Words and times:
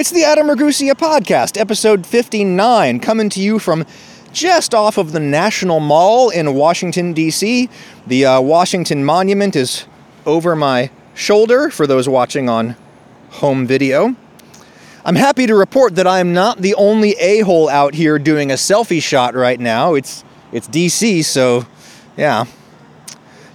It's 0.00 0.10
the 0.10 0.24
Adam 0.24 0.46
Ragusea 0.46 0.94
Podcast, 0.94 1.60
episode 1.60 2.06
59, 2.06 3.00
coming 3.00 3.28
to 3.28 3.38
you 3.38 3.58
from 3.58 3.84
just 4.32 4.74
off 4.74 4.96
of 4.96 5.12
the 5.12 5.20
National 5.20 5.78
Mall 5.78 6.30
in 6.30 6.54
Washington, 6.54 7.12
D.C. 7.12 7.68
The 8.06 8.24
uh, 8.24 8.40
Washington 8.40 9.04
Monument 9.04 9.54
is 9.54 9.84
over 10.24 10.56
my 10.56 10.90
shoulder 11.12 11.68
for 11.68 11.86
those 11.86 12.08
watching 12.08 12.48
on 12.48 12.76
home 13.28 13.66
video. 13.66 14.16
I'm 15.04 15.16
happy 15.16 15.46
to 15.46 15.54
report 15.54 15.96
that 15.96 16.06
I 16.06 16.20
am 16.20 16.32
not 16.32 16.62
the 16.62 16.74
only 16.76 17.10
a 17.18 17.40
hole 17.40 17.68
out 17.68 17.92
here 17.92 18.18
doing 18.18 18.50
a 18.50 18.54
selfie 18.54 19.02
shot 19.02 19.34
right 19.34 19.60
now. 19.60 19.92
It's, 19.92 20.24
it's 20.50 20.66
DC, 20.66 21.26
so 21.26 21.66
yeah. 22.16 22.46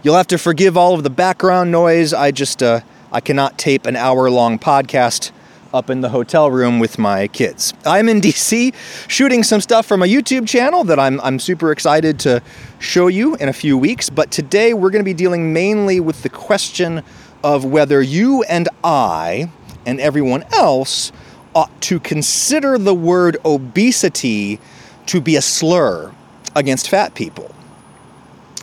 You'll 0.04 0.18
have 0.18 0.28
to 0.28 0.38
forgive 0.38 0.78
all 0.78 0.94
of 0.94 1.02
the 1.02 1.10
background 1.10 1.72
noise. 1.72 2.14
I 2.14 2.30
just 2.30 2.62
uh, 2.62 2.82
I 3.12 3.20
cannot 3.20 3.58
tape 3.58 3.88
an 3.88 3.96
hour 3.96 4.30
long 4.30 4.60
podcast 4.60 5.32
up 5.76 5.90
in 5.90 6.00
the 6.00 6.10
hotel 6.10 6.50
room 6.50 6.80
with 6.80 6.98
my 6.98 7.28
kids. 7.28 7.74
I'm 7.86 8.08
in 8.08 8.22
DC 8.22 8.74
shooting 9.10 9.44
some 9.44 9.60
stuff 9.60 9.86
from 9.86 10.02
a 10.02 10.06
YouTube 10.06 10.48
channel 10.48 10.86
that 10.86 10.98
I'm, 10.98 11.20
I'm 11.20 11.38
super 11.38 11.74
excited 11.74 12.18
to 12.22 12.42
show 12.80 13.08
you 13.08 13.36
in 13.36 13.50
a 13.50 13.54
few 13.54 13.78
weeks. 13.78 14.10
But 14.10 14.32
today 14.32 14.74
we're 14.74 14.90
going 14.90 15.02
to 15.02 15.06
be 15.06 15.14
dealing 15.14 15.52
mainly 15.52 16.00
with 16.00 16.24
the 16.24 16.30
question 16.30 17.04
of 17.44 17.66
whether 17.66 18.02
you 18.02 18.44
and 18.44 18.70
I 18.86 19.52
and 19.86 20.00
everyone 20.00 20.46
else 20.54 21.12
ought 21.54 21.82
to 21.82 22.00
consider 22.00 22.78
the 22.78 22.96
word 22.96 23.38
obesity 23.44 24.62
to 25.08 25.20
be 25.20 25.36
a 25.36 25.42
slur 25.42 26.14
against 26.56 26.90
fat 26.90 27.16
people. 27.16 27.54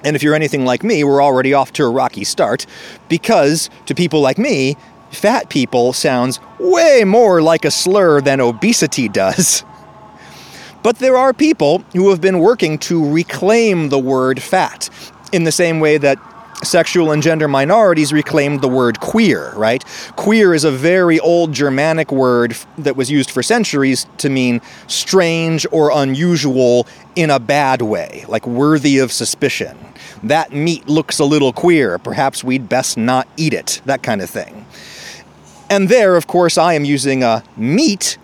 And 0.04 0.16
if 0.16 0.22
you're 0.22 0.34
anything 0.34 0.64
like 0.64 0.82
me, 0.82 1.04
we're 1.04 1.22
already 1.22 1.54
off 1.54 1.72
to 1.74 1.84
a 1.84 1.90
rocky 1.90 2.24
start 2.24 2.66
because 3.08 3.70
to 3.86 3.94
people 3.94 4.20
like 4.20 4.38
me, 4.38 4.76
fat 5.12 5.48
people 5.48 5.92
sounds 5.92 6.40
way 6.58 7.04
more 7.04 7.40
like 7.40 7.64
a 7.64 7.70
slur 7.70 8.20
than 8.20 8.40
obesity 8.40 9.08
does. 9.08 9.64
But 10.82 10.98
there 10.98 11.16
are 11.16 11.32
people 11.32 11.84
who 11.92 12.10
have 12.10 12.20
been 12.20 12.40
working 12.40 12.78
to 12.80 13.12
reclaim 13.12 13.88
the 13.88 14.00
word 14.00 14.42
fat 14.42 14.90
in 15.32 15.44
the 15.44 15.52
same 15.52 15.78
way 15.78 15.96
that 15.98 16.18
sexual 16.64 17.10
and 17.10 17.22
gender 17.22 17.48
minorities 17.48 18.12
reclaimed 18.12 18.60
the 18.60 18.68
word 18.68 19.00
queer, 19.00 19.52
right? 19.54 19.84
Queer 20.16 20.54
is 20.54 20.64
a 20.64 20.70
very 20.70 21.18
old 21.20 21.52
Germanic 21.52 22.12
word 22.12 22.56
that 22.78 22.96
was 22.96 23.10
used 23.10 23.30
for 23.30 23.42
centuries 23.42 24.06
to 24.18 24.28
mean 24.28 24.60
strange 24.86 25.66
or 25.72 25.90
unusual 25.92 26.86
in 27.16 27.30
a 27.30 27.40
bad 27.40 27.82
way, 27.82 28.24
like 28.28 28.46
worthy 28.46 28.98
of 28.98 29.12
suspicion. 29.12 29.76
That 30.22 30.52
meat 30.52 30.88
looks 30.88 31.18
a 31.18 31.24
little 31.24 31.52
queer, 31.52 31.98
perhaps 31.98 32.44
we'd 32.44 32.68
best 32.68 32.96
not 32.96 33.26
eat 33.36 33.54
it, 33.54 33.80
that 33.84 34.02
kind 34.02 34.22
of 34.22 34.30
thing. 34.30 34.66
And 35.72 35.88
there, 35.88 36.16
of 36.16 36.26
course, 36.26 36.58
I 36.58 36.74
am 36.74 36.84
using 36.84 37.24
a 37.24 37.42
meat 37.56 38.18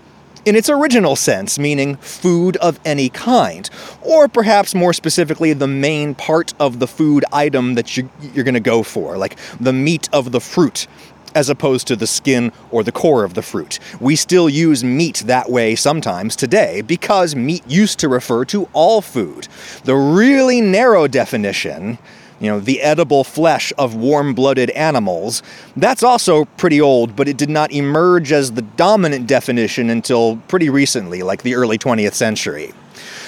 in 0.45 0.55
its 0.55 0.69
original 0.69 1.17
sense, 1.17 1.59
meaning 1.59 1.97
food 1.97 2.59
of 2.59 2.79
any 2.85 3.09
kind, 3.09 3.71
or 4.03 4.29
perhaps 4.29 4.75
more 4.75 4.93
specifically, 4.93 5.55
the 5.55 5.67
main 5.67 6.15
part 6.15 6.53
of 6.61 6.79
the 6.79 6.87
food 6.87 7.25
item 7.33 7.75
that 7.75 7.97
you, 7.97 8.11
are 8.37 8.43
going 8.43 8.53
to 8.53 8.61
go 8.61 8.83
for, 8.83 9.17
like 9.17 9.39
the 9.59 9.73
meat 9.73 10.11
of 10.13 10.31
the 10.31 10.43
fruit, 10.43 10.87
as 11.35 11.49
opposed 11.49 11.87
to 11.87 11.97
the 11.97 12.07
skin 12.07 12.53
or 12.71 12.83
the 12.83 12.93
core 12.93 13.25
of 13.25 13.33
the 13.33 13.41
fruit. 13.41 13.79
We 13.99 14.15
still 14.15 14.51
use 14.51 14.85
meat 14.85 15.23
that 15.25 15.51
way 15.51 15.75
sometimes 15.75 16.37
today 16.37 16.83
because 16.83 17.35
meat 17.35 17.63
used 17.67 17.99
to 18.01 18.11
refer 18.11 18.45
to 18.47 18.69
all 18.75 19.01
food. 19.01 19.49
The 19.85 19.97
really 19.97 20.61
narrow 20.61 21.09
definition 21.09 21.97
you 22.41 22.51
know, 22.51 22.61
the 22.61 22.81
edible 22.81 23.25
flesh 23.25 23.73
of 23.79 23.95
warm 23.95 24.35
blooded 24.35 24.71
animals. 24.71 25.43
That's 25.77 26.03
also 26.03 26.45
pretty 26.57 26.81
old, 26.81 27.17
but 27.17 27.29
it 27.29 27.37
did 27.37 27.51
not 27.51 27.73
emerge 27.73 28.33
as 28.33 28.53
the 28.53 28.63
dominant 28.63 29.27
definition 29.27 29.91
until 29.91 30.37
pretty 30.49 30.71
recently, 30.71 31.23
like 31.23 31.43
the 31.43 31.55
early 31.55 31.79
20th 31.79 32.15
century. 32.15 32.73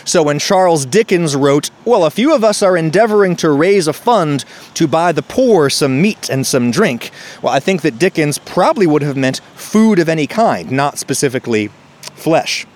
So 0.04 0.22
when 0.22 0.38
Charles 0.38 0.86
Dickens 0.86 1.36
wrote, 1.36 1.70
Well, 1.84 2.04
a 2.04 2.10
few 2.10 2.34
of 2.34 2.42
us 2.42 2.62
are 2.62 2.76
endeavoring 2.76 3.36
to 3.36 3.50
raise 3.50 3.86
a 3.86 3.92
fund 3.92 4.44
to 4.74 4.86
buy 4.86 5.12
the 5.12 5.22
poor 5.22 5.70
some 5.70 6.00
meat 6.00 6.28
and 6.28 6.46
some 6.46 6.70
drink, 6.70 7.10
well, 7.42 7.52
I 7.52 7.60
think 7.60 7.82
that 7.82 7.98
Dickens 7.98 8.38
probably 8.38 8.86
would 8.86 9.02
have 9.02 9.16
meant 9.16 9.40
food 9.54 9.98
of 9.98 10.08
any 10.08 10.26
kind, 10.26 10.70
not 10.70 10.98
specifically 10.98 11.70
flesh. 12.14 12.66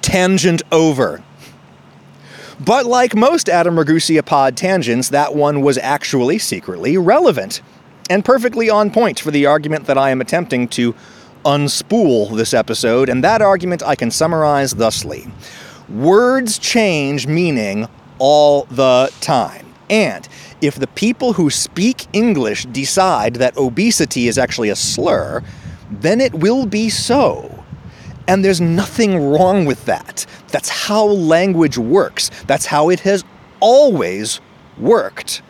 Tangent 0.00 0.62
over. 0.72 1.22
But 2.60 2.86
like 2.86 3.14
most 3.14 3.48
Adam 3.48 3.76
Ragusea 3.76 4.24
pod 4.24 4.56
tangents, 4.56 5.10
that 5.10 5.34
one 5.34 5.60
was 5.60 5.78
actually 5.78 6.38
secretly 6.38 6.98
relevant 6.98 7.62
and 8.10 8.24
perfectly 8.24 8.68
on 8.68 8.90
point 8.90 9.20
for 9.20 9.30
the 9.30 9.46
argument 9.46 9.86
that 9.86 9.98
I 9.98 10.10
am 10.10 10.20
attempting 10.20 10.68
to 10.68 10.94
unspool 11.44 12.36
this 12.36 12.52
episode, 12.52 13.08
and 13.08 13.22
that 13.22 13.40
argument 13.40 13.82
I 13.82 13.94
can 13.94 14.10
summarize 14.10 14.72
thusly 14.72 15.28
Words 15.88 16.58
change 16.58 17.26
meaning 17.26 17.88
all 18.18 18.64
the 18.64 19.10
time. 19.20 19.66
And 19.88 20.28
if 20.60 20.74
the 20.74 20.86
people 20.88 21.32
who 21.32 21.48
speak 21.48 22.06
English 22.12 22.66
decide 22.66 23.36
that 23.36 23.56
obesity 23.56 24.28
is 24.28 24.36
actually 24.36 24.68
a 24.68 24.76
slur, 24.76 25.42
then 25.90 26.20
it 26.20 26.34
will 26.34 26.66
be 26.66 26.90
so. 26.90 27.57
And 28.28 28.44
there's 28.44 28.60
nothing 28.60 29.30
wrong 29.30 29.64
with 29.64 29.86
that. 29.86 30.26
That's 30.48 30.68
how 30.68 31.06
language 31.06 31.78
works. 31.78 32.30
That's 32.46 32.66
how 32.66 32.90
it 32.90 33.00
has 33.00 33.24
always 33.58 34.40
worked. 34.78 35.42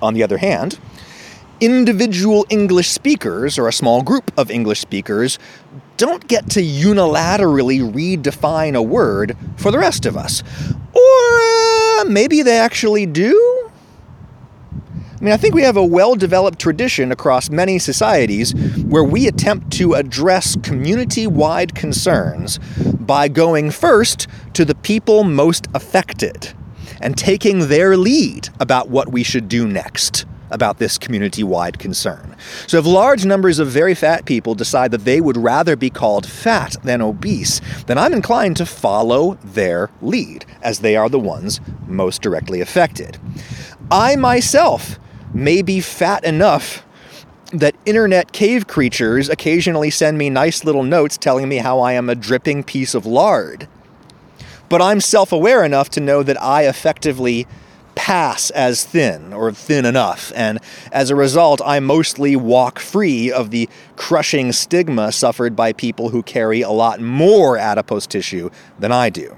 On 0.00 0.14
the 0.14 0.22
other 0.22 0.38
hand, 0.38 0.78
individual 1.60 2.46
English 2.48 2.90
speakers, 2.90 3.58
or 3.58 3.66
a 3.66 3.72
small 3.72 4.02
group 4.02 4.30
of 4.38 4.50
English 4.50 4.80
speakers, 4.80 5.38
don't 5.96 6.28
get 6.28 6.50
to 6.50 6.62
unilaterally 6.62 7.80
redefine 7.80 8.76
a 8.76 8.82
word 8.82 9.36
for 9.56 9.70
the 9.70 9.78
rest 9.78 10.06
of 10.06 10.16
us. 10.16 10.42
Or 10.92 12.00
uh, 12.00 12.04
maybe 12.04 12.42
they 12.42 12.58
actually 12.58 13.06
do? 13.06 13.55
I 15.18 15.24
mean, 15.24 15.32
I 15.32 15.38
think 15.38 15.54
we 15.54 15.62
have 15.62 15.78
a 15.78 15.84
well 15.84 16.14
developed 16.14 16.58
tradition 16.58 17.10
across 17.10 17.48
many 17.48 17.78
societies 17.78 18.52
where 18.84 19.02
we 19.02 19.26
attempt 19.26 19.72
to 19.78 19.94
address 19.94 20.56
community 20.62 21.26
wide 21.26 21.74
concerns 21.74 22.58
by 23.00 23.28
going 23.28 23.70
first 23.70 24.26
to 24.52 24.66
the 24.66 24.74
people 24.74 25.24
most 25.24 25.68
affected 25.72 26.52
and 27.00 27.16
taking 27.16 27.68
their 27.68 27.96
lead 27.96 28.50
about 28.60 28.90
what 28.90 29.10
we 29.10 29.22
should 29.22 29.48
do 29.48 29.66
next 29.66 30.26
about 30.50 30.78
this 30.78 30.98
community 30.98 31.42
wide 31.42 31.78
concern. 31.78 32.36
So, 32.66 32.78
if 32.78 32.84
large 32.84 33.24
numbers 33.24 33.58
of 33.58 33.68
very 33.68 33.94
fat 33.94 34.26
people 34.26 34.54
decide 34.54 34.90
that 34.90 35.04
they 35.04 35.22
would 35.22 35.38
rather 35.38 35.76
be 35.76 35.88
called 35.88 36.26
fat 36.26 36.76
than 36.84 37.00
obese, 37.00 37.62
then 37.86 37.96
I'm 37.96 38.12
inclined 38.12 38.58
to 38.58 38.66
follow 38.66 39.38
their 39.42 39.90
lead, 40.02 40.44
as 40.62 40.80
they 40.80 40.94
are 40.94 41.08
the 41.08 41.18
ones 41.18 41.60
most 41.86 42.20
directly 42.20 42.60
affected. 42.60 43.18
I 43.90 44.16
myself 44.16 44.98
may 45.36 45.60
be 45.60 45.80
fat 45.80 46.24
enough 46.24 46.82
that 47.52 47.76
internet 47.84 48.32
cave 48.32 48.66
creatures 48.66 49.28
occasionally 49.28 49.90
send 49.90 50.16
me 50.16 50.30
nice 50.30 50.64
little 50.64 50.82
notes 50.82 51.18
telling 51.18 51.48
me 51.48 51.58
how 51.58 51.78
I 51.78 51.92
am 51.92 52.08
a 52.08 52.14
dripping 52.14 52.64
piece 52.64 52.94
of 52.94 53.04
lard. 53.04 53.68
But 54.68 54.80
I'm 54.80 55.00
self 55.00 55.32
aware 55.32 55.62
enough 55.62 55.90
to 55.90 56.00
know 56.00 56.22
that 56.22 56.42
I 56.42 56.66
effectively 56.66 57.46
pass 57.94 58.50
as 58.50 58.84
thin 58.84 59.32
or 59.32 59.52
thin 59.52 59.84
enough, 59.84 60.32
and 60.34 60.58
as 60.90 61.10
a 61.10 61.16
result, 61.16 61.60
I 61.64 61.80
mostly 61.80 62.34
walk 62.34 62.78
free 62.78 63.30
of 63.30 63.50
the 63.50 63.68
crushing 63.96 64.52
stigma 64.52 65.12
suffered 65.12 65.54
by 65.54 65.72
people 65.72 66.08
who 66.08 66.22
carry 66.22 66.62
a 66.62 66.70
lot 66.70 67.00
more 67.00 67.58
adipose 67.58 68.06
tissue 68.06 68.50
than 68.78 68.90
I 68.90 69.10
do 69.10 69.36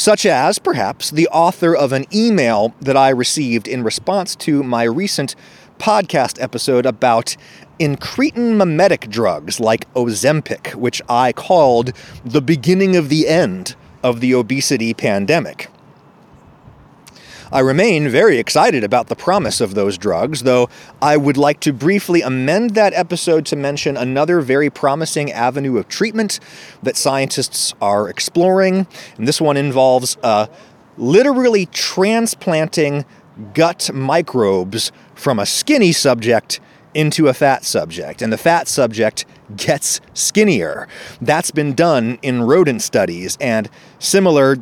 such 0.00 0.24
as, 0.24 0.58
perhaps, 0.58 1.10
the 1.10 1.28
author 1.28 1.76
of 1.76 1.92
an 1.92 2.06
email 2.10 2.74
that 2.80 2.96
I 2.96 3.10
received 3.10 3.68
in 3.68 3.84
response 3.84 4.34
to 4.36 4.62
my 4.62 4.84
recent 4.84 5.36
podcast 5.78 6.40
episode 6.42 6.86
about 6.86 7.36
incretin 7.78 8.56
mimetic 8.56 9.10
drugs 9.10 9.60
like 9.60 9.92
Ozempic, 9.92 10.74
which 10.74 11.02
I 11.06 11.34
called 11.34 11.92
the 12.24 12.40
beginning 12.40 12.96
of 12.96 13.10
the 13.10 13.28
end 13.28 13.76
of 14.02 14.20
the 14.20 14.32
obesity 14.32 14.94
pandemic. 14.94 15.68
I 17.52 17.58
remain 17.58 18.08
very 18.08 18.38
excited 18.38 18.84
about 18.84 19.08
the 19.08 19.16
promise 19.16 19.60
of 19.60 19.74
those 19.74 19.98
drugs, 19.98 20.44
though 20.44 20.68
I 21.02 21.16
would 21.16 21.36
like 21.36 21.58
to 21.60 21.72
briefly 21.72 22.22
amend 22.22 22.76
that 22.76 22.94
episode 22.94 23.44
to 23.46 23.56
mention 23.56 23.96
another 23.96 24.40
very 24.40 24.70
promising 24.70 25.32
avenue 25.32 25.76
of 25.76 25.88
treatment 25.88 26.38
that 26.84 26.96
scientists 26.96 27.74
are 27.80 28.08
exploring. 28.08 28.86
And 29.16 29.26
this 29.26 29.40
one 29.40 29.56
involves 29.56 30.16
uh, 30.22 30.46
literally 30.96 31.66
transplanting 31.66 33.04
gut 33.52 33.90
microbes 33.92 34.92
from 35.16 35.40
a 35.40 35.46
skinny 35.46 35.90
subject 35.90 36.60
into 36.94 37.26
a 37.26 37.34
fat 37.34 37.64
subject, 37.64 38.22
and 38.22 38.32
the 38.32 38.38
fat 38.38 38.68
subject 38.68 39.24
gets 39.56 40.00
skinnier. 40.14 40.86
That's 41.20 41.50
been 41.50 41.74
done 41.74 42.18
in 42.22 42.42
rodent 42.42 42.82
studies, 42.82 43.36
and 43.40 43.68
similar 43.98 44.56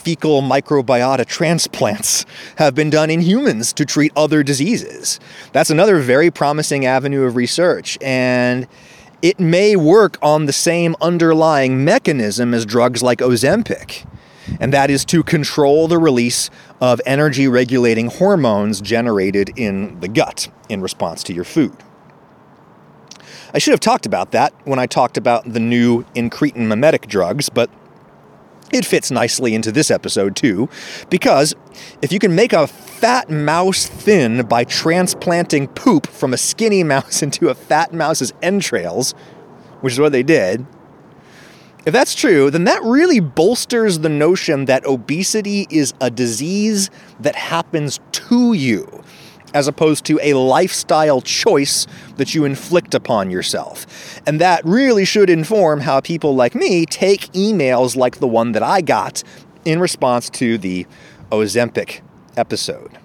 fecal 0.00 0.42
microbiota 0.42 1.26
transplants 1.26 2.24
have 2.56 2.74
been 2.74 2.90
done 2.90 3.10
in 3.10 3.20
humans 3.20 3.72
to 3.74 3.84
treat 3.84 4.12
other 4.16 4.42
diseases. 4.42 5.20
That's 5.52 5.70
another 5.70 5.98
very 6.00 6.30
promising 6.30 6.86
avenue 6.86 7.22
of 7.24 7.36
research, 7.36 7.98
and 8.00 8.66
it 9.22 9.38
may 9.38 9.76
work 9.76 10.16
on 10.22 10.46
the 10.46 10.52
same 10.52 10.96
underlying 11.00 11.84
mechanism 11.84 12.54
as 12.54 12.64
drugs 12.64 13.02
like 13.02 13.18
Ozempic, 13.18 14.06
and 14.58 14.72
that 14.72 14.90
is 14.90 15.04
to 15.06 15.22
control 15.22 15.86
the 15.86 15.98
release 15.98 16.50
of 16.80 17.00
energy 17.04 17.46
regulating 17.46 18.08
hormones 18.08 18.80
generated 18.80 19.50
in 19.56 20.00
the 20.00 20.08
gut 20.08 20.48
in 20.68 20.80
response 20.80 21.22
to 21.24 21.34
your 21.34 21.44
food. 21.44 21.76
I 23.52 23.58
should 23.58 23.72
have 23.72 23.80
talked 23.80 24.06
about 24.06 24.30
that 24.30 24.54
when 24.64 24.78
I 24.78 24.86
talked 24.86 25.16
about 25.16 25.52
the 25.52 25.60
new 25.60 26.04
incretin 26.14 26.68
mimetic 26.68 27.06
drugs, 27.08 27.48
but 27.48 27.68
it 28.72 28.84
fits 28.84 29.10
nicely 29.10 29.54
into 29.54 29.72
this 29.72 29.90
episode 29.90 30.36
too, 30.36 30.68
because 31.08 31.54
if 32.02 32.12
you 32.12 32.18
can 32.18 32.34
make 32.34 32.52
a 32.52 32.66
fat 32.66 33.30
mouse 33.30 33.86
thin 33.86 34.46
by 34.46 34.64
transplanting 34.64 35.68
poop 35.68 36.06
from 36.06 36.32
a 36.32 36.36
skinny 36.36 36.82
mouse 36.94 37.22
into 37.22 37.48
a 37.48 37.54
fat 37.54 37.92
mouse's 37.92 38.32
entrails, 38.42 39.12
which 39.80 39.94
is 39.94 40.00
what 40.00 40.12
they 40.12 40.22
did, 40.22 40.66
if 41.86 41.94
that's 41.94 42.14
true, 42.14 42.50
then 42.50 42.64
that 42.64 42.82
really 42.82 43.20
bolsters 43.20 44.00
the 44.00 44.10
notion 44.10 44.66
that 44.66 44.84
obesity 44.84 45.66
is 45.70 45.94
a 46.00 46.10
disease 46.10 46.90
that 47.20 47.34
happens 47.34 48.00
to 48.12 48.52
you 48.52 48.99
as 49.54 49.68
opposed 49.68 50.04
to 50.06 50.18
a 50.22 50.34
lifestyle 50.34 51.20
choice 51.20 51.86
that 52.16 52.34
you 52.34 52.44
inflict 52.44 52.94
upon 52.94 53.30
yourself. 53.30 54.20
And 54.26 54.40
that 54.40 54.64
really 54.64 55.04
should 55.04 55.30
inform 55.30 55.80
how 55.80 56.00
people 56.00 56.34
like 56.34 56.54
me 56.54 56.86
take 56.86 57.22
emails 57.32 57.96
like 57.96 58.18
the 58.18 58.28
one 58.28 58.52
that 58.52 58.62
I 58.62 58.80
got 58.80 59.22
in 59.64 59.80
response 59.80 60.30
to 60.30 60.58
the 60.58 60.86
Ozempic 61.30 62.00
episode. 62.36 62.98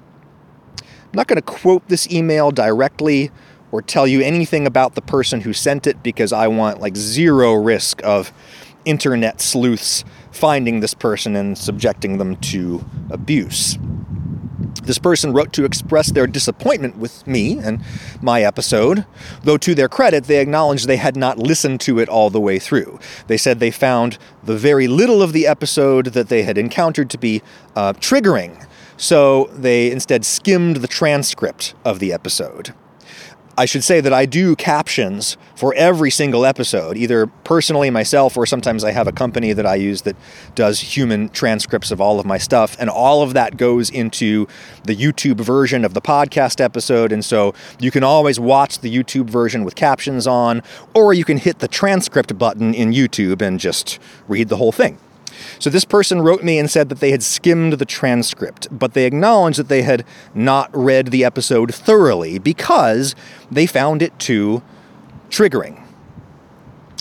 I'm 0.80 1.12
not 1.14 1.28
going 1.28 1.38
to 1.38 1.42
quote 1.42 1.88
this 1.88 2.12
email 2.12 2.52
directly 2.52 3.32
or 3.72 3.82
tell 3.82 4.08
you 4.08 4.22
anything 4.22 4.68
about 4.68 4.96
the 4.96 5.02
person 5.02 5.42
who 5.42 5.54
sent 5.54 5.88
it 5.88 6.02
because 6.04 6.32
I 6.32 6.48
want 6.48 6.80
like 6.80 6.96
zero 6.96 7.54
risk 7.54 8.02
of 8.04 8.32
internet 8.86 9.42
sleuths 9.42 10.06
finding 10.32 10.80
this 10.80 10.94
person 10.94 11.36
and 11.36 11.58
subjecting 11.58 12.18
them 12.18 12.36
to 12.38 12.86
abuse. 13.10 13.78
This 14.86 15.00
person 15.00 15.34
wrote 15.34 15.52
to 15.54 15.66
express 15.66 16.12
their 16.12 16.28
disappointment 16.28 16.98
with 16.98 17.26
me 17.26 17.58
and 17.58 17.84
my 18.22 18.44
episode, 18.44 19.06
though 19.44 19.58
to 19.58 19.74
their 19.74 19.90
credit, 19.90 20.26
they 20.26 20.40
acknowledged 20.40 20.88
they 20.88 20.98
had 20.98 21.16
not 21.16 21.40
listened 21.40 21.82
to 21.82 22.00
it 22.00 22.08
all 22.08 22.30
the 22.30 22.40
way 22.40 22.60
through. 22.60 23.00
They 23.28 23.38
said 23.38 23.60
they 23.60 23.72
found 23.72 24.18
the 24.44 24.58
very 24.58 24.88
little 24.88 25.22
of 25.22 25.34
the 25.34 25.48
episode 25.48 26.08
that 26.08 26.30
they 26.30 26.44
had 26.44 26.58
encountered 26.58 27.10
to 27.10 27.18
be 27.18 27.42
uh, 27.76 27.94
triggering, 27.94 28.66
so 28.98 29.50
they 29.54 29.92
instead 29.92 30.24
skimmed 30.24 30.78
the 30.78 30.88
transcript 30.88 31.74
of 31.84 32.00
the 32.00 32.14
episode. 32.14 32.74
I 33.58 33.64
should 33.66 33.86
say 33.86 34.02
that 34.02 34.12
I 34.12 34.26
do 34.26 34.54
captions 34.56 35.38
for 35.56 35.74
every 35.76 36.12
single 36.12 36.46
episode, 36.46 36.98
either 36.98 37.28
personally 37.28 37.90
myself 37.90 38.36
or 38.36 38.46
sometimes 38.46 38.84
I 38.84 38.92
have 38.92 39.08
a 39.08 39.14
company 39.14 39.54
that 39.54 39.66
I 39.66 39.76
use 39.76 40.02
that 40.02 40.18
does 40.56 40.82
human 40.82 41.30
transcripts 41.30 41.90
of 41.90 42.02
all 42.02 42.20
of 42.20 42.26
my 42.26 42.38
stuff. 42.38 42.76
And 42.80 42.90
all 42.90 43.22
of 43.22 43.34
that 43.34 43.56
goes 43.56 43.90
into 43.90 44.46
the 44.84 44.96
YouTube 44.96 45.40
version 45.40 45.86
of 45.86 45.94
the 45.94 46.02
podcast 46.02 46.60
episode. 46.60 47.14
And 47.14 47.24
so 47.24 47.54
you 47.80 47.92
can 47.92 48.04
always 48.04 48.42
watch 48.42 48.80
the 48.80 48.94
YouTube 48.94 49.30
version 49.30 49.64
with 49.64 49.76
captions 49.76 50.28
on, 50.28 50.62
or 50.94 51.14
you 51.14 51.24
can 51.24 51.38
hit 51.38 51.60
the 51.60 51.70
transcript 51.70 52.38
button 52.38 52.74
in 52.74 52.92
YouTube 52.92 53.42
and 53.42 53.58
just 53.58 54.00
read 54.28 54.50
the 54.50 54.58
whole 54.58 54.74
thing. 54.74 54.98
So 55.60 55.70
this 55.70 55.86
person 55.86 56.22
wrote 56.22 56.44
me 56.44 56.60
and 56.60 56.70
said 56.70 56.90
that 56.90 57.00
they 57.00 57.12
had 57.12 57.24
skimmed 57.24 57.74
the 57.74 57.86
transcript, 57.86 58.68
but 58.72 58.94
they 58.94 59.06
acknowledged 59.06 59.60
that 59.60 59.68
they 59.68 59.82
had 59.82 60.06
not 60.34 60.70
read 60.76 61.08
the 61.08 61.24
episode 61.24 61.74
thoroughly 61.74 62.40
because 62.40 63.16
they 63.52 63.66
found 63.66 64.02
it 64.02 64.18
too 64.20 64.64
triggering. 65.30 65.82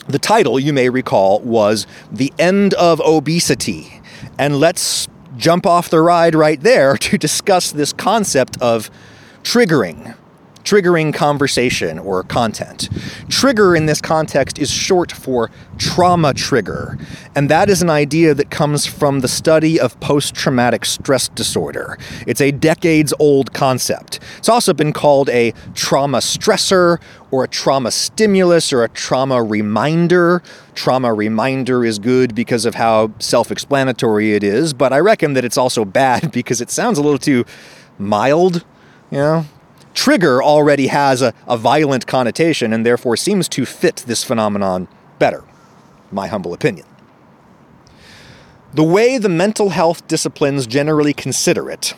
The 0.06 0.19
title, 0.19 0.60
you 0.60 0.72
may 0.72 0.90
recall, 0.90 1.40
was 1.40 1.86
The 2.12 2.32
End 2.38 2.75
of 2.75 3.00
Obesity. 3.00 4.00
And 4.38 4.60
let's 4.60 5.08
jump 5.36 5.66
off 5.66 5.88
the 5.88 6.00
ride 6.00 6.34
right 6.34 6.60
there 6.60 6.96
to 6.98 7.19
discuss 7.19 7.72
this 7.72 7.92
concept 7.92 8.60
of 8.60 8.90
triggering 9.42 10.16
triggering 10.64 11.12
conversation 11.12 11.99
or 11.99 12.22
content. 12.25 12.88
Trigger 13.28 13.76
in 13.76 13.87
this 13.87 14.00
context 14.00 14.58
is 14.58 14.70
short 14.70 15.12
for 15.12 15.50
trauma 15.78 16.32
trigger, 16.34 16.99
and 17.37 17.49
that 17.50 17.69
is 17.69 17.82
an 17.82 17.90
idea 17.90 18.34
that 18.34 18.50
comes 18.50 18.87
from 18.87 19.20
the 19.20 19.28
study 19.28 19.78
of 19.78 19.99
post 20.00 20.34
traumatic 20.34 20.84
stress 20.84 21.28
disorder. 21.28 21.99
It's 22.26 22.40
a 22.40 22.50
decades 22.50 23.12
old 23.19 23.52
concept. 23.52 24.20
It's 24.38 24.49
also 24.49 24.72
been 24.72 24.93
called 24.93 25.28
a 25.28 25.52
trauma 25.75 26.19
stressor 26.19 27.00
or 27.31 27.44
a 27.44 27.49
trauma 27.49 27.90
stimulus 27.90 28.72
or 28.72 28.84
a 28.84 28.88
trauma 28.88 29.43
reminder. 29.43 30.43
Trauma 30.75 31.12
reminder 31.12 31.84
is 31.84 31.99
good 31.99 32.34
because 32.34 32.64
of 32.64 32.75
how 32.75 33.12
self 33.19 33.50
explanatory 33.50 34.34
it 34.34 34.43
is, 34.43 34.72
but 34.72 34.93
I 34.93 35.00
reckon 35.00 35.34
that 35.34 35.44
it's 35.44 35.58
also 35.58 35.84
bad 35.84 36.32
because 36.32 36.60
it 36.60 36.70
sounds 36.70 36.99
a 36.99 37.02
little 37.02 37.19
too 37.19 37.44
mild. 37.99 38.64
You 39.10 39.19
know, 39.19 39.46
trigger 39.94 40.43
already 40.43 40.88
has 40.88 41.23
a, 41.23 41.32
a 41.46 41.56
violent 41.56 42.06
connotation 42.06 42.73
and 42.73 42.85
therefore 42.85 43.17
seems 43.17 43.49
to 43.50 43.64
fit 43.64 44.05
this 44.06 44.23
phenomenon 44.23 44.88
better, 45.19 45.44
my 46.12 46.26
humble 46.26 46.52
opinion. 46.52 46.87
The 48.75 48.82
way 48.82 49.19
the 49.19 49.29
mental 49.29 49.70
health 49.70 50.06
disciplines 50.08 50.67
generally 50.67 51.14
consider 51.14 51.70
it, 51.70 51.94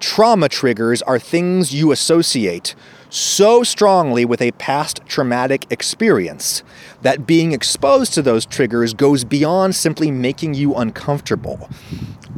trauma 0.00 0.48
triggers 0.48 1.02
are 1.02 1.18
things 1.18 1.74
you 1.74 1.92
associate 1.92 2.74
so 3.10 3.62
strongly 3.62 4.24
with 4.24 4.40
a 4.40 4.52
past 4.52 5.00
traumatic 5.06 5.66
experience 5.70 6.62
that 7.02 7.26
being 7.26 7.52
exposed 7.52 8.14
to 8.14 8.22
those 8.22 8.46
triggers 8.46 8.94
goes 8.94 9.24
beyond 9.24 9.74
simply 9.74 10.10
making 10.10 10.54
you 10.54 10.74
uncomfortable. 10.74 11.68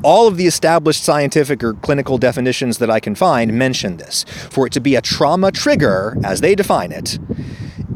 All 0.03 0.27
of 0.27 0.37
the 0.37 0.47
established 0.47 1.05
scientific 1.05 1.63
or 1.63 1.75
clinical 1.75 2.19
definitions 2.19 2.79
that 2.79 2.91
I 2.91 3.01
can 3.01 3.15
find 3.15 3.53
mention 3.53 3.99
this. 3.99 4.25
For 4.51 4.67
it 4.67 4.73
to 4.73 4.81
be 4.81 4.97
a 4.97 5.01
trauma 5.01 5.53
trigger, 5.53 6.17
as 6.25 6.41
they 6.41 6.55
define 6.55 6.91
it, 6.91 7.19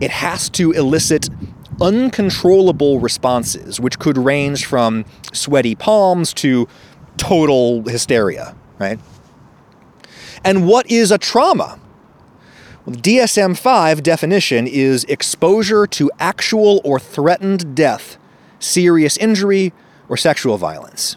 it 0.01 0.11
has 0.11 0.49
to 0.51 0.73
elicit 0.73 1.31
uncontrollable 1.81 3.01
responses, 3.01 3.81
which 3.81 3.99
could 3.99 4.17
range 4.19 4.67
from 4.67 5.05
sweaty 5.33 5.75
palms 5.75 6.33
to 6.35 6.69
total 7.17 7.83
hysteria, 7.83 8.55
right? 8.79 8.99
And 10.47 10.65
what 10.65 10.89
is 10.89 11.11
a 11.11 11.19
trauma? 11.19 11.81
Well, 12.85 12.95
the 12.95 13.03
DSM 13.03 13.59
5 13.59 14.03
definition 14.05 14.69
is 14.69 15.03
exposure 15.05 15.89
to 15.89 16.09
actual 16.21 16.81
or 16.85 17.01
threatened 17.01 17.75
death, 17.75 18.17
serious 18.61 19.17
injury, 19.17 19.73
or 20.09 20.17
sexual 20.17 20.57
violence. 20.57 21.17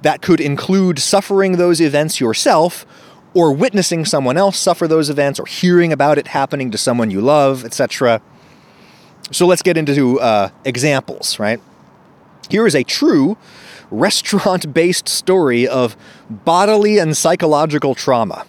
That 0.00 0.22
could 0.22 0.40
include 0.40 0.98
suffering 0.98 1.58
those 1.58 1.78
events 1.78 2.20
yourself, 2.20 2.86
or 3.34 3.52
witnessing 3.52 4.06
someone 4.06 4.38
else 4.38 4.58
suffer 4.58 4.88
those 4.88 5.10
events, 5.10 5.38
or 5.38 5.44
hearing 5.44 5.92
about 5.92 6.16
it 6.16 6.28
happening 6.28 6.70
to 6.70 6.78
someone 6.78 7.10
you 7.10 7.20
love, 7.20 7.66
etc. 7.66 8.22
So 9.30 9.46
let's 9.46 9.60
get 9.60 9.76
into 9.76 10.18
uh, 10.20 10.48
examples, 10.64 11.38
right? 11.38 11.60
Here 12.48 12.66
is 12.66 12.74
a 12.74 12.82
true 12.82 13.36
restaurant 13.90 14.72
based 14.72 15.08
story 15.08 15.66
of 15.66 15.96
bodily 16.28 16.98
and 16.98 17.16
psychological 17.16 17.94
trauma. 17.94 18.46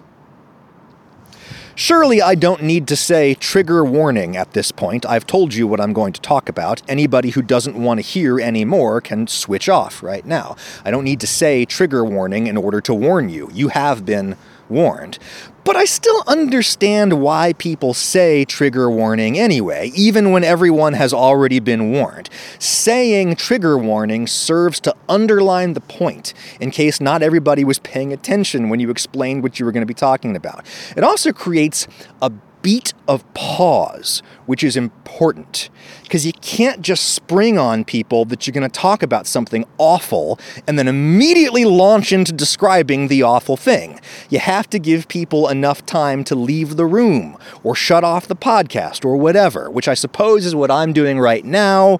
Surely 1.75 2.21
I 2.21 2.35
don't 2.35 2.61
need 2.61 2.87
to 2.89 2.95
say 2.95 3.33
trigger 3.33 3.83
warning 3.83 4.35
at 4.37 4.51
this 4.51 4.71
point. 4.71 5.05
I've 5.05 5.25
told 5.25 5.53
you 5.53 5.65
what 5.65 5.79
I'm 5.79 5.93
going 5.93 6.13
to 6.13 6.21
talk 6.21 6.49
about. 6.49 6.81
Anybody 6.87 7.31
who 7.31 7.41
doesn't 7.41 7.75
want 7.75 7.99
to 7.99 8.01
hear 8.05 8.39
any 8.39 8.65
more 8.65 9.01
can 9.01 9.25
switch 9.25 9.69
off 9.69 10.03
right 10.03 10.25
now. 10.25 10.55
I 10.85 10.91
don't 10.91 11.05
need 11.05 11.21
to 11.21 11.27
say 11.27 11.65
trigger 11.65 12.03
warning 12.03 12.47
in 12.47 12.57
order 12.57 12.81
to 12.81 12.93
warn 12.93 13.29
you. 13.29 13.49
You 13.53 13.69
have 13.69 14.05
been 14.05 14.37
warned. 14.69 15.17
But 15.63 15.75
I 15.75 15.85
still 15.85 16.23
understand 16.25 17.21
why 17.21 17.53
people 17.53 17.93
say 17.93 18.45
trigger 18.45 18.89
warning 18.89 19.37
anyway, 19.37 19.91
even 19.95 20.31
when 20.31 20.43
everyone 20.43 20.93
has 20.93 21.13
already 21.13 21.59
been 21.59 21.91
warned. 21.91 22.29
Saying 22.57 23.35
trigger 23.35 23.77
warning 23.77 24.25
serves 24.25 24.79
to 24.81 24.95
underline 25.07 25.73
the 25.73 25.81
point, 25.81 26.33
in 26.59 26.71
case 26.71 26.99
not 26.99 27.21
everybody 27.21 27.63
was 27.63 27.77
paying 27.79 28.11
attention 28.11 28.69
when 28.69 28.79
you 28.79 28.89
explained 28.89 29.43
what 29.43 29.59
you 29.59 29.65
were 29.65 29.71
going 29.71 29.83
to 29.83 29.87
be 29.87 29.93
talking 29.93 30.35
about. 30.35 30.65
It 30.97 31.03
also 31.03 31.31
creates 31.31 31.87
a 32.21 32.31
beat 32.61 32.93
of 33.07 33.31
pause, 33.33 34.21
which 34.45 34.63
is 34.63 34.77
important 34.77 35.69
because 36.03 36.25
you 36.25 36.33
can't 36.33 36.81
just 36.81 37.13
spring 37.13 37.57
on 37.57 37.85
people 37.85 38.25
that 38.25 38.45
you're 38.45 38.53
going 38.53 38.69
to 38.69 38.79
talk 38.79 39.01
about 39.01 39.25
something 39.25 39.65
awful 39.77 40.39
and 40.67 40.77
then 40.77 40.87
immediately 40.87 41.65
launch 41.65 42.11
into 42.11 42.31
describing 42.33 43.07
the 43.07 43.23
awful 43.23 43.57
thing. 43.57 43.99
You 44.29 44.39
have 44.39 44.69
to 44.71 44.79
give 44.79 45.07
people 45.07 45.47
enough 45.47 45.85
time 45.85 46.23
to 46.25 46.35
leave 46.35 46.75
the 46.75 46.85
room 46.85 47.37
or 47.63 47.75
shut 47.75 48.03
off 48.03 48.27
the 48.27 48.35
podcast 48.35 49.05
or 49.05 49.15
whatever, 49.15 49.69
which 49.69 49.87
I 49.87 49.93
suppose 49.93 50.45
is 50.45 50.55
what 50.55 50.71
I'm 50.71 50.93
doing 50.93 51.19
right 51.19 51.45
now. 51.45 51.99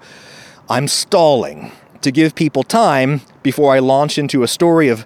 I'm 0.69 0.87
stalling 0.87 1.71
to 2.01 2.11
give 2.11 2.35
people 2.35 2.63
time 2.63 3.21
before 3.43 3.73
I 3.73 3.79
launch 3.79 4.17
into 4.17 4.43
a 4.43 4.47
story 4.47 4.89
of 4.89 5.05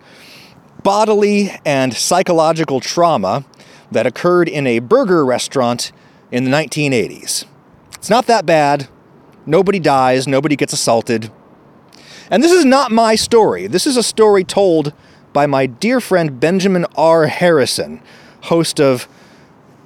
bodily 0.84 1.52
and 1.66 1.94
psychological 1.94 2.80
trauma 2.80 3.44
that 3.92 4.06
occurred 4.06 4.48
in 4.50 4.68
a 4.68 4.80
burger 4.80 5.26
restaurant 5.26 5.92
in 6.32 6.44
the 6.44 6.52
1980s. 6.52 7.46
It's 7.96 8.10
not 8.10 8.28
that 8.28 8.46
bad. 8.46 8.88
Nobody 9.46 9.80
dies, 9.80 10.28
nobody 10.28 10.56
gets 10.56 10.74
assaulted. 10.74 11.32
And 12.32 12.44
this 12.44 12.52
is 12.52 12.66
not 12.66 12.92
my 12.92 13.16
story. 13.16 13.68
This 13.68 13.86
is 13.86 13.98
a 13.98 14.04
story 14.04 14.44
told 14.44 14.94
by 15.34 15.46
my 15.46 15.66
dear 15.66 16.00
friend 16.00 16.40
Benjamin 16.40 16.86
R. 16.96 17.28
Harrison, 17.28 18.02
host 18.42 18.80
of 18.80 19.08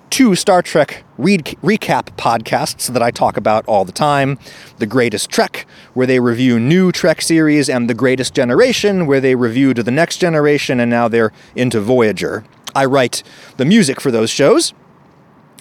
two 0.10 0.36
Star 0.36 0.62
Trek 0.62 1.03
recap 1.18 2.15
podcasts 2.18 2.91
that 2.91 3.03
I 3.03 3.12
talk 3.12 3.38
about 3.38 3.65
all 3.68 3.86
the 3.86 3.91
time 3.91 4.38
The 4.77 4.86
Greatest 4.86 5.29
Trek, 5.29 5.65
where 5.94 6.08
they 6.08 6.20
review 6.20 6.60
new 6.60 6.91
Trek 6.91 7.22
series, 7.22 7.70
and 7.70 7.89
The 7.89 7.94
Greatest 7.94 8.34
Generation, 8.34 9.06
where 9.06 9.22
they 9.22 9.36
reviewed 9.36 9.77
The 9.77 9.91
Next 9.91 10.18
Generation, 10.18 10.79
and 10.79 10.89
now 10.89 11.08
they're 11.08 11.32
into 11.56 11.82
Voyager. 11.82 12.44
I 12.76 12.86
write 12.86 13.24
the 13.58 13.66
music 13.66 14.02
for 14.02 14.12
those 14.12 14.30
shows. 14.30 14.74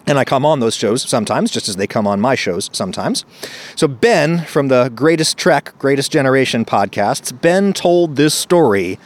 And 0.06 0.18
I 0.18 0.24
come 0.24 0.46
on 0.46 0.60
those 0.60 0.74
shows 0.74 1.02
sometimes, 1.02 1.50
just 1.50 1.68
as 1.68 1.76
they 1.76 1.86
come 1.86 2.06
on 2.06 2.18
my 2.18 2.34
shows 2.34 2.70
sometimes. 2.72 3.26
So, 3.76 3.86
Ben 3.86 4.44
from 4.46 4.68
the 4.68 4.88
Greatest 4.94 5.36
Trek, 5.36 5.74
Greatest 5.78 6.10
Generation 6.10 6.64
podcasts, 6.64 7.38
Ben 7.38 7.74
told 7.74 8.16
this 8.16 8.32
story 8.32 8.98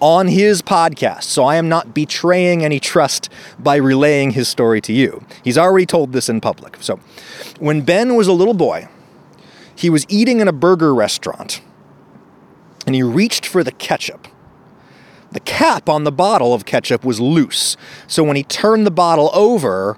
on 0.00 0.28
his 0.28 0.60
podcast, 0.60 1.24
so 1.24 1.44
I 1.44 1.56
am 1.56 1.70
not 1.70 1.94
betraying 1.94 2.62
any 2.62 2.78
trust 2.78 3.30
by 3.58 3.76
relaying 3.76 4.32
his 4.32 4.48
story 4.48 4.82
to 4.82 4.92
you. 4.92 5.24
He's 5.42 5.56
already 5.56 5.86
told 5.86 6.12
this 6.12 6.28
in 6.28 6.42
public. 6.42 6.76
So, 6.80 7.00
when 7.58 7.80
Ben 7.80 8.14
was 8.14 8.26
a 8.26 8.32
little 8.34 8.52
boy, 8.52 8.86
he 9.74 9.88
was 9.88 10.04
eating 10.10 10.40
in 10.40 10.48
a 10.48 10.52
burger 10.52 10.94
restaurant 10.94 11.62
and 12.86 12.94
he 12.94 13.02
reached 13.02 13.46
for 13.46 13.64
the 13.64 13.72
ketchup. 13.72 14.28
The 15.32 15.40
cap 15.40 15.88
on 15.88 16.04
the 16.04 16.12
bottle 16.12 16.52
of 16.52 16.64
ketchup 16.64 17.04
was 17.04 17.20
loose, 17.20 17.76
so 18.06 18.24
when 18.24 18.36
he 18.36 18.42
turned 18.42 18.86
the 18.86 18.90
bottle 18.90 19.30
over, 19.32 19.96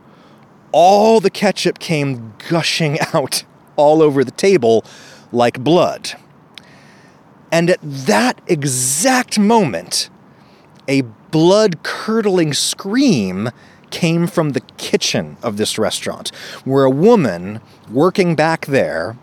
all 0.72 1.20
the 1.20 1.30
ketchup 1.30 1.78
came 1.78 2.34
gushing 2.48 2.98
out 3.14 3.44
all 3.76 4.02
over 4.02 4.24
the 4.24 4.30
table 4.30 4.84
like 5.32 5.64
blood. 5.64 6.12
And 7.50 7.68
at 7.70 7.80
that 7.82 8.40
exact 8.46 9.38
moment, 9.38 10.08
a 10.88 11.02
blood 11.30 11.82
curdling 11.82 12.52
scream 12.54 13.50
came 13.90 14.26
from 14.26 14.50
the 14.50 14.60
kitchen 14.78 15.36
of 15.42 15.58
this 15.58 15.78
restaurant, 15.78 16.34
where 16.64 16.84
a 16.84 16.90
woman 16.90 17.60
working 17.90 18.34
back 18.34 18.66
there 18.66 19.16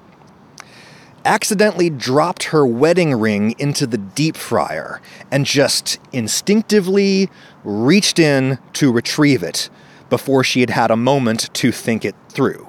accidentally 1.25 1.89
dropped 1.89 2.45
her 2.45 2.65
wedding 2.65 3.13
ring 3.15 3.55
into 3.57 3.85
the 3.85 3.97
deep 3.97 4.35
fryer 4.35 5.01
and 5.31 5.45
just 5.45 5.99
instinctively 6.11 7.29
reached 7.63 8.19
in 8.19 8.59
to 8.73 8.91
retrieve 8.91 9.43
it 9.43 9.69
before 10.09 10.43
she 10.43 10.61
had 10.61 10.71
had 10.71 10.91
a 10.91 10.95
moment 10.95 11.53
to 11.53 11.71
think 11.71 12.03
it 12.03 12.15
through. 12.29 12.67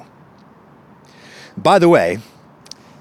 By 1.56 1.78
the 1.78 1.88
way, 1.88 2.18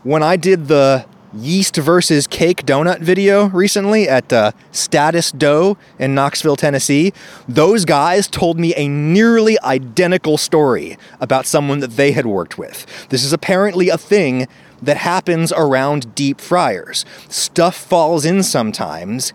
when 0.03 0.23
I 0.23 0.37
did 0.37 0.67
the 0.67 1.05
yeast 1.33 1.75
versus 1.75 2.25
cake 2.25 2.65
donut 2.65 2.99
video 2.99 3.47
recently 3.49 4.09
at 4.09 4.31
uh, 4.33 4.51
Status 4.71 5.31
Dough 5.31 5.77
in 5.99 6.15
Knoxville, 6.15 6.55
Tennessee, 6.55 7.13
those 7.47 7.85
guys 7.85 8.27
told 8.27 8.59
me 8.59 8.73
a 8.75 8.87
nearly 8.87 9.57
identical 9.61 10.37
story 10.37 10.97
about 11.19 11.45
someone 11.45 11.79
that 11.79 11.91
they 11.91 12.11
had 12.13 12.25
worked 12.25 12.57
with. 12.57 12.85
This 13.09 13.23
is 13.23 13.33
apparently 13.33 13.89
a 13.89 13.97
thing 13.97 14.47
that 14.81 14.97
happens 14.97 15.51
around 15.51 16.15
deep 16.15 16.39
fryers. 16.41 17.05
Stuff 17.27 17.75
falls 17.75 18.25
in 18.25 18.43
sometimes, 18.43 19.33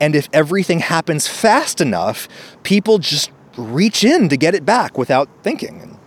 and 0.00 0.14
if 0.16 0.28
everything 0.32 0.80
happens 0.80 1.28
fast 1.28 1.80
enough, 1.80 2.28
people 2.62 2.98
just 2.98 3.30
reach 3.56 4.04
in 4.04 4.28
to 4.28 4.36
get 4.36 4.54
it 4.54 4.64
back 4.64 4.96
without 4.98 5.28
thinking. 5.42 5.98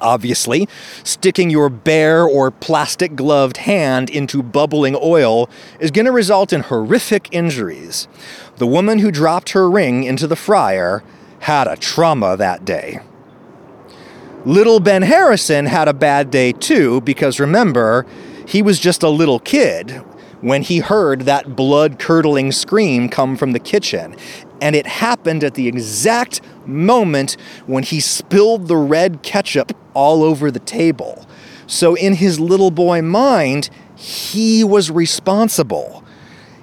Obviously, 0.00 0.68
sticking 1.02 1.50
your 1.50 1.68
bare 1.68 2.24
or 2.24 2.50
plastic 2.50 3.16
gloved 3.16 3.58
hand 3.58 4.08
into 4.10 4.42
bubbling 4.42 4.96
oil 5.00 5.50
is 5.80 5.90
going 5.90 6.06
to 6.06 6.12
result 6.12 6.52
in 6.52 6.60
horrific 6.60 7.28
injuries. 7.32 8.06
The 8.56 8.66
woman 8.66 9.00
who 9.00 9.10
dropped 9.10 9.50
her 9.50 9.68
ring 9.68 10.04
into 10.04 10.26
the 10.26 10.36
fryer 10.36 11.02
had 11.40 11.66
a 11.66 11.76
trauma 11.76 12.36
that 12.36 12.64
day. 12.64 13.00
Little 14.48 14.80
Ben 14.80 15.02
Harrison 15.02 15.66
had 15.66 15.88
a 15.88 15.92
bad 15.92 16.30
day 16.30 16.52
too, 16.52 17.02
because 17.02 17.38
remember, 17.38 18.06
he 18.46 18.62
was 18.62 18.78
just 18.78 19.02
a 19.02 19.10
little 19.10 19.38
kid 19.38 19.90
when 20.40 20.62
he 20.62 20.78
heard 20.78 21.26
that 21.26 21.54
blood 21.54 21.98
curdling 21.98 22.50
scream 22.52 23.10
come 23.10 23.36
from 23.36 23.52
the 23.52 23.58
kitchen. 23.58 24.16
And 24.62 24.74
it 24.74 24.86
happened 24.86 25.44
at 25.44 25.52
the 25.52 25.68
exact 25.68 26.40
moment 26.64 27.36
when 27.66 27.82
he 27.82 28.00
spilled 28.00 28.68
the 28.68 28.78
red 28.78 29.22
ketchup 29.22 29.76
all 29.92 30.22
over 30.22 30.50
the 30.50 30.60
table. 30.60 31.26
So, 31.66 31.94
in 31.94 32.14
his 32.14 32.40
little 32.40 32.70
boy 32.70 33.02
mind, 33.02 33.68
he 33.96 34.64
was 34.64 34.90
responsible. 34.90 36.02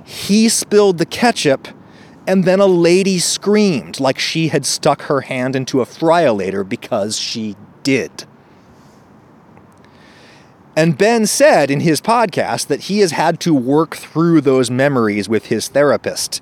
He 0.03 0.49
spilled 0.49 0.97
the 0.97 1.05
ketchup, 1.05 1.67
and 2.25 2.45
then 2.45 2.59
a 2.59 2.65
lady 2.65 3.19
screamed 3.19 3.99
like 3.99 4.17
she 4.17 4.47
had 4.47 4.65
stuck 4.65 5.03
her 5.03 5.21
hand 5.21 5.55
into 5.55 5.81
a 5.81 5.85
fryolator 5.85 6.67
because 6.67 7.19
she 7.19 7.55
did. 7.85 8.25
And 10.75 10.97
Ben 10.97 11.25
said 11.25 11.71
in 11.71 11.79
his 11.79 12.01
podcast 12.01 12.67
that 12.67 12.81
he 12.81 12.99
has 12.99 13.11
had 13.11 13.39
to 13.41 13.53
work 13.53 13.95
through 13.95 14.41
those 14.41 14.69
memories 14.69 15.29
with 15.29 15.45
his 15.45 15.69
therapist. 15.69 16.41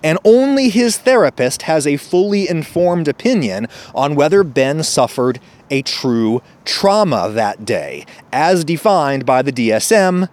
And 0.00 0.16
only 0.24 0.68
his 0.68 0.98
therapist 0.98 1.62
has 1.62 1.84
a 1.84 1.96
fully 1.96 2.48
informed 2.48 3.08
opinion 3.08 3.66
on 3.96 4.14
whether 4.14 4.44
Ben 4.44 4.84
suffered 4.84 5.40
a 5.70 5.82
true 5.82 6.40
trauma 6.64 7.28
that 7.30 7.64
day, 7.64 8.06
as 8.32 8.64
defined 8.64 9.26
by 9.26 9.42
the 9.42 9.50
DSM, 9.50 10.28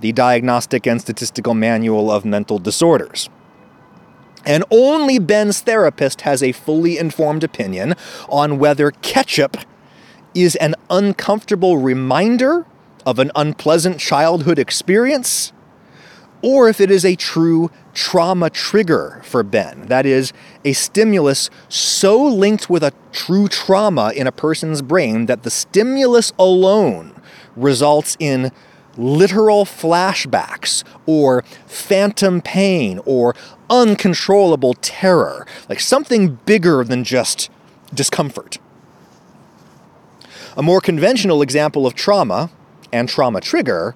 the 0.00 0.12
Diagnostic 0.12 0.86
and 0.86 1.02
Statistical 1.02 1.52
Manual 1.52 2.10
of 2.10 2.24
Mental 2.24 2.58
Disorders. 2.58 3.28
And 4.46 4.64
only 4.70 5.18
Ben's 5.18 5.60
therapist 5.60 6.22
has 6.22 6.42
a 6.42 6.52
fully 6.52 6.96
informed 6.96 7.44
opinion 7.44 7.94
on 8.30 8.58
whether 8.58 8.90
ketchup 8.90 9.58
is 10.34 10.56
an 10.56 10.74
uncomfortable 10.88 11.78
reminder 11.78 12.66
of 13.06 13.18
an 13.18 13.30
unpleasant 13.34 13.98
childhood 13.98 14.58
experience, 14.58 15.52
or 16.42 16.68
if 16.68 16.80
it 16.80 16.90
is 16.90 17.04
a 17.04 17.16
true 17.16 17.70
trauma 17.92 18.48
trigger 18.48 19.20
for 19.24 19.42
Ben. 19.42 19.86
That 19.86 20.06
is, 20.06 20.32
a 20.64 20.72
stimulus 20.72 21.50
so 21.68 22.22
linked 22.22 22.70
with 22.70 22.82
a 22.82 22.92
true 23.12 23.48
trauma 23.48 24.12
in 24.14 24.26
a 24.26 24.32
person's 24.32 24.82
brain 24.82 25.26
that 25.26 25.42
the 25.42 25.50
stimulus 25.50 26.32
alone 26.38 27.20
results 27.56 28.16
in 28.20 28.52
literal 28.96 29.64
flashbacks 29.64 30.84
or 31.06 31.42
phantom 31.66 32.40
pain 32.40 33.00
or 33.04 33.34
uncontrollable 33.68 34.74
terror, 34.74 35.46
like 35.68 35.80
something 35.80 36.38
bigger 36.46 36.84
than 36.84 37.04
just 37.04 37.50
discomfort. 37.92 38.58
A 40.56 40.62
more 40.62 40.80
conventional 40.80 41.42
example 41.42 41.86
of 41.86 41.94
trauma 41.94 42.50
and 42.92 43.08
trauma 43.08 43.40
trigger 43.40 43.94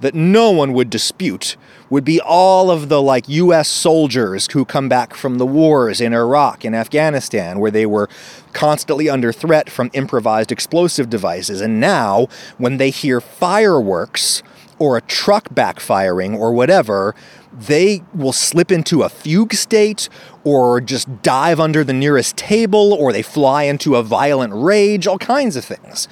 that 0.00 0.14
no 0.14 0.50
one 0.50 0.72
would 0.72 0.90
dispute 0.90 1.56
would 1.88 2.04
be 2.04 2.20
all 2.20 2.70
of 2.70 2.88
the 2.88 3.00
like 3.00 3.28
US 3.28 3.68
soldiers 3.68 4.48
who 4.52 4.64
come 4.64 4.88
back 4.88 5.14
from 5.14 5.38
the 5.38 5.46
wars 5.46 6.00
in 6.00 6.12
Iraq 6.12 6.64
and 6.64 6.74
Afghanistan 6.74 7.58
where 7.58 7.70
they 7.70 7.86
were 7.86 8.08
constantly 8.52 9.08
under 9.08 9.32
threat 9.32 9.70
from 9.70 9.90
improvised 9.94 10.52
explosive 10.52 11.08
devices. 11.08 11.60
And 11.60 11.80
now 11.80 12.28
when 12.58 12.76
they 12.76 12.90
hear 12.90 13.20
fireworks 13.20 14.42
or 14.78 14.96
a 14.96 15.02
truck 15.02 15.48
backfiring 15.50 16.36
or 16.36 16.52
whatever 16.52 17.14
they 17.54 18.02
will 18.12 18.32
slip 18.32 18.72
into 18.72 19.02
a 19.02 19.08
fugue 19.08 19.54
state 19.54 20.08
or 20.42 20.80
just 20.80 21.22
dive 21.22 21.60
under 21.60 21.84
the 21.84 21.92
nearest 21.92 22.36
table 22.36 22.92
or 22.92 23.12
they 23.12 23.22
fly 23.22 23.62
into 23.62 23.94
a 23.96 24.02
violent 24.02 24.52
rage 24.54 25.06
all 25.06 25.18
kinds 25.18 25.56
of 25.56 25.64
things 25.64 26.08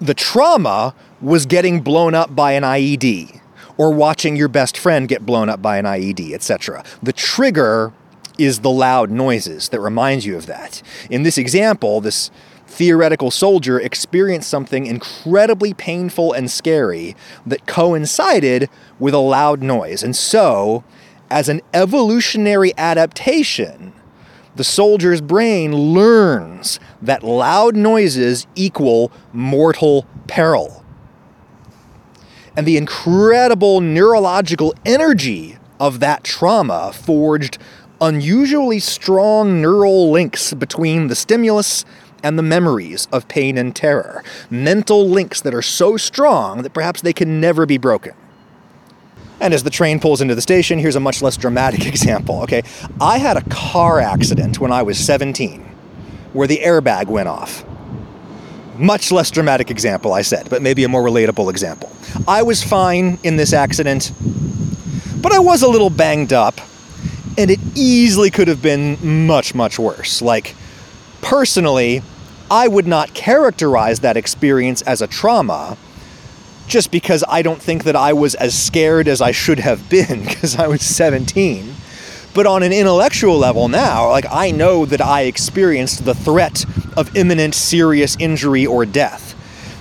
the 0.00 0.14
trauma 0.14 0.94
was 1.20 1.46
getting 1.46 1.80
blown 1.80 2.14
up 2.14 2.34
by 2.34 2.52
an 2.52 2.62
IED 2.62 3.40
or 3.76 3.92
watching 3.92 4.36
your 4.36 4.48
best 4.48 4.76
friend 4.76 5.08
get 5.08 5.24
blown 5.24 5.48
up 5.48 5.62
by 5.62 5.78
an 5.78 5.84
IED, 5.84 6.32
etc. 6.32 6.84
The 7.02 7.12
trigger 7.12 7.92
is 8.36 8.60
the 8.60 8.70
loud 8.70 9.10
noises 9.10 9.68
that 9.70 9.80
reminds 9.80 10.24
you 10.24 10.36
of 10.36 10.46
that. 10.46 10.82
In 11.10 11.22
this 11.24 11.38
example, 11.38 12.00
this 12.00 12.30
theoretical 12.78 13.28
soldier 13.28 13.80
experienced 13.80 14.48
something 14.48 14.86
incredibly 14.86 15.74
painful 15.74 16.32
and 16.32 16.48
scary 16.48 17.16
that 17.44 17.66
coincided 17.66 18.70
with 19.00 19.12
a 19.12 19.18
loud 19.18 19.60
noise. 19.60 20.04
And 20.04 20.14
so, 20.14 20.84
as 21.28 21.48
an 21.48 21.60
evolutionary 21.74 22.72
adaptation, 22.78 23.92
the 24.54 24.62
soldier's 24.62 25.20
brain 25.20 25.74
learns 25.74 26.78
that 27.02 27.24
loud 27.24 27.74
noises 27.74 28.46
equal 28.54 29.10
mortal 29.32 30.06
peril. 30.28 30.84
and 32.56 32.66
the 32.66 32.76
incredible 32.76 33.80
neurological 33.80 34.74
energy 34.84 35.56
of 35.78 36.00
that 36.00 36.24
trauma 36.24 36.92
forged 36.92 37.56
unusually 38.00 38.80
strong 38.80 39.60
neural 39.60 40.10
links 40.10 40.54
between 40.54 41.06
the 41.06 41.14
stimulus 41.14 41.84
and 42.22 42.38
the 42.38 42.42
memories 42.42 43.06
of 43.12 43.28
pain 43.28 43.58
and 43.58 43.74
terror. 43.74 44.22
Mental 44.50 45.08
links 45.08 45.40
that 45.40 45.54
are 45.54 45.62
so 45.62 45.96
strong 45.96 46.62
that 46.62 46.72
perhaps 46.72 47.00
they 47.00 47.12
can 47.12 47.40
never 47.40 47.66
be 47.66 47.78
broken. 47.78 48.14
And 49.40 49.54
as 49.54 49.62
the 49.62 49.70
train 49.70 50.00
pulls 50.00 50.20
into 50.20 50.34
the 50.34 50.42
station, 50.42 50.78
here's 50.78 50.96
a 50.96 51.00
much 51.00 51.22
less 51.22 51.36
dramatic 51.36 51.86
example. 51.92 52.42
Okay, 52.42 52.62
I 53.00 53.18
had 53.18 53.36
a 53.36 53.42
car 53.48 54.00
accident 54.00 54.58
when 54.58 54.72
I 54.72 54.82
was 54.82 54.98
17 54.98 55.64
where 56.32 56.46
the 56.46 56.58
airbag 56.58 57.06
went 57.06 57.28
off. 57.28 57.64
Much 58.76 59.10
less 59.10 59.30
dramatic 59.30 59.70
example, 59.70 60.12
I 60.12 60.22
said, 60.22 60.48
but 60.48 60.62
maybe 60.62 60.84
a 60.84 60.88
more 60.88 61.02
relatable 61.02 61.50
example. 61.50 61.90
I 62.28 62.42
was 62.42 62.62
fine 62.62 63.18
in 63.24 63.36
this 63.36 63.52
accident, 63.52 64.12
but 65.20 65.32
I 65.32 65.40
was 65.40 65.62
a 65.62 65.68
little 65.68 65.90
banged 65.90 66.32
up, 66.32 66.60
and 67.36 67.50
it 67.50 67.58
easily 67.74 68.30
could 68.30 68.46
have 68.46 68.62
been 68.62 69.26
much, 69.26 69.54
much 69.54 69.78
worse. 69.78 70.22
Like, 70.22 70.54
personally, 71.20 72.02
I 72.50 72.68
would 72.68 72.86
not 72.86 73.14
characterize 73.14 74.00
that 74.00 74.16
experience 74.16 74.82
as 74.82 75.02
a 75.02 75.06
trauma 75.06 75.76
just 76.66 76.90
because 76.90 77.24
I 77.28 77.42
don't 77.42 77.60
think 77.60 77.84
that 77.84 77.96
I 77.96 78.12
was 78.12 78.34
as 78.34 78.56
scared 78.56 79.08
as 79.08 79.20
I 79.20 79.32
should 79.32 79.58
have 79.58 79.88
been 79.88 80.24
because 80.26 80.56
I 80.56 80.66
was 80.66 80.82
17. 80.82 81.74
But 82.34 82.46
on 82.46 82.62
an 82.62 82.72
intellectual 82.72 83.38
level 83.38 83.68
now, 83.68 84.10
like 84.10 84.26
I 84.30 84.50
know 84.50 84.84
that 84.84 85.00
I 85.00 85.22
experienced 85.22 86.04
the 86.04 86.14
threat 86.14 86.64
of 86.96 87.16
imminent 87.16 87.54
serious 87.54 88.16
injury 88.20 88.66
or 88.66 88.84
death. 88.86 89.34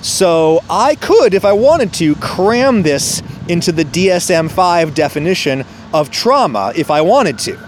So 0.03 0.61
I 0.69 0.95
could, 0.95 1.33
if 1.33 1.43
I 1.43 1.53
wanted 1.53 1.93
to, 1.95 2.15
cram 2.15 2.83
this 2.83 3.21
into 3.47 3.71
the 3.71 3.83
DSM 3.83 4.49
5 4.49 4.93
definition 4.93 5.65
of 5.93 6.09
trauma 6.09 6.71
if 6.75 6.89
I 6.89 7.01
wanted 7.01 7.39
to. 7.39 7.66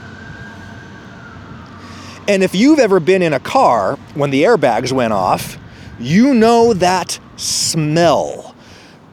And 2.30 2.44
if 2.44 2.54
you've 2.54 2.78
ever 2.78 3.00
been 3.00 3.24
in 3.24 3.34
a 3.34 3.40
car 3.40 3.96
when 4.14 4.30
the 4.30 4.44
airbags 4.44 4.92
went 4.92 5.14
off, 5.14 5.58
you 6.00 6.36
know 6.36 6.74
that 6.74 7.20
smell 7.38 8.50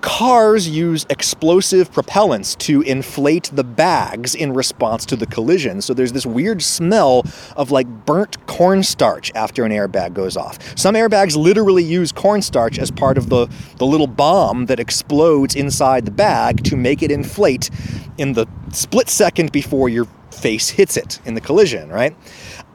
cars 0.07 0.69
use 0.69 1.05
explosive 1.11 1.91
propellants 1.91 2.57
to 2.57 2.81
inflate 2.83 3.51
the 3.53 3.65
bags 3.65 4.37
in 4.37 4.53
response 4.53 5.05
to 5.05 5.17
the 5.17 5.27
collision. 5.27 5.83
So 5.83 5.95
there's 5.95 6.13
this 6.13 6.25
weird 6.25 6.63
smell 6.63 7.25
of 7.57 7.73
like 7.73 7.89
burnt 8.07 8.47
cornstarch 8.47 9.33
after 9.35 9.65
an 9.65 9.73
airbag 9.73 10.15
goes 10.15 10.37
off. 10.37 10.79
Some 10.79 10.95
airbags 10.95 11.37
literally 11.37 11.83
use 11.83 12.13
cornstarch 12.13 12.79
as 12.79 12.93
part 12.93 13.19
of 13.19 13.31
the, 13.31 13.49
the 13.79 13.87
little 13.87 14.07
bomb 14.07 14.67
that 14.67 14.79
explodes 14.79 15.57
inside 15.57 16.05
the 16.05 16.13
bag 16.13 16.63
to 16.65 16.77
make 16.77 17.03
it 17.03 17.11
inflate 17.11 17.69
in 18.17 18.35
the 18.35 18.47
split 18.71 19.09
second 19.09 19.51
before 19.51 19.89
your 19.89 20.07
face 20.31 20.69
hits 20.69 20.97
it 20.97 21.19
in 21.25 21.35
the 21.35 21.41
collision, 21.41 21.89
right? 21.89 22.15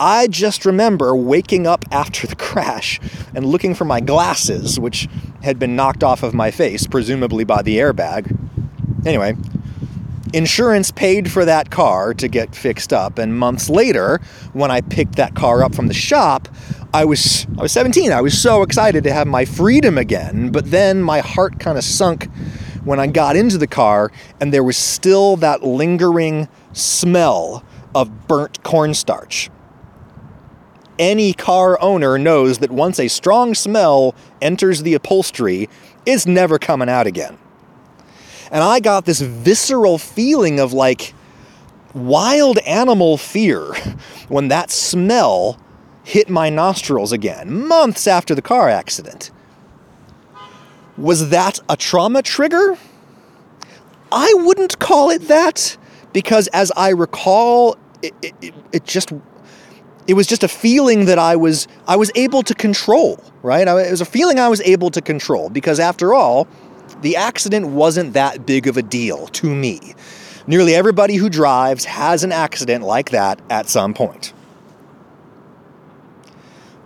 I 0.03 0.25
just 0.25 0.65
remember 0.65 1.15
waking 1.15 1.67
up 1.67 1.85
after 1.91 2.25
the 2.25 2.35
crash 2.35 2.99
and 3.35 3.45
looking 3.45 3.75
for 3.75 3.85
my 3.85 3.99
glasses, 3.99 4.79
which 4.79 5.07
had 5.43 5.59
been 5.59 5.75
knocked 5.75 6.03
off 6.03 6.23
of 6.23 6.33
my 6.33 6.49
face, 6.49 6.87
presumably 6.87 7.43
by 7.43 7.61
the 7.61 7.77
airbag. 7.77 8.35
Anyway, 9.05 9.35
insurance 10.33 10.89
paid 10.89 11.31
for 11.31 11.45
that 11.45 11.69
car 11.69 12.15
to 12.15 12.27
get 12.27 12.55
fixed 12.55 12.91
up, 12.91 13.19
and 13.19 13.37
months 13.37 13.69
later, 13.69 14.19
when 14.53 14.71
I 14.71 14.81
picked 14.81 15.17
that 15.17 15.35
car 15.35 15.63
up 15.63 15.75
from 15.75 15.85
the 15.85 15.93
shop, 15.93 16.47
I 16.95 17.05
was 17.05 17.45
I 17.59 17.61
was 17.61 17.71
17. 17.71 18.11
I 18.11 18.21
was 18.21 18.35
so 18.35 18.63
excited 18.63 19.03
to 19.03 19.13
have 19.13 19.27
my 19.27 19.45
freedom 19.45 19.99
again, 19.99 20.49
but 20.51 20.71
then 20.71 21.03
my 21.03 21.19
heart 21.19 21.59
kind 21.59 21.77
of 21.77 21.83
sunk 21.83 22.27
when 22.83 22.99
I 22.99 23.05
got 23.05 23.35
into 23.35 23.59
the 23.59 23.67
car 23.67 24.11
and 24.39 24.51
there 24.51 24.63
was 24.63 24.77
still 24.77 25.35
that 25.37 25.61
lingering 25.61 26.49
smell 26.73 27.63
of 27.93 28.27
burnt 28.27 28.63
cornstarch 28.63 29.51
any 31.01 31.33
car 31.33 31.81
owner 31.81 32.19
knows 32.19 32.59
that 32.59 32.69
once 32.69 32.99
a 32.99 33.07
strong 33.07 33.55
smell 33.55 34.13
enters 34.39 34.83
the 34.83 34.93
upholstery, 34.93 35.67
it's 36.05 36.27
never 36.27 36.59
coming 36.59 36.87
out 36.87 37.07
again. 37.07 37.37
And 38.51 38.63
I 38.63 38.79
got 38.79 39.05
this 39.05 39.19
visceral 39.19 39.97
feeling 39.97 40.59
of 40.59 40.73
like 40.73 41.13
wild 41.95 42.59
animal 42.59 43.17
fear 43.17 43.63
when 44.29 44.49
that 44.49 44.69
smell 44.69 45.59
hit 46.03 46.29
my 46.29 46.49
nostrils 46.49 47.11
again, 47.11 47.67
months 47.67 48.07
after 48.07 48.35
the 48.35 48.41
car 48.41 48.69
accident. 48.69 49.31
Was 50.97 51.29
that 51.29 51.59
a 51.67 51.75
trauma 51.75 52.21
trigger? 52.21 52.77
I 54.11 54.31
wouldn't 54.37 54.77
call 54.77 55.09
it 55.09 55.27
that 55.29 55.77
because, 56.13 56.47
as 56.47 56.71
I 56.75 56.89
recall, 56.89 57.77
it, 58.03 58.13
it, 58.21 58.53
it 58.71 58.83
just 58.83 59.11
it 60.07 60.13
was 60.13 60.27
just 60.27 60.43
a 60.43 60.47
feeling 60.47 61.05
that 61.05 61.19
I 61.19 61.35
was 61.35 61.67
I 61.87 61.95
was 61.95 62.11
able 62.15 62.43
to 62.43 62.53
control, 62.53 63.23
right? 63.43 63.67
It 63.67 63.91
was 63.91 64.01
a 64.01 64.05
feeling 64.05 64.39
I 64.39 64.49
was 64.49 64.61
able 64.61 64.89
to 64.91 65.01
control 65.01 65.49
because 65.49 65.79
after 65.79 66.13
all, 66.13 66.47
the 67.01 67.15
accident 67.15 67.67
wasn't 67.67 68.13
that 68.13 68.45
big 68.45 68.67
of 68.67 68.77
a 68.77 68.81
deal 68.81 69.27
to 69.27 69.53
me. 69.53 69.95
Nearly 70.47 70.75
everybody 70.75 71.15
who 71.15 71.29
drives 71.29 71.85
has 71.85 72.23
an 72.23 72.31
accident 72.31 72.83
like 72.83 73.11
that 73.11 73.39
at 73.49 73.69
some 73.69 73.93
point. 73.93 74.33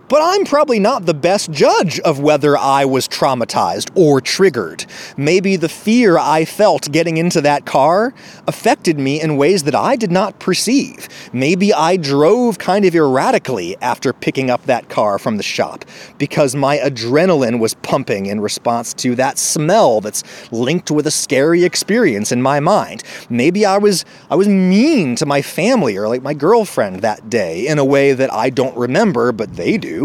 But 0.08 0.22
I'm 0.22 0.44
probably 0.44 0.78
not 0.78 1.04
the 1.04 1.14
best 1.14 1.50
judge 1.50 1.98
of 2.00 2.20
whether 2.20 2.56
I 2.56 2.84
was 2.84 3.08
traumatized 3.08 3.90
or 3.96 4.20
triggered. 4.20 4.86
Maybe 5.16 5.56
the 5.56 5.68
fear 5.68 6.16
I 6.16 6.44
felt 6.44 6.92
getting 6.92 7.16
into 7.16 7.40
that 7.40 7.66
car 7.66 8.14
affected 8.46 9.00
me 9.00 9.20
in 9.20 9.36
ways 9.36 9.64
that 9.64 9.74
I 9.74 9.96
did 9.96 10.12
not 10.12 10.38
perceive. 10.38 11.08
Maybe 11.32 11.74
I 11.74 11.96
drove 11.96 12.58
kind 12.58 12.84
of 12.84 12.94
erratically 12.94 13.76
after 13.82 14.12
picking 14.12 14.48
up 14.48 14.62
that 14.66 14.88
car 14.88 15.18
from 15.18 15.38
the 15.38 15.42
shop 15.42 15.84
because 16.18 16.54
my 16.54 16.78
adrenaline 16.78 17.58
was 17.58 17.74
pumping 17.74 18.26
in 18.26 18.40
response 18.40 18.94
to 18.94 19.16
that 19.16 19.38
smell 19.38 20.00
that's 20.00 20.22
linked 20.52 20.88
with 20.92 21.08
a 21.08 21.10
scary 21.10 21.64
experience 21.64 22.30
in 22.30 22.40
my 22.40 22.60
mind. 22.60 23.02
Maybe 23.28 23.66
I 23.66 23.78
was 23.78 24.04
I 24.30 24.36
was 24.36 24.46
mean 24.46 25.16
to 25.16 25.26
my 25.26 25.42
family 25.42 25.96
or 25.96 26.06
like 26.06 26.22
my 26.22 26.34
girlfriend 26.34 27.00
that 27.00 27.28
day 27.28 27.66
in 27.66 27.78
a 27.78 27.84
way 27.84 28.12
that 28.12 28.32
I 28.32 28.50
don't 28.50 28.76
remember 28.76 29.32
but 29.32 29.56
they 29.56 29.76
do. 29.76 29.95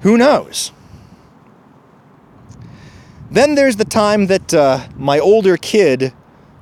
Who 0.00 0.16
knows? 0.16 0.72
Then 3.30 3.56
there's 3.56 3.76
the 3.76 3.84
time 3.84 4.26
that 4.28 4.54
uh, 4.54 4.88
my 4.96 5.18
older 5.18 5.56
kid 5.56 6.12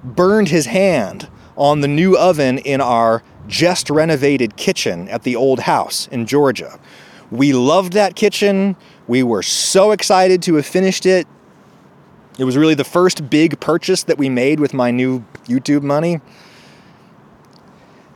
burned 0.02 0.48
his 0.48 0.66
hand 0.66 1.28
on 1.56 1.80
the 1.80 1.88
new 1.88 2.16
oven 2.16 2.58
in 2.58 2.80
our 2.80 3.22
just 3.46 3.88
renovated 3.88 4.56
kitchen 4.56 5.08
at 5.08 5.22
the 5.22 5.36
old 5.36 5.60
house 5.60 6.08
in 6.08 6.26
Georgia. 6.26 6.78
We 7.30 7.52
loved 7.52 7.92
that 7.92 8.16
kitchen. 8.16 8.76
We 9.06 9.22
were 9.22 9.42
so 9.42 9.92
excited 9.92 10.42
to 10.42 10.56
have 10.56 10.66
finished 10.66 11.06
it. 11.06 11.26
It 12.38 12.44
was 12.44 12.56
really 12.56 12.74
the 12.74 12.84
first 12.84 13.30
big 13.30 13.60
purchase 13.60 14.02
that 14.04 14.18
we 14.18 14.28
made 14.28 14.60
with 14.60 14.74
my 14.74 14.90
new 14.90 15.24
YouTube 15.44 15.82
money. 15.82 16.20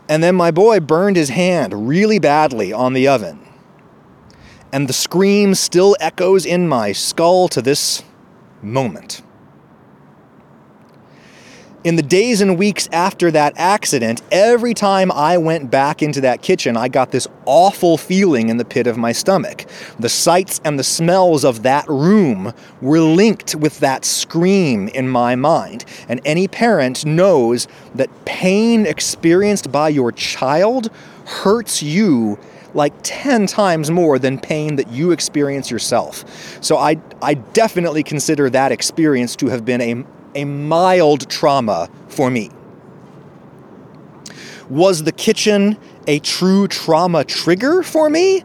And 0.08 0.22
then 0.22 0.34
my 0.34 0.50
boy 0.50 0.80
burned 0.80 1.16
his 1.16 1.28
hand 1.28 1.88
really 1.88 2.18
badly 2.18 2.72
on 2.72 2.92
the 2.92 3.06
oven 3.06 3.46
and 4.72 4.88
the 4.88 4.92
scream 4.92 5.54
still 5.54 5.96
echoes 6.00 6.46
in 6.46 6.68
my 6.68 6.92
skull 6.92 7.48
to 7.48 7.62
this 7.62 8.02
moment. 8.62 9.22
In 11.82 11.96
the 11.96 12.02
days 12.02 12.42
and 12.42 12.58
weeks 12.58 12.90
after 12.92 13.30
that 13.30 13.54
accident, 13.56 14.20
every 14.30 14.74
time 14.74 15.10
I 15.10 15.38
went 15.38 15.70
back 15.70 16.02
into 16.02 16.20
that 16.20 16.42
kitchen, 16.42 16.76
I 16.76 16.88
got 16.88 17.10
this 17.10 17.26
awful 17.46 17.96
feeling 17.96 18.50
in 18.50 18.58
the 18.58 18.66
pit 18.66 18.86
of 18.86 18.98
my 18.98 19.12
stomach. 19.12 19.64
The 19.98 20.10
sights 20.10 20.60
and 20.62 20.78
the 20.78 20.84
smells 20.84 21.42
of 21.42 21.62
that 21.62 21.88
room 21.88 22.52
were 22.82 23.00
linked 23.00 23.54
with 23.54 23.80
that 23.80 24.04
scream 24.04 24.88
in 24.88 25.08
my 25.08 25.36
mind. 25.36 25.86
And 26.06 26.20
any 26.26 26.48
parent 26.48 27.06
knows 27.06 27.66
that 27.94 28.10
pain 28.26 28.84
experienced 28.84 29.72
by 29.72 29.88
your 29.88 30.12
child 30.12 30.90
hurts 31.24 31.82
you 31.82 32.38
like 32.74 32.92
10 33.02 33.46
times 33.46 33.90
more 33.90 34.18
than 34.18 34.38
pain 34.38 34.76
that 34.76 34.88
you 34.90 35.10
experience 35.10 35.70
yourself. 35.70 36.24
So 36.62 36.76
I, 36.76 36.96
I 37.22 37.34
definitely 37.34 38.02
consider 38.02 38.50
that 38.50 38.72
experience 38.72 39.36
to 39.36 39.48
have 39.48 39.64
been 39.64 39.80
a, 39.80 40.04
a 40.34 40.44
mild 40.44 41.28
trauma 41.28 41.88
for 42.08 42.30
me. 42.30 42.50
Was 44.68 45.02
the 45.02 45.12
kitchen 45.12 45.76
a 46.06 46.20
true 46.20 46.68
trauma 46.68 47.24
trigger 47.24 47.82
for 47.82 48.08
me? 48.08 48.44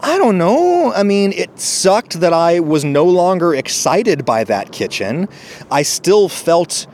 I 0.00 0.18
don't 0.18 0.36
know. 0.36 0.92
I 0.92 1.02
mean, 1.02 1.32
it 1.32 1.58
sucked 1.58 2.20
that 2.20 2.32
I 2.32 2.60
was 2.60 2.84
no 2.84 3.04
longer 3.04 3.54
excited 3.54 4.24
by 4.24 4.44
that 4.44 4.70
kitchen. 4.70 5.28
I 5.70 5.82
still 5.82 6.28
felt 6.28 6.86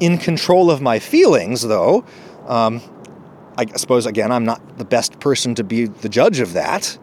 in 0.00 0.18
control 0.18 0.70
of 0.70 0.82
my 0.82 0.98
feelings, 0.98 1.62
though. 1.62 2.04
Um, 2.46 2.82
I 3.58 3.66
suppose, 3.76 4.06
again, 4.06 4.30
I'm 4.30 4.44
not 4.44 4.78
the 4.78 4.84
best 4.84 5.18
person 5.18 5.56
to 5.56 5.64
be 5.64 5.86
the 5.86 6.08
judge 6.08 6.38
of 6.38 6.52
that. 6.52 6.96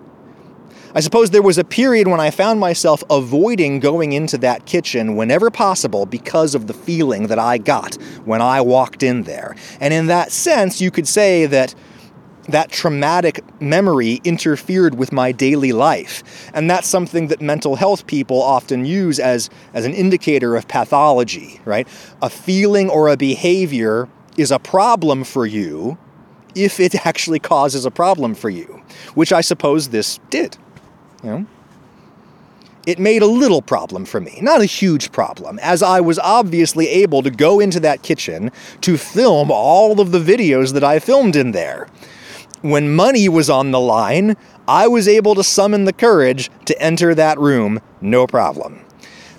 I 0.96 1.02
suppose 1.02 1.32
there 1.32 1.42
was 1.42 1.58
a 1.58 1.66
period 1.66 2.08
when 2.08 2.22
I 2.22 2.32
found 2.32 2.62
myself 2.62 3.04
avoiding 3.10 3.82
going 3.82 4.14
into 4.14 4.38
that 4.38 4.66
kitchen 4.66 5.18
whenever 5.18 5.52
possible 5.52 6.06
because 6.06 6.56
of 6.56 6.68
the 6.68 6.74
feeling 6.74 7.28
that 7.28 7.38
I 7.38 7.58
got 7.58 7.96
when 8.24 8.42
I 8.42 8.62
walked 8.62 9.04
in 9.04 9.24
there. 9.24 9.58
And 9.82 9.94
in 9.94 10.08
that 10.08 10.32
sense, 10.32 10.80
you 10.80 10.92
could 10.92 11.10
say 11.10 11.46
that 11.48 11.76
that 12.48 12.72
traumatic 12.72 13.44
memory 13.60 14.22
interfered 14.24 14.96
with 14.96 15.12
my 15.12 15.34
daily 15.34 15.74
life. 15.74 16.50
And 16.54 16.72
that's 16.72 16.88
something 16.88 17.28
that 17.28 17.42
mental 17.42 17.76
health 17.76 18.08
people 18.08 18.42
often 18.42 18.86
use 18.86 19.20
as, 19.20 19.50
as 19.74 19.84
an 19.84 19.94
indicator 19.94 20.56
of 20.56 20.70
pathology, 20.70 21.60
right? 21.66 21.86
A 22.22 22.30
feeling 22.30 22.90
or 22.90 23.10
a 23.10 23.18
behavior 23.18 24.08
is 24.38 24.52
a 24.52 24.60
problem 24.60 25.26
for 25.26 25.46
you 25.46 25.98
if 26.56 26.80
it 26.80 27.06
actually 27.06 27.40
causes 27.40 27.86
a 27.86 27.92
problem 27.92 28.34
for 28.34 28.50
you, 28.50 28.82
which 29.14 29.32
I 29.32 29.42
suppose 29.42 29.90
this 29.90 30.20
did. 30.30 30.58
You 31.24 31.30
know? 31.30 31.46
It 32.86 33.00
made 33.00 33.24
a 33.24 33.28
little 33.28 33.64
problem 33.64 34.06
for 34.06 34.22
me, 34.22 34.38
not 34.42 34.62
a 34.62 34.66
huge 34.66 35.12
problem, 35.12 35.58
as 35.60 35.82
I 35.82 36.02
was 36.02 36.20
obviously 36.20 36.88
able 36.88 37.24
to 37.24 37.32
go 37.32 37.60
into 37.60 37.80
that 37.80 38.04
kitchen 38.04 38.52
to 38.82 38.98
film 38.98 39.50
all 39.52 40.00
of 40.00 40.12
the 40.12 40.20
videos 40.20 40.74
that 40.74 40.84
I 40.84 41.00
filmed 41.00 41.36
in 41.36 41.52
there. 41.52 41.88
When 42.62 42.96
money 42.96 43.28
was 43.28 43.50
on 43.50 43.72
the 43.72 43.80
line, 43.80 44.38
I 44.68 44.88
was 44.88 45.08
able 45.08 45.36
to 45.36 45.44
summon 45.44 45.86
the 45.86 45.94
courage 45.94 46.50
to 46.66 46.80
enter 46.82 47.16
that 47.16 47.40
room, 47.40 47.82
no 48.02 48.28
problem. 48.28 48.86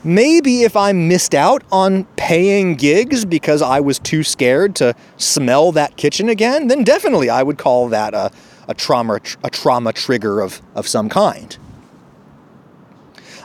Maybe 0.07 0.63
if 0.63 0.77
I 0.77 0.93
missed 0.93 1.35
out 1.35 1.65
on 1.73 2.05
paying 2.15 2.77
gigs 2.77 3.25
because 3.25 3.61
I 3.61 3.81
was 3.81 3.99
too 3.99 4.23
scared 4.23 4.77
to 4.77 4.95
smell 5.17 5.73
that 5.73 5.97
kitchen 5.97 6.29
again, 6.29 6.69
then 6.69 6.85
definitely 6.85 7.29
I 7.29 7.43
would 7.43 7.59
call 7.59 7.89
that 7.89 8.15
a, 8.15 8.31
a 8.69 8.75
trauma 8.75 9.19
a 9.43 9.51
trauma 9.51 9.93
trigger 9.93 10.41
of, 10.41 10.63
of 10.77 10.87
some 10.87 11.09
kind. 11.09 11.59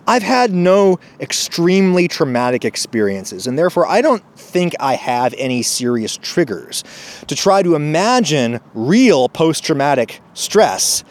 I've 0.06 0.22
had 0.22 0.54
no 0.54 1.00
extremely 1.20 2.08
traumatic 2.08 2.64
experiences, 2.64 3.48
and 3.48 3.58
therefore 3.58 3.88
I 3.88 4.02
don't 4.02 4.24
think 4.38 4.76
I 4.80 4.94
have 4.94 5.34
any 5.40 5.64
serious 5.64 6.16
triggers. 6.16 6.84
To 7.26 7.36
try 7.36 7.64
to 7.64 7.74
imagine 7.74 8.60
real 8.76 9.30
post 9.30 9.64
traumatic 9.64 10.22
stress, 10.36 11.04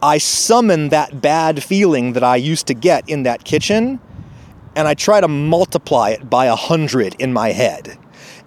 I 0.00 0.18
summon 0.18 0.90
that 0.90 1.20
bad 1.20 1.60
feeling 1.60 2.12
that 2.12 2.22
I 2.22 2.36
used 2.36 2.68
to 2.68 2.74
get 2.74 3.08
in 3.08 3.24
that 3.24 3.42
kitchen, 3.42 3.98
and 4.74 4.88
I 4.88 4.94
try 4.94 5.20
to 5.20 5.28
multiply 5.28 6.10
it 6.10 6.28
by 6.28 6.46
a 6.46 6.56
hundred 6.56 7.14
in 7.18 7.32
my 7.32 7.52
head. 7.52 7.98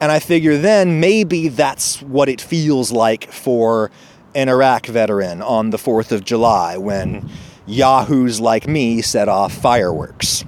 And 0.01 0.11
I 0.11 0.19
figure 0.19 0.57
then 0.57 0.99
maybe 0.99 1.47
that's 1.47 2.01
what 2.01 2.29
it 2.29 2.41
feels 2.41 2.91
like 2.91 3.31
for 3.31 3.91
an 4.33 4.49
Iraq 4.49 4.87
veteran 4.87 5.41
on 5.41 5.69
the 5.69 5.77
4th 5.77 6.11
of 6.11 6.25
July 6.25 6.77
when 6.77 7.29
yahoos 7.65 8.39
like 8.39 8.67
me 8.67 9.01
set 9.01 9.29
off 9.29 9.53
fireworks. 9.53 10.43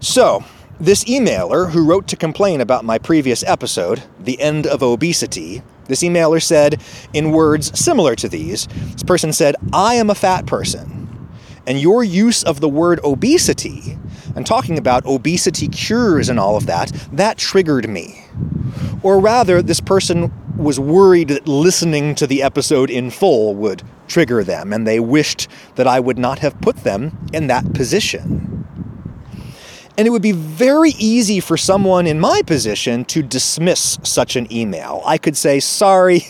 So, 0.00 0.44
this 0.78 1.04
emailer 1.04 1.70
who 1.70 1.84
wrote 1.84 2.08
to 2.08 2.16
complain 2.16 2.60
about 2.60 2.84
my 2.84 2.96
previous 2.98 3.42
episode, 3.42 4.02
The 4.18 4.40
End 4.40 4.66
of 4.66 4.82
Obesity, 4.82 5.62
this 5.88 6.02
emailer 6.02 6.42
said, 6.42 6.80
in 7.12 7.32
words 7.32 7.78
similar 7.78 8.14
to 8.14 8.28
these, 8.28 8.66
this 8.66 9.02
person 9.02 9.32
said, 9.32 9.56
I 9.72 9.96
am 9.96 10.08
a 10.08 10.14
fat 10.14 10.46
person. 10.46 10.99
And 11.70 11.80
your 11.80 12.02
use 12.02 12.42
of 12.42 12.58
the 12.58 12.68
word 12.68 12.98
obesity 13.04 13.96
and 14.34 14.44
talking 14.44 14.76
about 14.76 15.06
obesity 15.06 15.68
cures 15.68 16.28
and 16.28 16.40
all 16.40 16.56
of 16.56 16.66
that, 16.66 16.90
that 17.12 17.38
triggered 17.38 17.88
me. 17.88 18.24
Or 19.04 19.20
rather, 19.20 19.62
this 19.62 19.78
person 19.78 20.32
was 20.56 20.80
worried 20.80 21.28
that 21.28 21.46
listening 21.46 22.16
to 22.16 22.26
the 22.26 22.42
episode 22.42 22.90
in 22.90 23.12
full 23.12 23.54
would 23.54 23.84
trigger 24.08 24.42
them, 24.42 24.72
and 24.72 24.84
they 24.84 24.98
wished 24.98 25.46
that 25.76 25.86
I 25.86 26.00
would 26.00 26.18
not 26.18 26.40
have 26.40 26.60
put 26.60 26.78
them 26.78 27.16
in 27.32 27.46
that 27.46 27.72
position. 27.72 28.66
And 29.96 30.08
it 30.08 30.10
would 30.10 30.22
be 30.22 30.32
very 30.32 30.90
easy 30.98 31.38
for 31.38 31.56
someone 31.56 32.08
in 32.08 32.18
my 32.18 32.42
position 32.42 33.04
to 33.04 33.22
dismiss 33.22 33.96
such 34.02 34.34
an 34.34 34.52
email. 34.52 35.02
I 35.06 35.18
could 35.18 35.36
say, 35.36 35.60
sorry, 35.60 36.26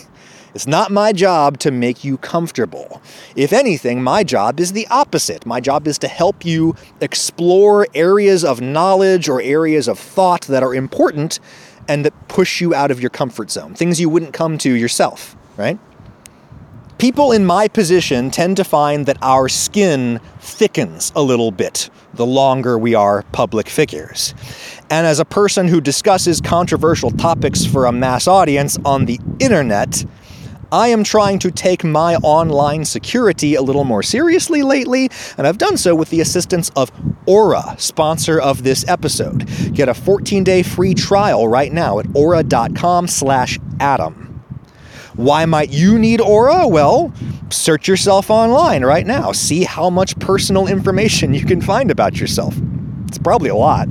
it's 0.53 0.67
not 0.67 0.91
my 0.91 1.13
job 1.13 1.57
to 1.59 1.71
make 1.71 2.03
you 2.03 2.17
comfortable. 2.17 3.01
If 3.35 3.53
anything, 3.53 4.03
my 4.03 4.23
job 4.23 4.59
is 4.59 4.73
the 4.73 4.87
opposite. 4.87 5.45
My 5.45 5.61
job 5.61 5.87
is 5.87 5.97
to 5.99 6.07
help 6.07 6.43
you 6.45 6.75
explore 6.99 7.87
areas 7.93 8.43
of 8.43 8.61
knowledge 8.61 9.29
or 9.29 9.41
areas 9.41 9.87
of 9.87 9.97
thought 9.97 10.41
that 10.41 10.63
are 10.63 10.75
important 10.75 11.39
and 11.87 12.05
that 12.05 12.27
push 12.27 12.61
you 12.61 12.73
out 12.75 12.91
of 12.91 12.99
your 12.99 13.09
comfort 13.09 13.51
zone, 13.51 13.73
things 13.73 13.99
you 13.99 14.09
wouldn't 14.09 14.33
come 14.33 14.57
to 14.59 14.73
yourself, 14.73 15.35
right? 15.57 15.79
People 16.97 17.31
in 17.31 17.45
my 17.45 17.67
position 17.67 18.29
tend 18.29 18.57
to 18.57 18.63
find 18.63 19.07
that 19.07 19.17
our 19.23 19.49
skin 19.49 20.19
thickens 20.39 21.11
a 21.15 21.23
little 21.23 21.49
bit 21.49 21.89
the 22.13 22.27
longer 22.27 22.77
we 22.77 22.93
are 22.93 23.23
public 23.31 23.67
figures. 23.67 24.35
And 24.91 25.07
as 25.07 25.19
a 25.19 25.25
person 25.25 25.67
who 25.67 25.81
discusses 25.81 26.39
controversial 26.39 27.09
topics 27.09 27.65
for 27.65 27.87
a 27.87 27.91
mass 27.91 28.27
audience 28.27 28.77
on 28.85 29.05
the 29.05 29.19
internet, 29.39 30.05
I 30.71 30.87
am 30.87 31.03
trying 31.03 31.39
to 31.39 31.51
take 31.51 31.83
my 31.83 32.15
online 32.17 32.85
security 32.85 33.55
a 33.55 33.61
little 33.61 33.83
more 33.83 34.01
seriously 34.01 34.63
lately, 34.63 35.09
and 35.37 35.45
I've 35.45 35.57
done 35.57 35.75
so 35.75 35.93
with 35.95 36.09
the 36.11 36.21
assistance 36.21 36.71
of 36.77 36.91
Aura, 37.25 37.75
sponsor 37.77 38.39
of 38.39 38.63
this 38.63 38.87
episode. 38.87 39.47
Get 39.73 39.89
a 39.89 39.93
14-day 39.93 40.63
free 40.63 40.93
trial 40.93 41.47
right 41.47 41.73
now 41.73 41.99
at 41.99 42.05
aura.com 42.15 43.07
slash 43.07 43.59
Adam. 43.81 44.43
Why 45.15 45.45
might 45.45 45.71
you 45.71 45.99
need 45.99 46.21
Aura? 46.21 46.65
Well, 46.65 47.11
search 47.49 47.89
yourself 47.89 48.29
online 48.29 48.85
right 48.85 49.05
now. 49.05 49.33
See 49.33 49.65
how 49.65 49.89
much 49.89 50.17
personal 50.19 50.67
information 50.67 51.33
you 51.33 51.45
can 51.45 51.59
find 51.59 51.91
about 51.91 52.17
yourself. 52.17 52.55
It's 53.07 53.17
probably 53.17 53.49
a 53.49 53.55
lot 53.55 53.89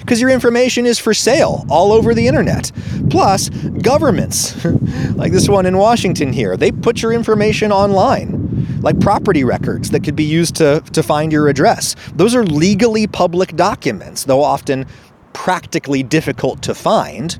because 0.00 0.20
your 0.20 0.30
information 0.30 0.86
is 0.86 0.98
for 0.98 1.14
sale 1.14 1.64
all 1.68 1.92
over 1.92 2.14
the 2.14 2.26
internet. 2.26 2.70
Plus, 3.10 3.48
governments, 3.48 4.64
like 5.14 5.32
this 5.32 5.48
one 5.48 5.66
in 5.66 5.76
Washington 5.76 6.32
here, 6.32 6.56
they 6.56 6.70
put 6.70 7.02
your 7.02 7.12
information 7.12 7.72
online, 7.72 8.80
like 8.80 8.98
property 9.00 9.44
records 9.44 9.90
that 9.90 10.04
could 10.04 10.16
be 10.16 10.24
used 10.24 10.56
to, 10.56 10.82
to 10.92 11.02
find 11.02 11.32
your 11.32 11.48
address. 11.48 11.96
Those 12.14 12.34
are 12.34 12.44
legally 12.44 13.06
public 13.06 13.56
documents, 13.56 14.24
though 14.24 14.42
often 14.42 14.86
practically 15.32 16.02
difficult 16.02 16.62
to 16.62 16.74
find. 16.74 17.38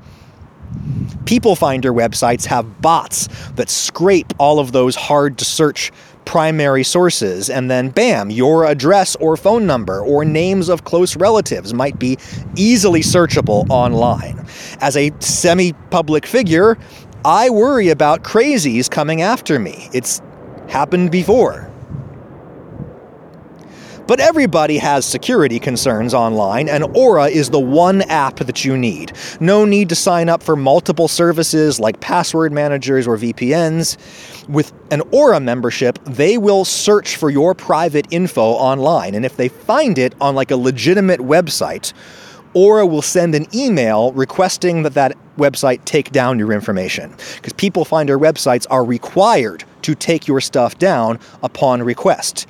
People 1.27 1.55
Finder 1.55 1.93
websites 1.93 2.47
have 2.47 2.81
bots 2.81 3.29
that 3.53 3.69
scrape 3.69 4.33
all 4.39 4.59
of 4.59 4.73
those 4.73 4.97
hard 4.97 5.39
to 5.39 5.45
search 5.45 5.93
primary 6.25 6.85
sources, 6.85 7.51
and 7.51 7.71
then 7.71 7.89
bam, 7.89 8.31
your 8.31 8.65
address 8.65 9.17
or 9.17 9.37
phone 9.37 9.67
number 9.67 10.01
or 10.01 10.25
names 10.25 10.69
of 10.69 10.85
close 10.85 11.17
relatives 11.17 11.73
might 11.75 11.99
be 11.99 12.19
easily 12.57 13.01
searchable 13.01 13.67
online. 13.71 14.45
As 14.81 14.97
a 14.97 15.13
semi 15.21 15.73
public 15.91 16.27
figure, 16.27 16.79
I 17.25 17.51
worry 17.51 17.89
about 17.89 18.23
crazies 18.23 18.91
coming 18.91 19.23
after 19.23 19.59
me. 19.59 19.89
It's 19.93 20.23
happened 20.69 21.11
before. 21.11 21.70
But 24.11 24.19
everybody 24.19 24.79
has 24.79 25.07
security 25.07 25.61
concerns 25.61 26.15
online, 26.15 26.69
and 26.69 26.83
Aura 26.97 27.27
is 27.27 27.51
the 27.51 27.61
one 27.61 28.03
app 28.03 28.39
that 28.39 28.65
you 28.65 28.77
need. 28.77 29.13
No 29.39 29.65
need 29.65 29.89
to 29.91 29.95
sign 29.95 30.29
up 30.29 30.43
for 30.43 30.57
multiple 30.57 31.07
services 31.07 31.79
like 31.79 32.01
password 32.01 32.51
managers 32.51 33.07
or 33.07 33.17
VPNs. 33.17 33.97
With 34.49 34.73
an 34.91 35.03
Aura 35.13 35.39
membership, 35.39 36.01
they 36.07 36.39
will 36.39 36.65
search 36.65 37.15
for 37.15 37.31
your 37.31 37.55
private 37.55 38.09
info 38.11 38.43
online, 38.43 39.15
and 39.15 39.25
if 39.25 39.37
they 39.37 39.47
find 39.47 39.97
it 39.97 40.17
on 40.21 40.35
like 40.35 40.51
a 40.51 40.57
legitimate 40.57 41.21
website, 41.21 41.93
Aura 42.53 42.85
will 42.85 43.03
send 43.03 43.37
an 43.37 43.47
email 43.55 44.11
requesting 44.11 44.83
that 44.83 44.95
that 44.95 45.17
website 45.39 45.85
take 45.85 46.11
down 46.11 46.37
your 46.37 46.53
information. 46.53 47.15
Because 47.37 47.53
People 47.53 47.85
Finder 47.85 48.19
websites 48.19 48.67
are 48.71 48.85
required 48.85 49.63
to 49.83 49.95
take 49.95 50.27
your 50.27 50.41
stuff 50.41 50.79
down 50.79 51.19
upon 51.43 51.83
request. 51.83 52.47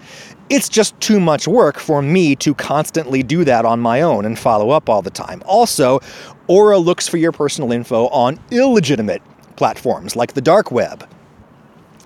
It's 0.51 0.69
just 0.69 1.01
too 1.01 1.21
much 1.21 1.47
work 1.47 1.79
for 1.79 2.03
me 2.03 2.35
to 2.37 2.55
constantly 2.55 3.23
do 3.23 3.45
that 3.45 3.65
on 3.65 3.79
my 3.79 4.03
own 4.03 4.25
and 4.25 4.37
follow 4.37 4.71
up 4.71 4.89
all 4.89 5.01
the 5.01 5.11
time. 5.11 5.45
Also, 5.47 6.01
Aura 6.49 6.77
looks 6.77 7.07
for 7.07 7.19
your 7.19 7.31
personal 7.31 7.71
info 7.71 8.09
on 8.09 8.41
illegitimate 8.51 9.23
platforms 9.55 10.17
like 10.17 10.35
the 10.35 10.41
dark 10.41 10.73
web. 10.73 11.09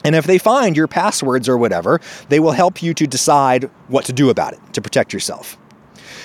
And 0.04 0.14
if 0.14 0.26
they 0.26 0.36
find 0.36 0.76
your 0.76 0.86
passwords 0.86 1.48
or 1.48 1.56
whatever, 1.56 2.02
they 2.28 2.38
will 2.38 2.52
help 2.52 2.82
you 2.82 2.92
to 2.92 3.06
decide 3.06 3.70
what 3.88 4.04
to 4.04 4.12
do 4.12 4.28
about 4.28 4.52
it 4.52 4.60
to 4.74 4.82
protect 4.82 5.14
yourself. 5.14 5.56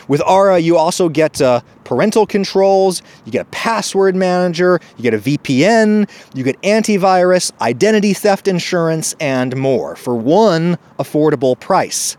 With 0.07 0.21
Aura, 0.21 0.59
you 0.59 0.77
also 0.77 1.09
get 1.09 1.41
uh, 1.41 1.61
parental 1.83 2.25
controls, 2.25 3.01
you 3.25 3.31
get 3.31 3.41
a 3.41 3.49
password 3.49 4.15
manager, 4.15 4.79
you 4.97 5.03
get 5.03 5.13
a 5.13 5.17
VPN, 5.17 6.09
you 6.33 6.43
get 6.43 6.61
antivirus, 6.61 7.51
identity 7.61 8.13
theft 8.13 8.47
insurance, 8.47 9.15
and 9.19 9.55
more 9.57 9.95
for 9.95 10.15
one 10.15 10.77
affordable 10.99 11.59
price. 11.59 12.17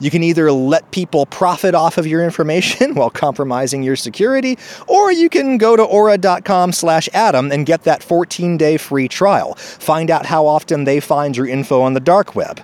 You 0.00 0.10
can 0.10 0.22
either 0.22 0.50
let 0.52 0.90
people 0.90 1.26
profit 1.26 1.74
off 1.74 1.98
of 1.98 2.06
your 2.06 2.24
information 2.24 2.94
while 2.96 3.10
compromising 3.10 3.82
your 3.82 3.96
security, 3.96 4.58
or 4.86 5.12
you 5.12 5.28
can 5.28 5.58
go 5.58 5.76
to 5.76 5.82
aura.com 5.82 6.72
slash 6.72 7.08
Adam 7.12 7.52
and 7.52 7.66
get 7.66 7.84
that 7.84 8.00
14-day 8.00 8.76
free 8.76 9.08
trial. 9.08 9.54
Find 9.54 10.10
out 10.10 10.26
how 10.26 10.46
often 10.46 10.84
they 10.84 11.00
find 11.00 11.36
your 11.36 11.46
info 11.46 11.82
on 11.82 11.94
the 11.94 12.00
dark 12.00 12.34
web. 12.34 12.60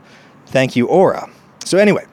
Thank 0.47 0.77
you, 0.77 0.87
Aura. 0.87 1.31
So 1.64 1.79
anyway, 1.79 2.07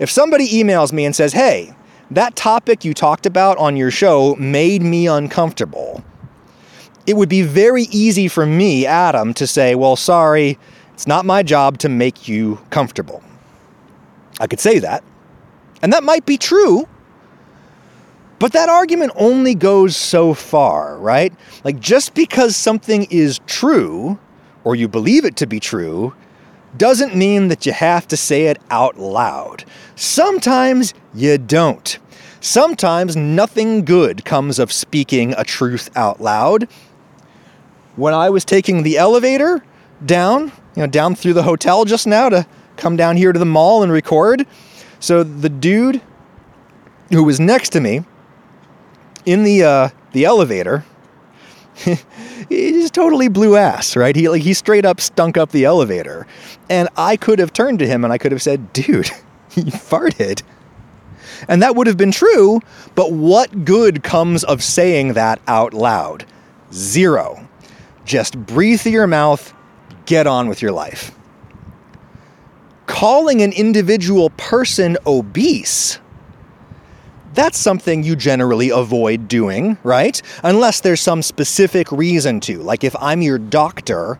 if 0.00 0.10
somebody 0.10 0.48
emails 0.48 0.92
me 0.92 1.04
and 1.04 1.14
says, 1.14 1.32
hey, 1.32 1.72
that 2.10 2.34
topic 2.34 2.84
you 2.84 2.92
talked 2.92 3.26
about 3.26 3.56
on 3.58 3.76
your 3.76 3.92
show 3.92 4.34
made 4.36 4.82
me 4.82 5.06
uncomfortable, 5.06 6.02
it 7.06 7.14
would 7.14 7.28
be 7.28 7.42
very 7.42 7.84
easy 7.84 8.26
for 8.26 8.46
me, 8.46 8.86
Adam, 8.86 9.32
to 9.34 9.46
say, 9.46 9.74
well, 9.74 9.94
sorry, 9.94 10.58
it's 10.94 11.06
not 11.06 11.24
my 11.24 11.42
job 11.42 11.78
to 11.78 11.88
make 11.88 12.26
you 12.26 12.58
comfortable. 12.70 13.22
I 14.40 14.46
could 14.46 14.58
say 14.58 14.78
that. 14.80 15.04
And 15.82 15.92
that 15.92 16.02
might 16.02 16.26
be 16.26 16.36
true. 16.36 16.88
But 18.38 18.52
that 18.52 18.70
argument 18.70 19.12
only 19.16 19.54
goes 19.54 19.96
so 19.96 20.32
far, 20.32 20.96
right? 20.96 21.32
Like, 21.62 21.78
just 21.78 22.14
because 22.14 22.56
something 22.56 23.04
is 23.10 23.38
true, 23.46 24.18
or 24.64 24.74
you 24.74 24.88
believe 24.88 25.26
it 25.26 25.36
to 25.36 25.46
be 25.46 25.60
true, 25.60 26.14
doesn't 26.76 27.16
mean 27.16 27.48
that 27.48 27.66
you 27.66 27.72
have 27.72 28.06
to 28.08 28.16
say 28.16 28.46
it 28.46 28.58
out 28.70 28.98
loud. 28.98 29.64
Sometimes 29.96 30.94
you 31.14 31.38
don't. 31.38 31.98
Sometimes 32.40 33.16
nothing 33.16 33.84
good 33.84 34.24
comes 34.24 34.58
of 34.58 34.72
speaking 34.72 35.34
a 35.36 35.44
truth 35.44 35.90
out 35.96 36.20
loud. 36.20 36.68
When 37.96 38.14
I 38.14 38.30
was 38.30 38.44
taking 38.44 38.82
the 38.82 38.96
elevator 38.96 39.62
down, 40.04 40.52
you 40.74 40.82
know, 40.82 40.86
down 40.86 41.14
through 41.14 41.34
the 41.34 41.42
hotel 41.42 41.84
just 41.84 42.06
now 42.06 42.28
to 42.30 42.46
come 42.76 42.96
down 42.96 43.16
here 43.16 43.32
to 43.32 43.38
the 43.38 43.44
mall 43.44 43.82
and 43.82 43.92
record. 43.92 44.46
So 45.00 45.22
the 45.22 45.48
dude 45.48 46.00
who 47.10 47.24
was 47.24 47.40
next 47.40 47.70
to 47.70 47.80
me 47.80 48.04
in 49.26 49.42
the 49.42 49.62
uh, 49.62 49.88
the 50.12 50.24
elevator, 50.24 50.84
he 52.48 52.72
just 52.72 52.94
totally 52.94 53.28
blew 53.28 53.56
ass, 53.56 53.96
right? 53.96 54.14
He 54.14 54.28
like 54.28 54.42
he 54.42 54.54
straight 54.54 54.84
up 54.84 55.00
stunk 55.00 55.36
up 55.36 55.50
the 55.50 55.64
elevator, 55.64 56.26
and 56.68 56.88
I 56.96 57.16
could 57.16 57.38
have 57.38 57.52
turned 57.52 57.78
to 57.80 57.86
him 57.86 58.04
and 58.04 58.12
I 58.12 58.18
could 58.18 58.32
have 58.32 58.42
said, 58.42 58.72
"Dude, 58.72 59.10
you 59.54 59.64
farted." 59.64 60.42
And 61.48 61.62
that 61.62 61.74
would 61.74 61.86
have 61.86 61.96
been 61.96 62.12
true, 62.12 62.60
but 62.94 63.12
what 63.12 63.64
good 63.64 64.02
comes 64.02 64.44
of 64.44 64.62
saying 64.62 65.14
that 65.14 65.40
out 65.46 65.72
loud? 65.72 66.26
Zero. 66.72 67.48
Just 68.04 68.36
breathe 68.38 68.80
through 68.80 68.92
your 68.92 69.06
mouth, 69.06 69.54
get 70.04 70.26
on 70.26 70.48
with 70.48 70.60
your 70.60 70.72
life 70.72 71.14
calling 72.90 73.40
an 73.40 73.52
individual 73.52 74.30
person 74.30 74.98
obese, 75.06 76.00
that's 77.34 77.58
something 77.58 78.02
you 78.02 78.16
generally 78.16 78.70
avoid 78.70 79.28
doing, 79.28 79.78
right? 79.82 80.20
Unless 80.42 80.80
there's 80.80 81.00
some 81.00 81.22
specific 81.22 81.90
reason 81.92 82.40
to. 82.40 82.58
Like 82.58 82.84
if 82.84 82.94
I'm 83.00 83.22
your 83.22 83.38
doctor 83.38 84.18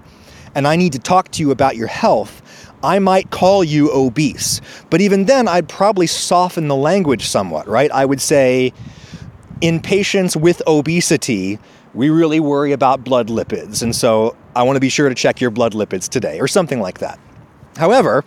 and 0.54 0.66
I 0.66 0.76
need 0.76 0.92
to 0.92 0.98
talk 0.98 1.30
to 1.32 1.42
you 1.42 1.50
about 1.50 1.76
your 1.76 1.88
health, 1.88 2.42
I 2.82 2.98
might 2.98 3.30
call 3.30 3.62
you 3.62 3.92
obese. 3.92 4.60
But 4.88 5.00
even 5.00 5.26
then, 5.26 5.48
I'd 5.48 5.68
probably 5.68 6.06
soften 6.06 6.68
the 6.68 6.76
language 6.76 7.26
somewhat, 7.26 7.68
right? 7.68 7.90
I 7.90 8.04
would 8.04 8.20
say, 8.20 8.72
in 9.60 9.80
patients 9.80 10.36
with 10.36 10.62
obesity, 10.66 11.58
we 11.92 12.08
really 12.08 12.40
worry 12.40 12.72
about 12.72 13.04
blood 13.04 13.28
lipids. 13.28 13.82
And 13.82 13.94
so 13.94 14.34
I 14.56 14.62
want 14.62 14.76
to 14.76 14.80
be 14.80 14.88
sure 14.88 15.08
to 15.08 15.14
check 15.14 15.40
your 15.40 15.50
blood 15.50 15.74
lipids 15.74 16.08
today, 16.08 16.40
or 16.40 16.48
something 16.48 16.80
like 16.80 17.00
that. 17.00 17.18
However, 17.76 18.24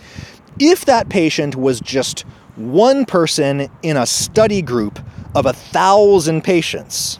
if 0.59 0.85
that 0.85 1.09
patient 1.09 1.55
was 1.55 1.79
just 1.79 2.25
one 2.55 3.05
person 3.05 3.69
in 3.81 3.97
a 3.97 4.05
study 4.05 4.61
group 4.61 4.99
of 5.35 5.45
a 5.45 5.53
thousand 5.53 6.43
patients, 6.43 7.19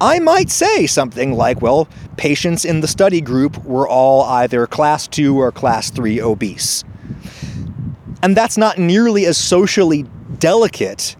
I 0.00 0.18
might 0.18 0.50
say 0.50 0.86
something 0.86 1.32
like, 1.34 1.62
well, 1.62 1.88
patients 2.16 2.64
in 2.64 2.80
the 2.80 2.88
study 2.88 3.20
group 3.20 3.64
were 3.64 3.86
all 3.86 4.22
either 4.24 4.66
class 4.66 5.06
2 5.06 5.38
or 5.40 5.52
class 5.52 5.90
3 5.90 6.20
obese. 6.20 6.82
And 8.22 8.36
that's 8.36 8.56
not 8.56 8.78
nearly 8.78 9.26
as 9.26 9.38
socially 9.38 10.04
delicate 10.38 11.14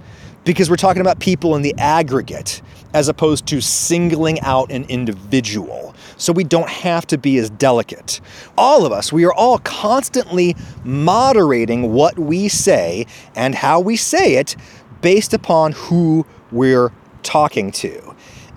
because 0.44 0.68
we're 0.68 0.76
talking 0.76 1.00
about 1.00 1.20
people 1.20 1.54
in 1.54 1.62
the 1.62 1.74
aggregate 1.78 2.60
as 2.92 3.08
opposed 3.08 3.46
to 3.46 3.60
singling 3.60 4.40
out 4.40 4.70
an 4.72 4.84
individual. 4.84 5.91
So 6.22 6.32
we 6.32 6.44
don't 6.44 6.68
have 6.68 7.04
to 7.08 7.18
be 7.18 7.36
as 7.38 7.50
delicate. 7.50 8.20
All 8.56 8.86
of 8.86 8.92
us, 8.92 9.12
we 9.12 9.24
are 9.24 9.32
all 9.32 9.58
constantly 9.58 10.54
moderating 10.84 11.92
what 11.92 12.16
we 12.16 12.46
say 12.46 13.08
and 13.34 13.56
how 13.56 13.80
we 13.80 13.96
say 13.96 14.36
it 14.36 14.54
based 15.00 15.34
upon 15.34 15.72
who 15.72 16.24
we're 16.52 16.92
talking 17.24 17.72
to 17.72 18.14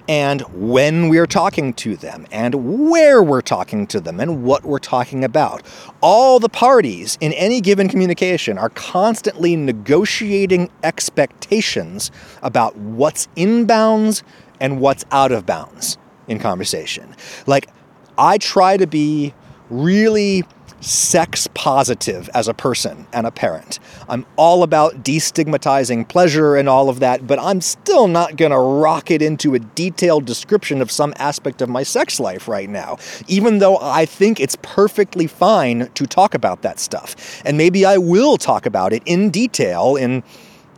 and 0.07 0.41
when 0.53 1.09
we're 1.09 1.25
talking 1.25 1.73
to 1.73 1.97
them, 1.97 2.27
and 2.31 2.87
where 2.91 3.23
we're 3.23 3.41
talking 3.41 3.87
to 3.87 3.99
them, 3.99 4.19
and 4.19 4.43
what 4.43 4.63
we're 4.63 4.77
talking 4.77 5.23
about. 5.23 5.63
All 5.99 6.39
the 6.39 6.47
parties 6.47 7.17
in 7.21 7.33
any 7.33 7.59
given 7.59 7.89
communication 7.89 8.59
are 8.59 8.69
constantly 8.69 9.55
negotiating 9.55 10.69
expectations 10.83 12.11
about 12.43 12.75
what's 12.77 13.27
in 13.35 13.65
bounds 13.65 14.21
and 14.59 14.79
what's 14.79 15.05
out 15.09 15.31
of 15.31 15.47
bounds 15.47 15.97
in 16.27 16.39
conversation. 16.39 17.15
Like, 17.47 17.69
I 18.17 18.37
try 18.37 18.77
to 18.77 18.87
be 18.87 19.33
really 19.69 20.43
sex 20.81 21.47
positive 21.55 22.29
as 22.35 22.47
a 22.47 22.53
person 22.53 23.07
and 23.11 23.25
a 23.25 23.31
parent. 23.31 23.79
I'm 24.07 24.25
all 24.35 24.61
about 24.61 25.03
destigmatizing 25.03 26.07
pleasure 26.07 26.55
and 26.55 26.69
all 26.69 26.89
of 26.89 26.99
that, 26.99 27.25
but 27.25 27.39
I'm 27.39 27.59
still 27.61 28.07
not 28.07 28.35
going 28.35 28.51
to 28.51 28.59
rock 28.59 29.09
it 29.09 29.21
into 29.21 29.55
a 29.55 29.59
detailed 29.59 30.25
description 30.25 30.81
of 30.81 30.91
some 30.91 31.13
aspect 31.17 31.61
of 31.61 31.69
my 31.69 31.81
sex 31.81 32.19
life 32.19 32.47
right 32.47 32.69
now, 32.69 32.97
even 33.27 33.57
though 33.57 33.77
I 33.81 34.05
think 34.05 34.39
it's 34.39 34.57
perfectly 34.61 35.25
fine 35.25 35.89
to 35.95 36.05
talk 36.05 36.35
about 36.35 36.61
that 36.61 36.79
stuff. 36.79 37.41
And 37.45 37.57
maybe 37.57 37.83
I 37.85 37.97
will 37.97 38.37
talk 38.37 38.67
about 38.67 38.93
it 38.93 39.01
in 39.05 39.31
detail 39.31 39.95
in 39.95 40.23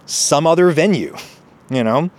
some 0.06 0.48
other 0.48 0.72
venue, 0.72 1.18
you 1.70 1.84
know? 1.84 2.10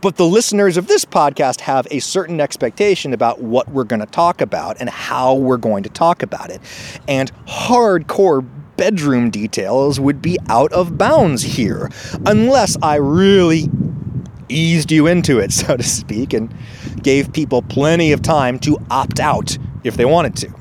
But 0.00 0.16
the 0.16 0.24
listeners 0.24 0.78
of 0.78 0.86
this 0.86 1.04
podcast 1.04 1.60
have 1.60 1.86
a 1.90 1.98
certain 1.98 2.40
expectation 2.40 3.12
about 3.12 3.42
what 3.42 3.68
we're 3.68 3.84
going 3.84 4.00
to 4.00 4.06
talk 4.06 4.40
about 4.40 4.78
and 4.80 4.88
how 4.88 5.34
we're 5.34 5.58
going 5.58 5.82
to 5.82 5.90
talk 5.90 6.22
about 6.22 6.48
it. 6.50 6.60
And 7.06 7.30
hardcore 7.46 8.48
bedroom 8.78 9.28
details 9.28 10.00
would 10.00 10.22
be 10.22 10.38
out 10.48 10.72
of 10.72 10.96
bounds 10.96 11.42
here, 11.42 11.90
unless 12.24 12.78
I 12.82 12.96
really 12.96 13.68
eased 14.48 14.90
you 14.90 15.06
into 15.06 15.38
it, 15.38 15.52
so 15.52 15.76
to 15.76 15.82
speak, 15.82 16.32
and 16.32 16.54
gave 17.02 17.32
people 17.32 17.60
plenty 17.60 18.12
of 18.12 18.22
time 18.22 18.58
to 18.60 18.78
opt 18.90 19.20
out 19.20 19.58
if 19.84 19.98
they 19.98 20.06
wanted 20.06 20.34
to. 20.36 20.54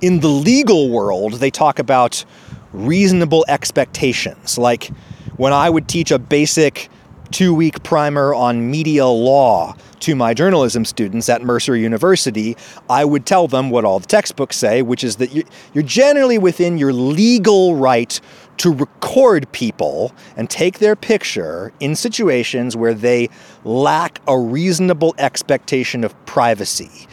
In 0.00 0.20
the 0.20 0.28
legal 0.28 0.88
world, 0.88 1.34
they 1.34 1.50
talk 1.50 1.80
about 1.80 2.24
reasonable 2.72 3.44
expectations. 3.48 4.56
Like 4.56 4.90
when 5.36 5.52
I 5.52 5.68
would 5.68 5.88
teach 5.88 6.12
a 6.12 6.18
basic 6.18 6.90
two 7.34 7.52
week 7.52 7.82
primer 7.82 8.32
on 8.32 8.70
media 8.70 9.04
law 9.04 9.74
to 9.98 10.14
my 10.14 10.32
journalism 10.32 10.84
students 10.84 11.28
at 11.28 11.42
Mercer 11.42 11.74
University, 11.74 12.56
I 12.88 13.04
would 13.04 13.26
tell 13.26 13.48
them 13.48 13.70
what 13.70 13.84
all 13.84 13.98
the 13.98 14.06
textbooks 14.06 14.56
say, 14.56 14.82
which 14.82 15.02
is 15.02 15.16
that 15.16 15.34
you're 15.34 15.82
generally 15.82 16.38
within 16.38 16.78
your 16.78 16.92
legal 16.92 17.74
right 17.74 18.20
to 18.58 18.72
record 18.72 19.50
people 19.50 20.14
and 20.36 20.48
take 20.48 20.78
their 20.78 20.94
picture 20.94 21.72
in 21.80 21.96
situations 21.96 22.76
where 22.76 22.94
they 22.94 23.28
lack 23.64 24.20
a 24.28 24.38
reasonable 24.38 25.12
expectation 25.18 26.04
of 26.04 26.14
privacy, 26.26 27.08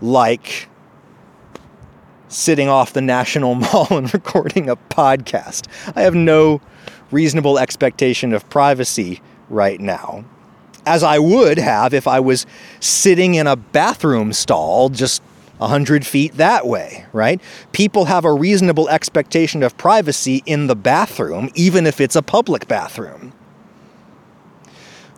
like 0.00 0.68
sitting 2.28 2.68
off 2.68 2.92
the 2.92 3.02
National 3.02 3.54
Mall 3.56 3.88
and 3.90 4.14
recording 4.14 4.70
a 4.70 4.76
podcast. 4.76 5.66
I 5.96 6.02
have 6.02 6.14
no 6.14 6.60
reasonable 7.10 7.58
expectation 7.58 8.32
of 8.32 8.48
privacy 8.48 9.20
right 9.48 9.80
now, 9.80 10.24
as 10.84 11.02
I 11.02 11.18
would 11.18 11.58
have 11.58 11.94
if 11.94 12.06
I 12.06 12.20
was 12.20 12.46
sitting 12.80 13.34
in 13.34 13.46
a 13.46 13.56
bathroom 13.56 14.32
stall 14.32 14.88
just 14.88 15.22
100 15.58 16.06
feet 16.06 16.34
that 16.34 16.66
way, 16.66 17.06
right? 17.12 17.40
People 17.72 18.06
have 18.06 18.24
a 18.24 18.32
reasonable 18.32 18.88
expectation 18.88 19.62
of 19.62 19.76
privacy 19.78 20.42
in 20.46 20.66
the 20.66 20.76
bathroom, 20.76 21.50
even 21.54 21.86
if 21.86 22.00
it's 22.00 22.16
a 22.16 22.22
public 22.22 22.68
bathroom. 22.68 23.32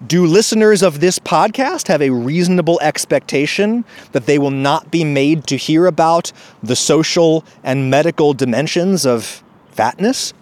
Do 0.07 0.25
listeners 0.27 0.83
of 0.83 1.01
this 1.01 1.19
podcast 1.19 1.89
have 1.89 2.01
a 2.01 2.11
reasonable 2.11 2.79
expectation 2.81 3.85
that 4.13 4.27
they 4.27 4.39
will 4.39 4.53
not 4.53 4.93
be 4.93 5.03
made 5.03 5.49
to 5.49 5.57
hear 5.57 5.87
about 5.87 6.33
the 6.63 6.77
social 6.77 7.45
and 7.65 7.91
medical 7.91 8.33
dimensions 8.33 9.05
of 9.05 9.43
fatness? 9.73 10.35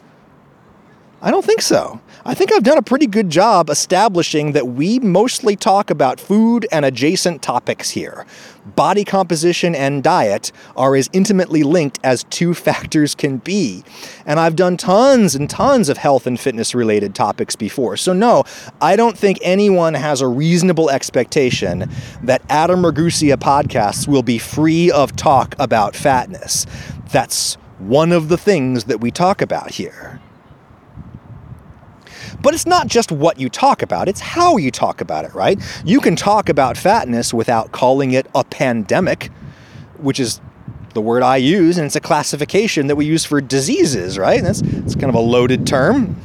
I 1.22 1.30
don't 1.30 1.44
think 1.44 1.62
so. 1.62 2.00
I 2.28 2.34
think 2.34 2.52
I've 2.52 2.64
done 2.64 2.76
a 2.76 2.82
pretty 2.82 3.06
good 3.06 3.30
job 3.30 3.70
establishing 3.70 4.50
that 4.50 4.66
we 4.66 4.98
mostly 4.98 5.54
talk 5.54 5.90
about 5.90 6.18
food 6.18 6.66
and 6.72 6.84
adjacent 6.84 7.40
topics 7.40 7.90
here. 7.90 8.26
Body 8.74 9.04
composition 9.04 9.76
and 9.76 10.02
diet 10.02 10.50
are 10.74 10.96
as 10.96 11.08
intimately 11.12 11.62
linked 11.62 12.00
as 12.02 12.24
two 12.24 12.52
factors 12.68 13.14
can 13.14 13.36
be. 13.36 13.84
And 14.26 14.40
I've 14.40 14.56
done 14.56 14.76
tons 14.76 15.36
and 15.36 15.48
tons 15.48 15.88
of 15.88 15.98
health 15.98 16.26
and 16.26 16.38
fitness 16.38 16.74
related 16.74 17.14
topics 17.14 17.54
before. 17.54 17.96
So, 17.96 18.12
no, 18.12 18.42
I 18.80 18.96
don't 18.96 19.16
think 19.16 19.38
anyone 19.40 19.94
has 19.94 20.20
a 20.20 20.26
reasonable 20.26 20.90
expectation 20.90 21.88
that 22.24 22.42
Adam 22.48 22.82
Ragusea 22.82 23.36
podcasts 23.36 24.08
will 24.08 24.24
be 24.24 24.38
free 24.38 24.90
of 24.90 25.14
talk 25.14 25.54
about 25.60 25.94
fatness. 25.94 26.66
That's 27.12 27.54
one 27.78 28.10
of 28.10 28.30
the 28.30 28.36
things 28.36 28.84
that 28.84 29.00
we 29.00 29.12
talk 29.12 29.40
about 29.40 29.70
here. 29.70 30.20
But 32.42 32.54
it's 32.54 32.66
not 32.66 32.86
just 32.86 33.10
what 33.10 33.40
you 33.40 33.48
talk 33.48 33.82
about, 33.82 34.08
it's 34.08 34.20
how 34.20 34.56
you 34.56 34.70
talk 34.70 35.00
about 35.00 35.24
it, 35.24 35.34
right? 35.34 35.58
You 35.84 36.00
can 36.00 36.16
talk 36.16 36.48
about 36.48 36.76
fatness 36.76 37.32
without 37.32 37.72
calling 37.72 38.12
it 38.12 38.26
a 38.34 38.44
pandemic, 38.44 39.30
which 39.98 40.20
is 40.20 40.40
the 40.94 41.00
word 41.00 41.22
I 41.22 41.36
use, 41.36 41.76
and 41.76 41.86
it's 41.86 41.96
a 41.96 42.00
classification 42.00 42.86
that 42.86 42.96
we 42.96 43.04
use 43.04 43.24
for 43.24 43.40
diseases, 43.40 44.18
right? 44.18 44.42
That's 44.42 44.62
it's 44.62 44.94
kind 44.94 45.10
of 45.10 45.14
a 45.14 45.20
loaded 45.20 45.66
term, 45.66 46.16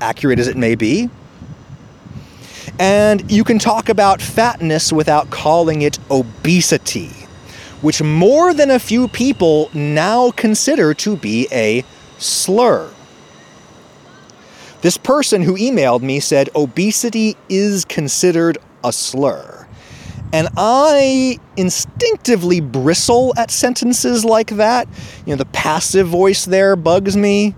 accurate 0.00 0.38
as 0.38 0.48
it 0.48 0.56
may 0.56 0.74
be. 0.74 1.10
And 2.78 3.30
you 3.30 3.44
can 3.44 3.58
talk 3.58 3.90
about 3.90 4.22
fatness 4.22 4.90
without 4.90 5.28
calling 5.30 5.82
it 5.82 5.98
obesity, 6.10 7.10
which 7.82 8.02
more 8.02 8.54
than 8.54 8.70
a 8.70 8.78
few 8.78 9.06
people 9.06 9.70
now 9.74 10.30
consider 10.30 10.94
to 10.94 11.16
be 11.16 11.46
a 11.52 11.84
slur. 12.18 12.90
This 14.82 14.96
person 14.96 15.42
who 15.42 15.56
emailed 15.56 16.02
me 16.02 16.20
said 16.20 16.48
obesity 16.54 17.36
is 17.48 17.84
considered 17.84 18.56
a 18.82 18.92
slur. 18.92 19.66
And 20.32 20.48
I 20.56 21.38
instinctively 21.56 22.60
bristle 22.60 23.34
at 23.36 23.50
sentences 23.50 24.24
like 24.24 24.50
that. 24.50 24.88
You 25.26 25.32
know, 25.32 25.36
the 25.36 25.46
passive 25.46 26.06
voice 26.06 26.44
there 26.44 26.76
bugs 26.76 27.16
me. 27.16 27.54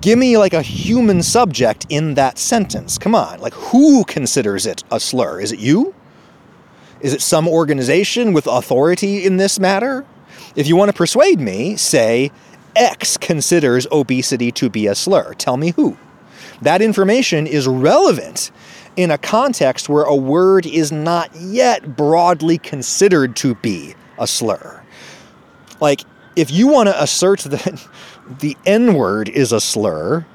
Give 0.00 0.18
me 0.18 0.36
like 0.38 0.52
a 0.52 0.62
human 0.62 1.22
subject 1.22 1.86
in 1.88 2.14
that 2.14 2.38
sentence. 2.38 2.98
Come 2.98 3.14
on. 3.14 3.40
Like, 3.40 3.54
who 3.54 4.04
considers 4.04 4.66
it 4.66 4.84
a 4.90 5.00
slur? 5.00 5.40
Is 5.40 5.52
it 5.52 5.60
you? 5.60 5.94
Is 7.00 7.12
it 7.14 7.22
some 7.22 7.48
organization 7.48 8.32
with 8.32 8.46
authority 8.46 9.24
in 9.24 9.36
this 9.36 9.58
matter? 9.58 10.04
If 10.56 10.66
you 10.66 10.76
want 10.76 10.90
to 10.90 10.96
persuade 10.96 11.40
me, 11.40 11.76
say, 11.76 12.32
X 12.74 13.16
considers 13.16 13.86
obesity 13.90 14.52
to 14.52 14.68
be 14.68 14.88
a 14.88 14.94
slur. 14.94 15.34
Tell 15.34 15.56
me 15.56 15.70
who. 15.70 15.96
That 16.62 16.82
information 16.82 17.46
is 17.46 17.66
relevant 17.66 18.50
in 18.96 19.10
a 19.10 19.18
context 19.18 19.88
where 19.88 20.04
a 20.04 20.16
word 20.16 20.66
is 20.66 20.90
not 20.90 21.34
yet 21.36 21.96
broadly 21.96 22.58
considered 22.58 23.36
to 23.36 23.54
be 23.56 23.94
a 24.18 24.26
slur. 24.26 24.82
Like, 25.80 26.02
if 26.34 26.50
you 26.50 26.66
want 26.66 26.88
to 26.88 27.02
assert 27.02 27.40
that 27.44 27.86
the 28.40 28.56
N 28.66 28.94
word 28.94 29.28
is 29.28 29.52
a 29.52 29.60
slur, 29.60 30.26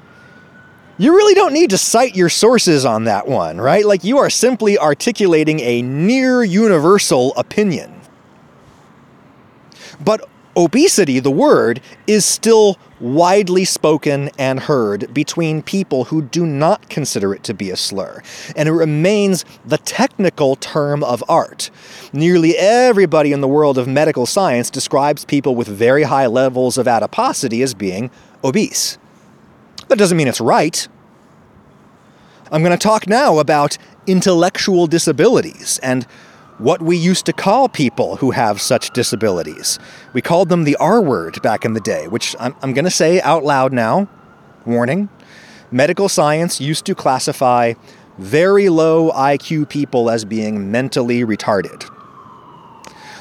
you 0.96 1.14
really 1.14 1.34
don't 1.34 1.52
need 1.52 1.70
to 1.70 1.78
cite 1.78 2.14
your 2.14 2.28
sources 2.28 2.84
on 2.84 3.04
that 3.04 3.26
one, 3.26 3.60
right? 3.60 3.84
Like, 3.84 4.04
you 4.04 4.18
are 4.18 4.30
simply 4.30 4.78
articulating 4.78 5.60
a 5.60 5.82
near 5.82 6.44
universal 6.44 7.34
opinion. 7.36 8.00
But 10.00 10.28
obesity, 10.56 11.20
the 11.20 11.30
word, 11.30 11.80
is 12.06 12.24
still 12.24 12.78
widely 13.00 13.64
spoken 13.64 14.30
and 14.38 14.60
heard 14.60 15.12
between 15.12 15.62
people 15.62 16.04
who 16.04 16.22
do 16.22 16.46
not 16.46 16.88
consider 16.88 17.34
it 17.34 17.42
to 17.44 17.54
be 17.54 17.70
a 17.70 17.76
slur, 17.76 18.22
and 18.56 18.68
it 18.68 18.72
remains 18.72 19.44
the 19.64 19.78
technical 19.78 20.56
term 20.56 21.04
of 21.04 21.22
art. 21.28 21.70
Nearly 22.12 22.56
everybody 22.56 23.32
in 23.32 23.40
the 23.40 23.48
world 23.48 23.78
of 23.78 23.86
medical 23.86 24.26
science 24.26 24.70
describes 24.70 25.24
people 25.24 25.54
with 25.54 25.68
very 25.68 26.04
high 26.04 26.26
levels 26.26 26.78
of 26.78 26.88
adiposity 26.88 27.62
as 27.62 27.74
being 27.74 28.10
obese. 28.42 28.98
That 29.88 29.98
doesn't 29.98 30.16
mean 30.16 30.28
it's 30.28 30.40
right. 30.40 30.88
I'm 32.50 32.62
going 32.62 32.76
to 32.76 32.82
talk 32.82 33.06
now 33.06 33.38
about 33.38 33.76
intellectual 34.06 34.86
disabilities 34.86 35.80
and 35.82 36.06
what 36.58 36.80
we 36.80 36.96
used 36.96 37.26
to 37.26 37.32
call 37.32 37.68
people 37.68 38.16
who 38.16 38.30
have 38.30 38.60
such 38.60 38.90
disabilities. 38.90 39.78
We 40.12 40.22
called 40.22 40.48
them 40.48 40.64
the 40.64 40.76
R 40.76 41.00
word 41.00 41.42
back 41.42 41.64
in 41.64 41.72
the 41.72 41.80
day, 41.80 42.06
which 42.06 42.36
I'm, 42.38 42.54
I'm 42.62 42.72
going 42.72 42.84
to 42.84 42.90
say 42.90 43.20
out 43.20 43.44
loud 43.44 43.72
now. 43.72 44.08
Warning. 44.64 45.08
Medical 45.70 46.08
science 46.08 46.60
used 46.60 46.84
to 46.86 46.94
classify 46.94 47.74
very 48.18 48.68
low 48.68 49.10
IQ 49.10 49.68
people 49.68 50.08
as 50.08 50.24
being 50.24 50.70
mentally 50.70 51.24
retarded. 51.24 51.90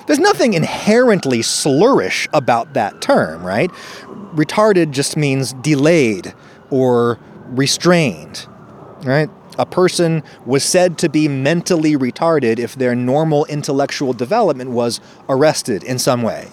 There's 0.05 0.19
nothing 0.19 0.53
inherently 0.53 1.39
slurish 1.39 2.27
about 2.33 2.73
that 2.73 3.01
term, 3.01 3.43
right? 3.45 3.71
Retarded 4.35 4.91
just 4.91 5.15
means 5.15 5.53
delayed 5.53 6.33
or 6.69 7.17
restrained, 7.47 8.47
right? 9.03 9.29
A 9.57 9.65
person 9.65 10.23
was 10.45 10.63
said 10.63 10.97
to 10.99 11.09
be 11.09 11.27
mentally 11.27 11.95
retarded 11.95 12.59
if 12.59 12.75
their 12.75 12.95
normal 12.95 13.45
intellectual 13.45 14.13
development 14.13 14.71
was 14.71 14.99
arrested 15.29 15.83
in 15.83 15.99
some 15.99 16.21
way. 16.23 16.47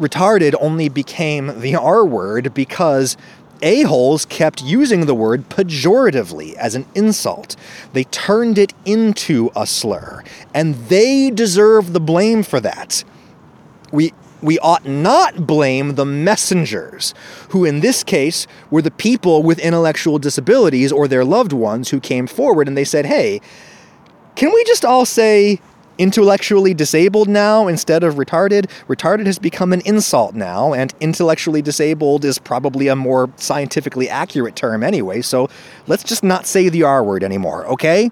Retarded 0.00 0.54
only 0.60 0.88
became 0.88 1.60
the 1.60 1.74
R 1.74 2.04
word 2.04 2.54
because 2.54 3.16
a-holes 3.60 4.24
kept 4.24 4.62
using 4.62 5.06
the 5.06 5.14
word 5.14 5.48
pejoratively 5.48 6.54
as 6.54 6.74
an 6.74 6.86
insult. 6.94 7.56
They 7.92 8.04
turned 8.04 8.56
it 8.56 8.72
into 8.84 9.50
a 9.56 9.66
slur, 9.66 10.22
and 10.54 10.76
they 10.88 11.30
deserve 11.30 11.92
the 11.92 12.00
blame 12.00 12.44
for 12.44 12.60
that. 12.60 13.02
We 13.90 14.12
we 14.42 14.58
ought 14.60 14.86
not 14.86 15.46
blame 15.46 15.94
the 15.94 16.04
messengers, 16.04 17.14
who 17.50 17.64
in 17.64 17.80
this 17.80 18.04
case 18.04 18.46
were 18.70 18.82
the 18.82 18.90
people 18.90 19.42
with 19.42 19.58
intellectual 19.58 20.18
disabilities 20.18 20.92
or 20.92 21.08
their 21.08 21.24
loved 21.24 21.52
ones 21.52 21.90
who 21.90 22.00
came 22.00 22.26
forward 22.26 22.68
and 22.68 22.76
they 22.76 22.84
said, 22.84 23.06
hey, 23.06 23.40
can 24.36 24.52
we 24.52 24.62
just 24.64 24.84
all 24.84 25.04
say 25.04 25.60
intellectually 25.98 26.72
disabled 26.72 27.28
now 27.28 27.66
instead 27.66 28.04
of 28.04 28.14
retarded? 28.14 28.70
Retarded 28.86 29.26
has 29.26 29.38
become 29.38 29.72
an 29.72 29.80
insult 29.84 30.34
now, 30.34 30.72
and 30.72 30.94
intellectually 31.00 31.60
disabled 31.60 32.24
is 32.24 32.38
probably 32.38 32.86
a 32.86 32.94
more 32.94 33.28
scientifically 33.36 34.08
accurate 34.08 34.54
term 34.54 34.84
anyway, 34.84 35.20
so 35.20 35.50
let's 35.88 36.04
just 36.04 36.22
not 36.22 36.46
say 36.46 36.68
the 36.68 36.84
R 36.84 37.02
word 37.02 37.24
anymore, 37.24 37.66
okay? 37.66 38.10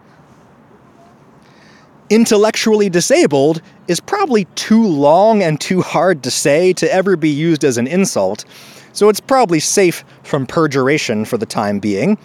Intellectually 2.10 2.88
disabled 2.88 3.60
is 3.88 4.00
probably 4.00 4.44
too 4.54 4.86
long 4.86 5.42
and 5.42 5.60
too 5.60 5.82
hard 5.82 6.22
to 6.22 6.30
say 6.30 6.72
to 6.74 6.92
ever 6.92 7.16
be 7.16 7.30
used 7.30 7.64
as 7.64 7.78
an 7.78 7.86
insult, 7.86 8.44
so 8.92 9.08
it's 9.08 9.20
probably 9.20 9.60
safe 9.60 10.04
from 10.22 10.46
perjuration 10.46 11.24
for 11.24 11.36
the 11.36 11.46
time 11.46 11.78
being. 11.78 12.16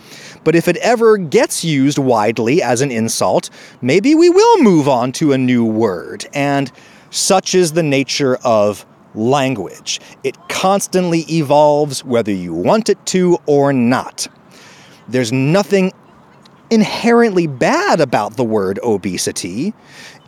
But 0.43 0.55
if 0.55 0.67
it 0.67 0.77
ever 0.77 1.17
gets 1.17 1.63
used 1.63 1.97
widely 1.97 2.61
as 2.61 2.81
an 2.81 2.91
insult, 2.91 3.49
maybe 3.81 4.15
we 4.15 4.29
will 4.29 4.63
move 4.63 4.87
on 4.87 5.11
to 5.13 5.33
a 5.33 5.37
new 5.37 5.65
word, 5.65 6.25
and 6.33 6.71
such 7.09 7.55
is 7.55 7.73
the 7.73 7.83
nature 7.83 8.37
of 8.43 8.85
language. 9.13 9.99
It 10.23 10.37
constantly 10.47 11.21
evolves 11.29 12.05
whether 12.05 12.31
you 12.31 12.53
want 12.53 12.87
it 12.87 13.05
to 13.07 13.37
or 13.45 13.73
not. 13.73 14.27
There's 15.09 15.33
nothing 15.33 15.91
inherently 16.71 17.45
bad 17.45 17.99
about 17.99 18.37
the 18.37 18.43
word 18.43 18.79
obesity. 18.81 19.73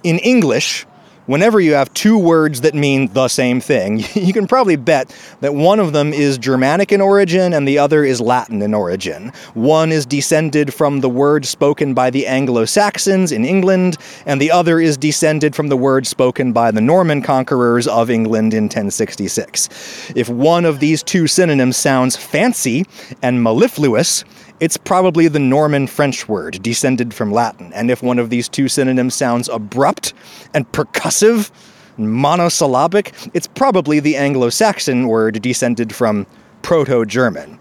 In 0.03 0.19
English, 0.19 0.86
whenever 1.25 1.60
you 1.60 1.73
have 1.73 1.93
two 1.93 2.17
words 2.17 2.62
that 2.62 2.75
mean 2.75 3.08
the 3.13 3.27
same 3.27 3.62
thing, 3.62 4.03
you 4.13 4.34
can 4.34 4.47
probably 4.47 4.75
bet 4.75 5.15
that 5.39 5.56
one 5.56 5.79
of 5.79 5.93
them 5.93 6.12
is 6.12 6.38
Germanic 6.38 6.91
in 6.91 7.01
origin 7.01 7.53
and 7.53 7.67
the 7.67 7.77
other 7.77 8.03
is 8.03 8.19
Latin 8.19 8.62
in 8.62 8.73
origin. 8.73 9.32
One 9.53 9.91
is 9.91 10.06
descended 10.06 10.73
from 10.73 10.99
the 10.99 11.10
word 11.10 11.45
spoken 11.45 11.93
by 11.93 12.10
the 12.10 12.27
Anglo 12.27 12.65
Saxons 12.65 13.32
in 13.32 13.45
England, 13.45 13.97
and 14.25 14.41
the 14.41 14.51
other 14.51 14.79
is 14.79 14.97
descended 14.97 15.56
from 15.56 15.67
the 15.67 15.77
word 15.77 16.06
spoken 16.06 16.51
by 16.51 16.71
the 16.71 16.82
Norman 16.82 17.21
conquerors 17.21 17.88
of 17.88 18.10
England 18.10 18.53
in 18.53 18.65
1066. 18.65 20.12
If 20.15 20.29
one 20.29 20.65
of 20.65 20.79
these 20.79 21.03
two 21.03 21.27
synonyms 21.27 21.77
sounds 21.77 22.15
fancy 22.15 22.86
and 23.21 23.41
mellifluous, 23.41 24.25
it's 24.60 24.78
probably 24.78 25.28
the 25.28 25.39
Norman 25.39 25.88
French 25.88 26.28
word, 26.28 26.62
descended 26.62 27.13
from 27.13 27.32
Latin. 27.32 27.74
And 27.74 27.92
if 27.92 28.04
one 28.04 28.20
of 28.20 28.30
these 28.30 28.48
two 28.48 28.68
synonyms 28.68 29.13
sounds 29.13 29.50
abrupt 29.50 30.13
and 30.54 30.72
percussive, 30.72 31.52
and 31.98 32.12
monosyllabic, 32.12 33.13
it's 33.34 33.48
probably 33.48 34.00
the 34.00 34.16
Anglo 34.16 34.50
Saxon 34.50 35.08
word 35.08 35.42
descended 35.42 35.94
from 35.94 36.26
Proto 36.62 37.06
German. 37.06 37.60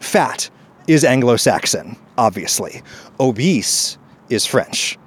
Fat 0.00 0.50
is 0.86 1.04
Anglo 1.04 1.36
Saxon, 1.36 1.96
obviously. 2.18 2.82
Obese 3.18 3.98
is 4.30 4.46
French. 4.46 4.98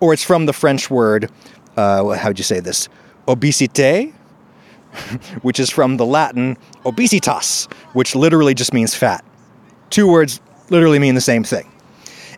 Or 0.00 0.12
it's 0.12 0.24
from 0.24 0.46
the 0.46 0.52
French 0.52 0.90
word, 0.90 1.30
uh, 1.76 2.10
how'd 2.10 2.38
you 2.38 2.44
say 2.44 2.60
this? 2.60 2.88
Obesite, 3.28 4.12
which 5.42 5.58
is 5.58 5.70
from 5.70 5.96
the 5.96 6.06
Latin 6.06 6.56
obesitas, 6.84 7.72
which 7.94 8.14
literally 8.14 8.54
just 8.54 8.72
means 8.72 8.94
fat. 8.94 9.24
Two 9.90 10.08
words 10.08 10.40
literally 10.70 10.98
mean 10.98 11.14
the 11.14 11.20
same 11.20 11.44
thing. 11.44 11.70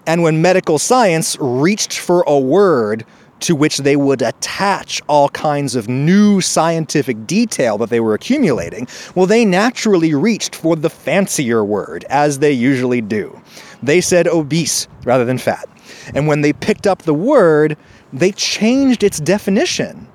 And 0.07 0.22
when 0.22 0.41
medical 0.41 0.79
science 0.79 1.37
reached 1.41 1.99
for 1.99 2.22
a 2.27 2.39
word 2.39 3.05
to 3.41 3.55
which 3.55 3.79
they 3.79 3.97
would 3.97 4.22
attach 4.22 5.03
all 5.09 5.29
kinds 5.31 5.74
of 5.74 5.89
new 5.89 6.41
scientific 6.41 7.27
detail 7.27 7.77
that 7.79 7.91
they 7.91 8.01
were 8.01 8.14
accumulating, 8.14 8.89
well, 9.14 9.27
they 9.27 9.45
naturally 9.45 10.14
reached 10.14 10.55
for 10.55 10.77
the 10.77 10.89
fancier 10.89 11.64
word, 11.64 12.05
as 12.09 12.39
they 12.39 12.53
usually 12.53 13.01
do. 13.01 13.39
They 13.83 14.01
said 14.01 14.27
obese 14.27 14.89
rather 15.05 15.24
than 15.24 15.39
fat. 15.39 15.68
And 16.14 16.27
when 16.27 16.41
they 16.41 16.53
picked 16.53 16.87
up 16.87 17.03
the 17.03 17.14
word, 17.14 17.77
they 18.12 18.33
changed 18.33 19.03
its 19.03 19.20
definition 19.20 20.09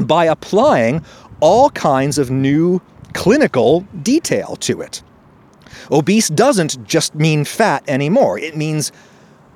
by 0.00 0.26
applying 0.26 1.04
all 1.40 1.70
kinds 1.70 2.18
of 2.18 2.30
new 2.30 2.80
clinical 3.14 3.80
detail 4.02 4.56
to 4.56 4.80
it. 4.82 5.02
Obese 5.90 6.28
doesn't 6.28 6.86
just 6.86 7.14
mean 7.14 7.44
fat 7.44 7.82
anymore. 7.88 8.38
It 8.38 8.56
means 8.56 8.92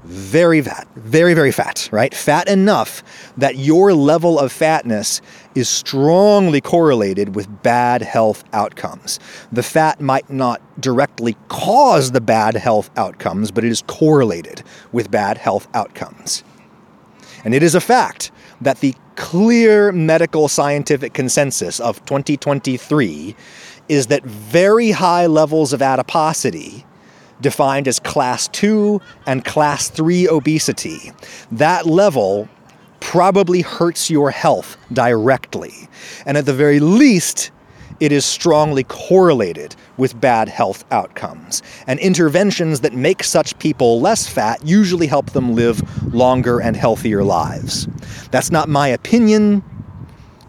very 0.04 0.60
fat, 0.60 0.86
very, 0.96 1.32
very 1.32 1.50
fat, 1.50 1.88
right? 1.90 2.14
Fat 2.14 2.48
enough 2.48 3.02
that 3.38 3.56
your 3.56 3.94
level 3.94 4.38
of 4.38 4.52
fatness 4.52 5.22
is 5.54 5.68
strongly 5.68 6.60
correlated 6.60 7.34
with 7.34 7.62
bad 7.62 8.02
health 8.02 8.44
outcomes. 8.52 9.18
The 9.50 9.62
fat 9.62 10.00
might 10.00 10.28
not 10.28 10.60
directly 10.80 11.36
cause 11.48 12.12
the 12.12 12.20
bad 12.20 12.54
health 12.54 12.90
outcomes, 12.98 13.50
but 13.50 13.64
it 13.64 13.70
is 13.70 13.82
correlated 13.86 14.62
with 14.92 15.10
bad 15.10 15.38
health 15.38 15.68
outcomes. 15.72 16.44
And 17.44 17.54
it 17.54 17.62
is 17.62 17.74
a 17.74 17.80
fact 17.80 18.30
that 18.60 18.80
the 18.80 18.94
clear 19.16 19.92
medical 19.92 20.48
scientific 20.48 21.14
consensus 21.14 21.80
of 21.80 22.04
2023 22.04 23.36
is 23.88 24.08
that 24.08 24.24
very 24.24 24.90
high 24.90 25.26
levels 25.26 25.72
of 25.72 25.82
adiposity 25.82 26.84
defined 27.40 27.88
as 27.88 27.98
class 27.98 28.48
2 28.48 29.00
and 29.26 29.44
class 29.44 29.88
3 29.88 30.28
obesity. 30.28 31.12
That 31.52 31.86
level 31.86 32.48
probably 33.00 33.60
hurts 33.60 34.08
your 34.08 34.30
health 34.30 34.76
directly. 34.92 35.88
And 36.24 36.38
at 36.38 36.46
the 36.46 36.54
very 36.54 36.80
least, 36.80 37.50
it 38.00 38.12
is 38.12 38.24
strongly 38.24 38.84
correlated 38.84 39.76
with 39.96 40.18
bad 40.20 40.48
health 40.48 40.84
outcomes. 40.90 41.62
And 41.86 42.00
interventions 42.00 42.80
that 42.80 42.94
make 42.94 43.22
such 43.22 43.58
people 43.58 44.00
less 44.00 44.26
fat 44.26 44.64
usually 44.66 45.06
help 45.06 45.30
them 45.30 45.54
live 45.54 46.14
longer 46.14 46.60
and 46.60 46.76
healthier 46.76 47.22
lives. 47.22 47.86
That's 48.30 48.50
not 48.50 48.68
my 48.68 48.88
opinion. 48.88 49.62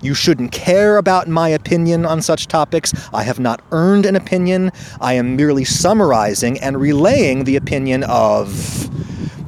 You 0.05 0.13
shouldn't 0.13 0.51
care 0.51 0.97
about 0.97 1.27
my 1.27 1.49
opinion 1.49 2.05
on 2.05 2.21
such 2.21 2.47
topics. 2.47 2.93
I 3.11 3.23
have 3.23 3.39
not 3.39 3.63
earned 3.71 4.05
an 4.05 4.15
opinion. 4.15 4.71
I 5.01 5.13
am 5.13 5.35
merely 5.35 5.63
summarizing 5.63 6.59
and 6.59 6.79
relaying 6.79 7.45
the 7.45 7.55
opinion 7.55 8.03
of 8.03 8.87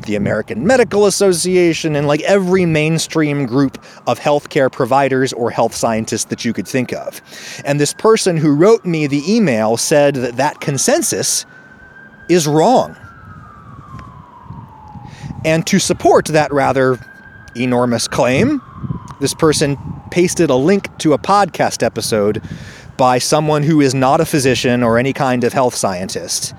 the 0.07 0.15
American 0.15 0.65
Medical 0.65 1.05
Association 1.05 1.95
and 1.95 2.07
like 2.07 2.21
every 2.21 2.65
mainstream 2.65 3.45
group 3.45 3.77
of 4.07 4.19
healthcare 4.19 4.71
providers 4.71 5.31
or 5.31 5.51
health 5.51 5.75
scientists 5.75 6.25
that 6.25 6.43
you 6.43 6.53
could 6.53 6.67
think 6.67 6.91
of. 6.91 7.21
And 7.63 7.79
this 7.79 7.93
person 7.93 8.35
who 8.35 8.55
wrote 8.55 8.83
me 8.83 9.05
the 9.05 9.21
email 9.31 9.77
said 9.77 10.15
that 10.15 10.37
that 10.37 10.59
consensus 10.59 11.45
is 12.29 12.47
wrong. 12.47 12.97
And 15.45 15.67
to 15.67 15.77
support 15.77 16.25
that 16.29 16.51
rather 16.51 16.97
enormous 17.55 18.07
claim, 18.07 18.59
this 19.19 19.35
person 19.35 19.77
pasted 20.07 20.49
a 20.49 20.55
link 20.55 20.95
to 20.99 21.13
a 21.13 21.17
podcast 21.17 21.83
episode 21.83 22.41
by 22.97 23.19
someone 23.19 23.63
who 23.63 23.79
is 23.79 23.93
not 23.93 24.19
a 24.19 24.25
physician 24.25 24.83
or 24.83 24.97
any 24.97 25.13
kind 25.13 25.43
of 25.43 25.53
health 25.53 25.75
scientist. 25.75 26.53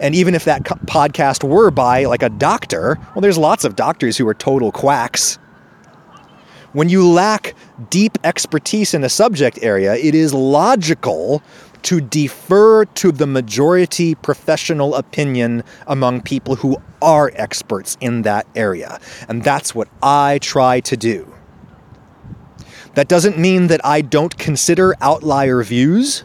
And 0.00 0.14
even 0.14 0.34
if 0.34 0.44
that 0.44 0.64
co- 0.64 0.74
podcast 0.86 1.42
were 1.42 1.70
by 1.70 2.04
like 2.04 2.22
a 2.22 2.28
doctor, 2.28 2.98
well, 3.14 3.22
there's 3.22 3.38
lots 3.38 3.64
of 3.64 3.74
doctors 3.74 4.16
who 4.16 4.28
are 4.28 4.34
total 4.34 4.70
quacks. 4.70 5.38
When 6.74 6.90
you 6.90 7.08
lack 7.08 7.54
deep 7.88 8.18
expertise 8.24 8.92
in 8.92 9.02
a 9.02 9.08
subject 9.08 9.58
area, 9.62 9.94
it 9.94 10.14
is 10.14 10.34
logical 10.34 11.42
to 11.82 12.00
defer 12.00 12.84
to 12.84 13.12
the 13.12 13.26
majority 13.26 14.14
professional 14.16 14.94
opinion 14.94 15.62
among 15.86 16.20
people 16.20 16.56
who 16.56 16.76
are 17.00 17.32
experts 17.34 17.96
in 18.00 18.22
that 18.22 18.46
area. 18.54 19.00
And 19.28 19.42
that's 19.42 19.74
what 19.74 19.88
I 20.02 20.38
try 20.42 20.80
to 20.80 20.96
do. 20.96 21.37
That 22.98 23.06
doesn't 23.06 23.38
mean 23.38 23.68
that 23.68 23.80
I 23.86 24.00
don't 24.00 24.36
consider 24.38 24.92
outlier 25.00 25.62
views, 25.62 26.24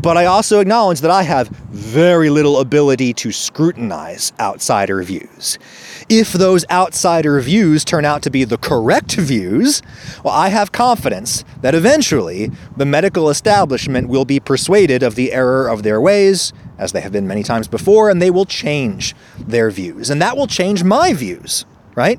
but 0.00 0.16
I 0.16 0.24
also 0.24 0.58
acknowledge 0.58 1.00
that 1.00 1.12
I 1.12 1.22
have 1.22 1.46
very 1.46 2.28
little 2.28 2.58
ability 2.58 3.12
to 3.12 3.30
scrutinize 3.30 4.32
outsider 4.40 5.00
views. 5.04 5.60
If 6.08 6.32
those 6.32 6.64
outsider 6.68 7.38
views 7.40 7.84
turn 7.84 8.04
out 8.04 8.20
to 8.22 8.30
be 8.30 8.42
the 8.42 8.58
correct 8.58 9.14
views, 9.14 9.80
well, 10.24 10.34
I 10.34 10.48
have 10.48 10.72
confidence 10.72 11.44
that 11.60 11.72
eventually 11.72 12.50
the 12.76 12.84
medical 12.84 13.30
establishment 13.30 14.08
will 14.08 14.24
be 14.24 14.40
persuaded 14.40 15.04
of 15.04 15.14
the 15.14 15.32
error 15.32 15.68
of 15.68 15.84
their 15.84 16.00
ways, 16.00 16.52
as 16.78 16.90
they 16.90 17.00
have 17.00 17.12
been 17.12 17.28
many 17.28 17.44
times 17.44 17.68
before, 17.68 18.10
and 18.10 18.20
they 18.20 18.32
will 18.32 18.44
change 18.44 19.14
their 19.38 19.70
views. 19.70 20.10
And 20.10 20.20
that 20.20 20.36
will 20.36 20.48
change 20.48 20.82
my 20.82 21.12
views 21.12 21.64
right? 21.94 22.18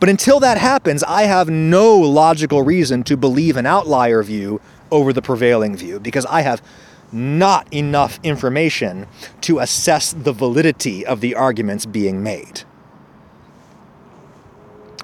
But 0.00 0.08
until 0.08 0.40
that 0.40 0.58
happens, 0.58 1.02
I 1.02 1.22
have 1.22 1.48
no 1.48 1.96
logical 1.96 2.62
reason 2.62 3.02
to 3.04 3.16
believe 3.16 3.56
an 3.56 3.66
outlier 3.66 4.22
view 4.22 4.60
over 4.90 5.12
the 5.12 5.22
prevailing 5.22 5.76
view 5.76 5.98
because 5.98 6.26
I 6.26 6.42
have 6.42 6.62
not 7.12 7.72
enough 7.72 8.18
information 8.22 9.06
to 9.42 9.60
assess 9.60 10.12
the 10.12 10.32
validity 10.32 11.06
of 11.06 11.20
the 11.20 11.34
arguments 11.34 11.86
being 11.86 12.22
made. 12.22 12.62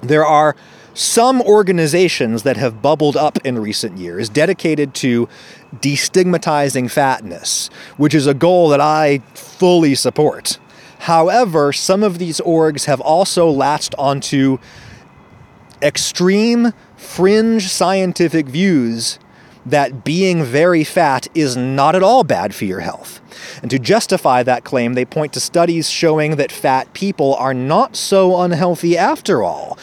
There 0.01 0.25
are 0.25 0.55
some 0.93 1.41
organizations 1.41 2.43
that 2.43 2.57
have 2.57 2.81
bubbled 2.81 3.15
up 3.15 3.37
in 3.45 3.57
recent 3.57 3.97
years 3.97 4.27
dedicated 4.27 4.93
to 4.95 5.29
destigmatizing 5.75 6.91
fatness, 6.91 7.69
which 7.97 8.13
is 8.13 8.27
a 8.27 8.33
goal 8.33 8.69
that 8.69 8.81
I 8.81 9.19
fully 9.33 9.95
support. 9.95 10.59
However, 11.01 11.73
some 11.73 12.03
of 12.03 12.19
these 12.19 12.39
orgs 12.41 12.85
have 12.85 13.01
also 13.01 13.49
latched 13.49 13.95
onto 13.97 14.59
extreme 15.81 16.73
fringe 16.95 17.67
scientific 17.69 18.45
views 18.45 19.17
that 19.65 20.03
being 20.03 20.43
very 20.43 20.83
fat 20.83 21.27
is 21.33 21.57
not 21.57 21.95
at 21.95 22.03
all 22.03 22.23
bad 22.23 22.53
for 22.53 22.65
your 22.65 22.81
health. 22.81 23.19
And 23.63 23.71
to 23.71 23.79
justify 23.79 24.43
that 24.43 24.63
claim, 24.63 24.93
they 24.93 25.05
point 25.05 25.33
to 25.33 25.39
studies 25.39 25.89
showing 25.89 26.35
that 26.35 26.51
fat 26.51 26.93
people 26.93 27.33
are 27.33 27.53
not 27.53 27.95
so 27.95 28.39
unhealthy 28.39 28.95
after 28.95 29.41
all, 29.41 29.79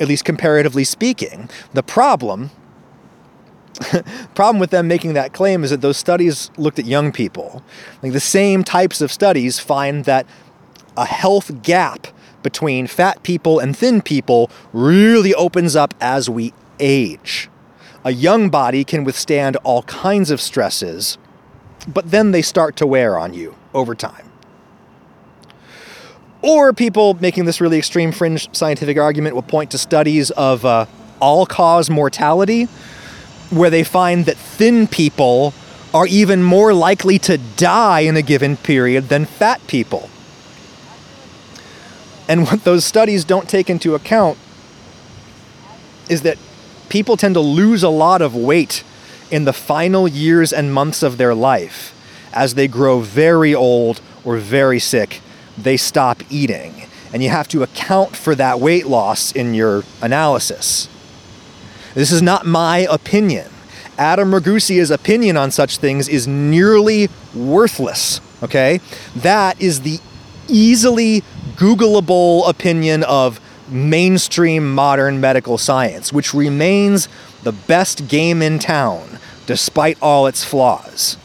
at 0.00 0.08
least 0.08 0.24
comparatively 0.24 0.82
speaking. 0.82 1.48
The 1.74 1.84
problem 1.84 2.50
problem 4.34 4.58
with 4.58 4.70
them 4.70 4.88
making 4.88 5.12
that 5.12 5.32
claim 5.32 5.62
is 5.62 5.70
that 5.70 5.80
those 5.80 5.96
studies 5.96 6.50
looked 6.56 6.78
at 6.78 6.86
young 6.86 7.12
people. 7.12 7.62
Like 8.02 8.12
the 8.12 8.20
same 8.20 8.64
types 8.64 9.00
of 9.00 9.12
studies 9.12 9.58
find 9.58 10.04
that 10.06 10.26
a 10.96 11.04
health 11.04 11.62
gap 11.62 12.06
between 12.42 12.86
fat 12.86 13.22
people 13.22 13.58
and 13.58 13.76
thin 13.76 14.00
people 14.00 14.50
really 14.72 15.34
opens 15.34 15.74
up 15.74 15.94
as 16.00 16.30
we 16.30 16.52
age. 16.78 17.48
A 18.04 18.12
young 18.12 18.50
body 18.50 18.84
can 18.84 19.02
withstand 19.02 19.56
all 19.64 19.82
kinds 19.82 20.30
of 20.30 20.40
stresses, 20.40 21.18
but 21.88 22.10
then 22.10 22.30
they 22.30 22.42
start 22.42 22.76
to 22.76 22.86
wear 22.86 23.18
on 23.18 23.34
you 23.34 23.56
over 23.74 23.94
time. 23.94 24.30
Or 26.42 26.72
people 26.72 27.14
making 27.14 27.46
this 27.46 27.60
really 27.60 27.78
extreme 27.78 28.12
fringe 28.12 28.54
scientific 28.54 28.96
argument 28.96 29.34
will 29.34 29.42
point 29.42 29.72
to 29.72 29.78
studies 29.78 30.30
of 30.30 30.64
uh, 30.64 30.86
all 31.20 31.46
cause 31.46 31.90
mortality, 31.90 32.64
where 33.50 33.70
they 33.70 33.82
find 33.82 34.26
that 34.26 34.36
thin 34.36 34.86
people 34.86 35.52
are 35.92 36.06
even 36.06 36.42
more 36.42 36.72
likely 36.74 37.18
to 37.18 37.38
die 37.56 38.00
in 38.00 38.16
a 38.16 38.22
given 38.22 38.56
period 38.56 39.08
than 39.08 39.24
fat 39.24 39.60
people. 39.66 40.08
And 42.28 42.44
what 42.44 42.64
those 42.64 42.84
studies 42.84 43.24
don't 43.24 43.48
take 43.48 43.70
into 43.70 43.94
account 43.94 44.38
is 46.08 46.22
that 46.22 46.38
people 46.88 47.16
tend 47.16 47.34
to 47.34 47.40
lose 47.40 47.82
a 47.82 47.88
lot 47.88 48.22
of 48.22 48.34
weight 48.34 48.84
in 49.30 49.44
the 49.44 49.52
final 49.52 50.06
years 50.06 50.52
and 50.52 50.72
months 50.72 51.02
of 51.02 51.18
their 51.18 51.34
life. 51.34 51.92
As 52.32 52.54
they 52.54 52.68
grow 52.68 53.00
very 53.00 53.54
old 53.54 54.00
or 54.24 54.36
very 54.36 54.78
sick, 54.78 55.20
they 55.56 55.76
stop 55.76 56.22
eating. 56.30 56.86
And 57.12 57.22
you 57.22 57.30
have 57.30 57.48
to 57.48 57.62
account 57.62 58.16
for 58.16 58.34
that 58.34 58.60
weight 58.60 58.86
loss 58.86 59.32
in 59.32 59.54
your 59.54 59.84
analysis. 60.02 60.88
This 61.94 62.12
is 62.12 62.20
not 62.20 62.44
my 62.44 62.86
opinion. 62.90 63.50
Adam 63.96 64.34
Ragusea's 64.34 64.90
opinion 64.90 65.36
on 65.36 65.50
such 65.50 65.78
things 65.78 66.08
is 66.08 66.28
nearly 66.28 67.08
worthless. 67.34 68.20
Okay? 68.42 68.80
That 69.14 69.60
is 69.60 69.80
the 69.80 69.98
easily 70.48 71.24
Googleable 71.56 72.48
opinion 72.48 73.02
of 73.04 73.40
mainstream 73.68 74.74
modern 74.74 75.20
medical 75.20 75.58
science, 75.58 76.12
which 76.12 76.32
remains 76.32 77.08
the 77.42 77.52
best 77.52 78.08
game 78.08 78.42
in 78.42 78.58
town 78.58 79.18
despite 79.46 79.96
all 80.02 80.26
its 80.26 80.44
flaws. 80.44 81.16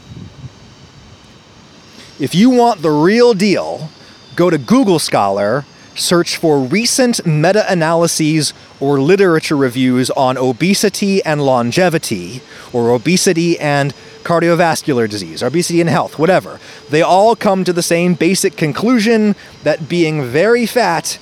If 2.20 2.36
you 2.36 2.52
want 2.52 2.82
the 2.82 2.92
real 2.92 3.34
deal, 3.34 3.90
go 4.36 4.50
to 4.50 4.58
Google 4.58 5.00
Scholar, 5.00 5.66
search 5.96 6.38
for 6.38 6.60
recent 6.60 7.26
meta 7.26 7.70
analyses 7.72 8.54
or 8.80 9.00
literature 9.00 9.58
reviews 9.58 10.10
on 10.12 10.38
obesity 10.38 11.24
and 11.24 11.46
longevity, 11.46 12.42
or 12.74 12.92
obesity 12.92 13.60
and 13.60 13.94
cardiovascular 14.24 15.10
disease, 15.10 15.42
obesity 15.44 15.82
and 15.82 15.90
health, 15.90 16.18
whatever. 16.20 16.60
They 16.90 17.02
all 17.02 17.36
come 17.36 17.64
to 17.64 17.74
the 17.74 17.84
same 17.84 18.14
basic 18.14 18.56
conclusion 18.56 19.36
that 19.64 19.90
being 19.90 20.24
very 20.24 20.66
fat 20.66 21.20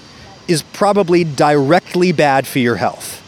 is 0.47 0.63
probably 0.63 1.23
directly 1.23 2.11
bad 2.11 2.47
for 2.47 2.59
your 2.59 2.77
health. 2.77 3.23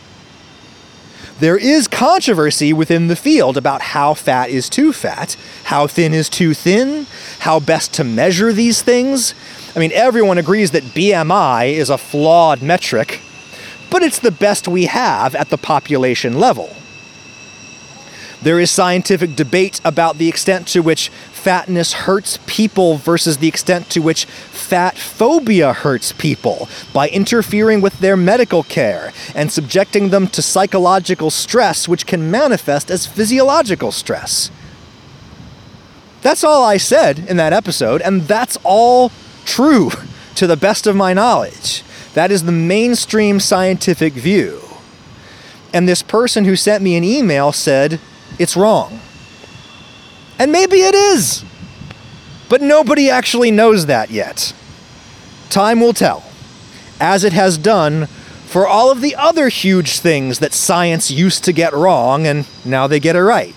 There 1.39 1.57
is 1.57 1.87
controversy 1.87 2.71
within 2.71 3.07
the 3.07 3.15
field 3.15 3.57
about 3.57 3.81
how 3.81 4.13
fat 4.13 4.51
is 4.51 4.69
too 4.69 4.93
fat, 4.93 5.35
how 5.63 5.87
thin 5.87 6.13
is 6.13 6.29
too 6.29 6.53
thin, 6.53 7.07
how 7.39 7.59
best 7.59 7.95
to 7.95 8.03
measure 8.03 8.53
these 8.53 8.83
things. 8.83 9.33
I 9.75 9.79
mean, 9.79 9.91
everyone 9.93 10.37
agrees 10.37 10.71
that 10.71 10.83
BMI 10.83 11.71
is 11.73 11.89
a 11.89 11.97
flawed 11.97 12.61
metric, 12.61 13.21
but 13.89 14.03
it's 14.03 14.19
the 14.19 14.31
best 14.31 14.67
we 14.67 14.85
have 14.85 15.33
at 15.33 15.49
the 15.49 15.57
population 15.57 16.39
level. 16.39 16.75
There 18.41 18.59
is 18.59 18.71
scientific 18.71 19.35
debate 19.35 19.79
about 19.85 20.17
the 20.17 20.27
extent 20.27 20.67
to 20.69 20.81
which 20.81 21.09
fatness 21.09 21.93
hurts 21.93 22.39
people 22.47 22.97
versus 22.97 23.37
the 23.37 23.47
extent 23.47 23.89
to 23.91 23.99
which 23.99 24.25
fat 24.25 24.97
phobia 24.97 25.73
hurts 25.73 26.11
people 26.11 26.67
by 26.91 27.07
interfering 27.09 27.81
with 27.81 27.99
their 27.99 28.17
medical 28.17 28.63
care 28.63 29.13
and 29.35 29.51
subjecting 29.51 30.09
them 30.09 30.27
to 30.29 30.41
psychological 30.41 31.29
stress, 31.29 31.87
which 31.87 32.07
can 32.07 32.31
manifest 32.31 32.89
as 32.89 33.05
physiological 33.05 33.91
stress. 33.91 34.49
That's 36.21 36.43
all 36.43 36.63
I 36.63 36.77
said 36.77 37.19
in 37.19 37.37
that 37.37 37.53
episode, 37.53 38.01
and 38.01 38.23
that's 38.23 38.57
all 38.63 39.11
true 39.45 39.91
to 40.35 40.47
the 40.47 40.57
best 40.57 40.87
of 40.87 40.95
my 40.95 41.13
knowledge. 41.13 41.83
That 42.13 42.31
is 42.31 42.43
the 42.43 42.51
mainstream 42.51 43.39
scientific 43.39 44.13
view. 44.13 44.61
And 45.73 45.87
this 45.87 46.01
person 46.01 46.45
who 46.45 46.55
sent 46.55 46.83
me 46.83 46.95
an 46.95 47.03
email 47.03 47.51
said, 47.51 47.99
it's 48.37 48.57
wrong. 48.57 48.99
And 50.37 50.51
maybe 50.51 50.77
it 50.77 50.95
is. 50.95 51.45
But 52.49 52.61
nobody 52.61 53.09
actually 53.09 53.51
knows 53.51 53.85
that 53.85 54.09
yet. 54.09 54.53
Time 55.49 55.79
will 55.79 55.93
tell, 55.93 56.23
as 56.99 57.23
it 57.23 57.33
has 57.33 57.57
done 57.57 58.07
for 58.51 58.67
all 58.67 58.91
of 58.91 58.99
the 58.99 59.15
other 59.15 59.47
huge 59.47 59.99
things 59.99 60.39
that 60.39 60.53
science 60.53 61.09
used 61.09 61.45
to 61.45 61.53
get 61.53 61.71
wrong 61.71 62.27
and 62.27 62.45
now 62.65 62.87
they 62.87 62.99
get 62.99 63.15
it 63.15 63.21
right. 63.21 63.55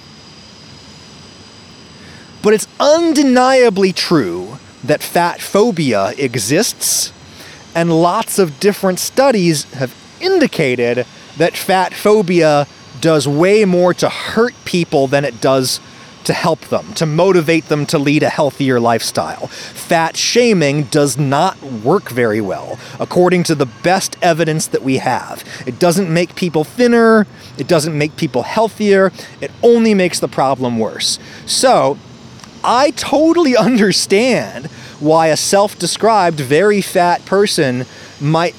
But 2.42 2.54
it's 2.54 2.68
undeniably 2.78 3.92
true 3.92 4.53
that 4.84 5.02
fat 5.02 5.40
phobia 5.40 6.12
exists, 6.18 7.12
and 7.74 7.90
lots 7.90 8.38
of 8.38 8.60
different 8.60 8.98
studies 8.98 9.64
have 9.74 9.94
indicated 10.20 11.06
that 11.36 11.56
fat 11.56 11.92
phobia 11.92 12.66
does 13.00 13.26
way 13.26 13.64
more 13.64 13.92
to 13.94 14.08
hurt 14.08 14.54
people 14.64 15.06
than 15.06 15.24
it 15.24 15.40
does 15.40 15.80
to 16.24 16.32
help 16.32 16.60
them, 16.68 16.94
to 16.94 17.06
motivate 17.06 17.68
them 17.68 17.86
to 17.86 17.98
lead 17.98 18.22
a 18.22 18.30
healthier 18.30 18.80
lifestyle. 18.80 19.46
Fat 19.48 20.16
shaming 20.16 20.84
does 20.84 21.18
not 21.18 21.62
work 21.62 22.08
very 22.08 22.40
well, 22.40 22.78
according 22.98 23.42
to 23.44 23.54
the 23.54 23.66
best 23.66 24.16
evidence 24.22 24.66
that 24.68 24.82
we 24.82 24.96
have. 24.98 25.44
It 25.66 25.78
doesn't 25.78 26.12
make 26.12 26.34
people 26.34 26.64
thinner, 26.64 27.26
it 27.58 27.68
doesn't 27.68 27.96
make 27.96 28.16
people 28.16 28.42
healthier, 28.42 29.12
it 29.40 29.50
only 29.62 29.94
makes 29.94 30.18
the 30.20 30.28
problem 30.28 30.78
worse. 30.78 31.18
So, 31.46 31.98
I 32.64 32.90
totally 32.92 33.56
understand 33.56 34.66
why 35.00 35.28
a 35.28 35.36
self 35.36 35.78
described 35.78 36.40
very 36.40 36.80
fat 36.80 37.24
person 37.26 37.84
might 38.20 38.54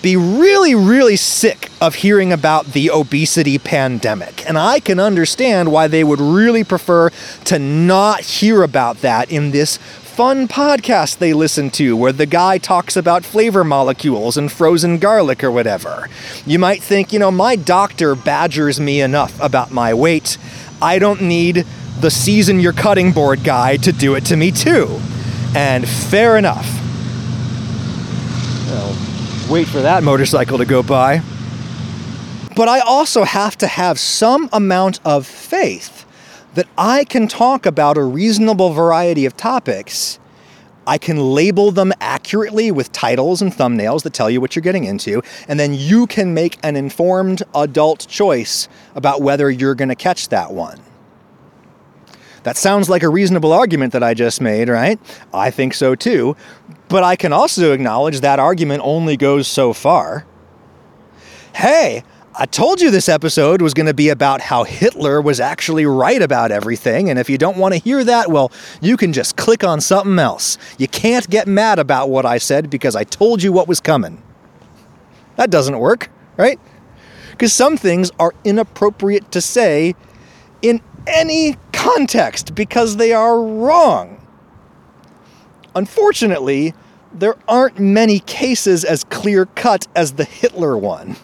be 0.00 0.16
really, 0.16 0.74
really 0.74 1.16
sick 1.16 1.70
of 1.80 1.96
hearing 1.96 2.32
about 2.32 2.66
the 2.66 2.90
obesity 2.90 3.58
pandemic. 3.58 4.48
And 4.48 4.56
I 4.56 4.78
can 4.78 5.00
understand 5.00 5.72
why 5.72 5.88
they 5.88 6.04
would 6.04 6.20
really 6.20 6.62
prefer 6.62 7.10
to 7.46 7.58
not 7.58 8.20
hear 8.20 8.62
about 8.62 8.98
that 8.98 9.30
in 9.32 9.50
this 9.50 9.76
fun 9.76 10.48
podcast 10.48 11.18
they 11.18 11.32
listen 11.32 11.70
to 11.70 11.96
where 11.96 12.12
the 12.12 12.26
guy 12.26 12.58
talks 12.58 12.96
about 12.96 13.24
flavor 13.24 13.62
molecules 13.62 14.36
and 14.36 14.50
frozen 14.50 14.98
garlic 14.98 15.44
or 15.44 15.50
whatever. 15.50 16.08
You 16.46 16.58
might 16.58 16.82
think, 16.82 17.12
you 17.12 17.18
know, 17.18 17.30
my 17.30 17.54
doctor 17.54 18.14
badgers 18.14 18.80
me 18.80 19.00
enough 19.00 19.40
about 19.40 19.70
my 19.70 19.94
weight. 19.94 20.36
I 20.82 20.98
don't 20.98 21.22
need 21.22 21.64
the 22.00 22.10
season 22.10 22.60
your 22.60 22.72
cutting 22.72 23.12
board 23.12 23.42
guy 23.44 23.76
to 23.78 23.92
do 23.92 24.14
it 24.14 24.24
to 24.26 24.36
me 24.36 24.50
too. 24.50 25.00
And 25.54 25.88
fair 25.88 26.36
enough. 26.36 26.78
Wait 29.50 29.66
for 29.66 29.80
that 29.80 30.02
motorcycle 30.02 30.58
to 30.58 30.66
go 30.66 30.82
by. 30.82 31.22
But 32.54 32.68
I 32.68 32.80
also 32.80 33.24
have 33.24 33.56
to 33.58 33.66
have 33.66 33.98
some 33.98 34.50
amount 34.52 35.00
of 35.06 35.26
faith 35.26 36.04
that 36.52 36.66
I 36.76 37.04
can 37.04 37.28
talk 37.28 37.64
about 37.64 37.96
a 37.96 38.02
reasonable 38.02 38.74
variety 38.74 39.24
of 39.24 39.38
topics. 39.38 40.18
I 40.86 40.98
can 40.98 41.16
label 41.16 41.70
them 41.70 41.94
accurately 41.98 42.70
with 42.70 42.92
titles 42.92 43.40
and 43.40 43.50
thumbnails 43.50 44.02
that 44.02 44.12
tell 44.12 44.28
you 44.28 44.38
what 44.38 44.54
you're 44.54 44.62
getting 44.62 44.84
into, 44.84 45.22
and 45.46 45.58
then 45.58 45.72
you 45.72 46.06
can 46.06 46.34
make 46.34 46.58
an 46.62 46.76
informed 46.76 47.42
adult 47.54 48.06
choice 48.06 48.68
about 48.94 49.22
whether 49.22 49.50
you're 49.50 49.74
going 49.74 49.88
to 49.88 49.94
catch 49.94 50.28
that 50.28 50.52
one. 50.52 50.78
That 52.42 52.56
sounds 52.56 52.88
like 52.88 53.02
a 53.02 53.08
reasonable 53.08 53.52
argument 53.52 53.92
that 53.92 54.02
I 54.02 54.14
just 54.14 54.40
made, 54.40 54.68
right? 54.68 54.98
I 55.32 55.50
think 55.50 55.74
so 55.74 55.94
too. 55.94 56.36
But 56.88 57.04
I 57.04 57.16
can 57.16 57.32
also 57.32 57.72
acknowledge 57.72 58.20
that 58.20 58.38
argument 58.38 58.82
only 58.84 59.16
goes 59.16 59.46
so 59.46 59.72
far. 59.72 60.26
Hey, 61.54 62.04
I 62.40 62.46
told 62.46 62.80
you 62.80 62.92
this 62.92 63.08
episode 63.08 63.60
was 63.60 63.74
going 63.74 63.86
to 63.86 63.94
be 63.94 64.10
about 64.10 64.40
how 64.40 64.62
Hitler 64.62 65.20
was 65.20 65.40
actually 65.40 65.86
right 65.86 66.22
about 66.22 66.52
everything, 66.52 67.10
and 67.10 67.18
if 67.18 67.28
you 67.28 67.36
don't 67.36 67.56
want 67.56 67.74
to 67.74 67.80
hear 67.80 68.04
that, 68.04 68.30
well, 68.30 68.52
you 68.80 68.96
can 68.96 69.12
just 69.12 69.36
click 69.36 69.64
on 69.64 69.80
something 69.80 70.20
else. 70.20 70.56
You 70.78 70.86
can't 70.86 71.28
get 71.28 71.48
mad 71.48 71.80
about 71.80 72.10
what 72.10 72.24
I 72.24 72.38
said 72.38 72.70
because 72.70 72.94
I 72.94 73.02
told 73.02 73.42
you 73.42 73.50
what 73.52 73.66
was 73.66 73.80
coming. 73.80 74.22
That 75.34 75.50
doesn't 75.50 75.80
work, 75.80 76.10
right? 76.36 76.60
Because 77.32 77.52
some 77.52 77.76
things 77.76 78.12
are 78.20 78.32
inappropriate 78.44 79.32
to 79.32 79.40
say 79.40 79.96
in 80.62 80.80
any 81.08 81.56
context 81.88 82.54
because 82.54 82.96
they 82.96 83.12
are 83.12 83.40
wrong. 83.40 84.20
Unfortunately, 85.74 86.74
there 87.12 87.36
aren't 87.46 87.78
many 87.78 88.20
cases 88.20 88.84
as 88.84 89.04
clear 89.04 89.46
cut 89.46 89.86
as 89.94 90.12
the 90.12 90.24
Hitler 90.24 90.76
one. 90.76 91.16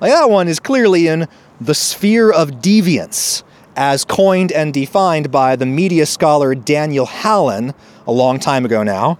Like 0.00 0.12
that 0.12 0.30
one 0.30 0.48
is 0.48 0.60
clearly 0.60 1.06
in 1.06 1.28
the 1.60 1.74
sphere 1.74 2.30
of 2.30 2.50
deviance, 2.52 3.42
as 3.76 4.04
coined 4.04 4.50
and 4.52 4.72
defined 4.74 5.30
by 5.30 5.56
the 5.56 5.66
media 5.66 6.06
scholar 6.06 6.54
Daniel 6.54 7.06
Hallin 7.06 7.74
a 8.06 8.12
long 8.12 8.38
time 8.38 8.64
ago 8.64 8.82
now, 8.82 9.18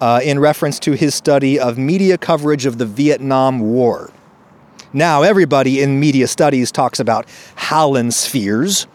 uh, 0.00 0.20
in 0.22 0.38
reference 0.38 0.78
to 0.80 0.92
his 0.92 1.14
study 1.14 1.60
of 1.60 1.78
media 1.78 2.18
coverage 2.18 2.66
of 2.66 2.78
the 2.78 2.86
Vietnam 2.86 3.60
War. 3.60 4.10
Now, 4.92 5.22
everybody 5.22 5.80
in 5.80 6.00
media 6.00 6.26
studies 6.26 6.72
talks 6.72 6.98
about 6.98 7.26
Hallin 7.56 8.10
spheres, 8.10 8.86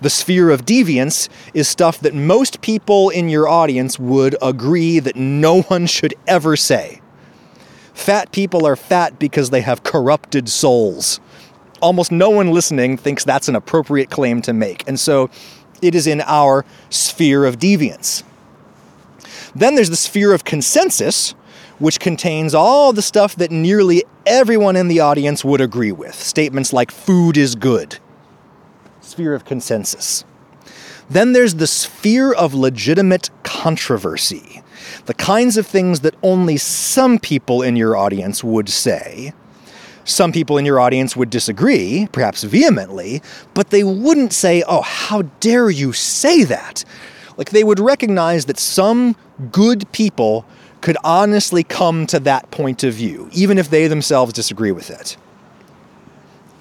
the 0.00 0.10
sphere 0.10 0.50
of 0.50 0.64
deviance 0.64 1.28
is 1.54 1.68
stuff 1.68 2.00
that 2.00 2.14
most 2.14 2.60
people 2.60 3.10
in 3.10 3.28
your 3.28 3.48
audience 3.48 3.98
would 3.98 4.36
agree 4.40 4.98
that 4.98 5.16
no 5.16 5.62
one 5.68 5.86
should 5.86 6.14
ever 6.26 6.56
say. 6.56 7.00
Fat 7.94 8.30
people 8.30 8.66
are 8.66 8.76
fat 8.76 9.18
because 9.18 9.50
they 9.50 9.60
have 9.60 9.82
corrupted 9.82 10.48
souls. 10.48 11.20
Almost 11.82 12.12
no 12.12 12.30
one 12.30 12.52
listening 12.52 12.96
thinks 12.96 13.24
that's 13.24 13.48
an 13.48 13.56
appropriate 13.56 14.10
claim 14.10 14.40
to 14.42 14.52
make, 14.52 14.86
and 14.88 14.98
so 14.98 15.30
it 15.82 15.94
is 15.94 16.06
in 16.06 16.20
our 16.22 16.64
sphere 16.90 17.44
of 17.44 17.58
deviance. 17.58 18.22
Then 19.54 19.74
there's 19.74 19.90
the 19.90 19.96
sphere 19.96 20.32
of 20.32 20.44
consensus, 20.44 21.32
which 21.78 22.00
contains 22.00 22.54
all 22.54 22.92
the 22.92 23.02
stuff 23.02 23.36
that 23.36 23.50
nearly 23.50 24.04
everyone 24.26 24.76
in 24.76 24.88
the 24.88 25.00
audience 25.00 25.44
would 25.44 25.60
agree 25.60 25.92
with. 25.92 26.14
Statements 26.14 26.72
like 26.72 26.90
food 26.90 27.36
is 27.36 27.54
good, 27.54 27.98
sphere 29.08 29.34
of 29.34 29.44
consensus. 29.44 30.24
Then 31.10 31.32
there's 31.32 31.54
the 31.54 31.66
sphere 31.66 32.32
of 32.32 32.54
legitimate 32.54 33.30
controversy, 33.42 34.62
the 35.06 35.14
kinds 35.14 35.56
of 35.56 35.66
things 35.66 36.00
that 36.00 36.14
only 36.22 36.58
some 36.58 37.18
people 37.18 37.62
in 37.62 37.76
your 37.76 37.96
audience 37.96 38.44
would 38.44 38.68
say. 38.68 39.32
Some 40.04 40.32
people 40.32 40.58
in 40.58 40.64
your 40.64 40.80
audience 40.80 41.16
would 41.16 41.30
disagree, 41.30 42.08
perhaps 42.12 42.42
vehemently, 42.42 43.22
but 43.54 43.70
they 43.70 43.84
wouldn't 43.84 44.32
say, 44.32 44.62
Oh, 44.66 44.82
how 44.82 45.22
dare 45.40 45.70
you 45.70 45.92
say 45.92 46.44
that? 46.44 46.84
Like 47.36 47.50
they 47.50 47.64
would 47.64 47.78
recognize 47.78 48.46
that 48.46 48.58
some 48.58 49.16
good 49.52 49.90
people 49.92 50.46
could 50.80 50.96
honestly 51.04 51.62
come 51.62 52.06
to 52.06 52.20
that 52.20 52.50
point 52.50 52.84
of 52.84 52.94
view, 52.94 53.28
even 53.32 53.58
if 53.58 53.70
they 53.70 53.86
themselves 53.86 54.32
disagree 54.32 54.72
with 54.72 54.90
it. 54.90 55.16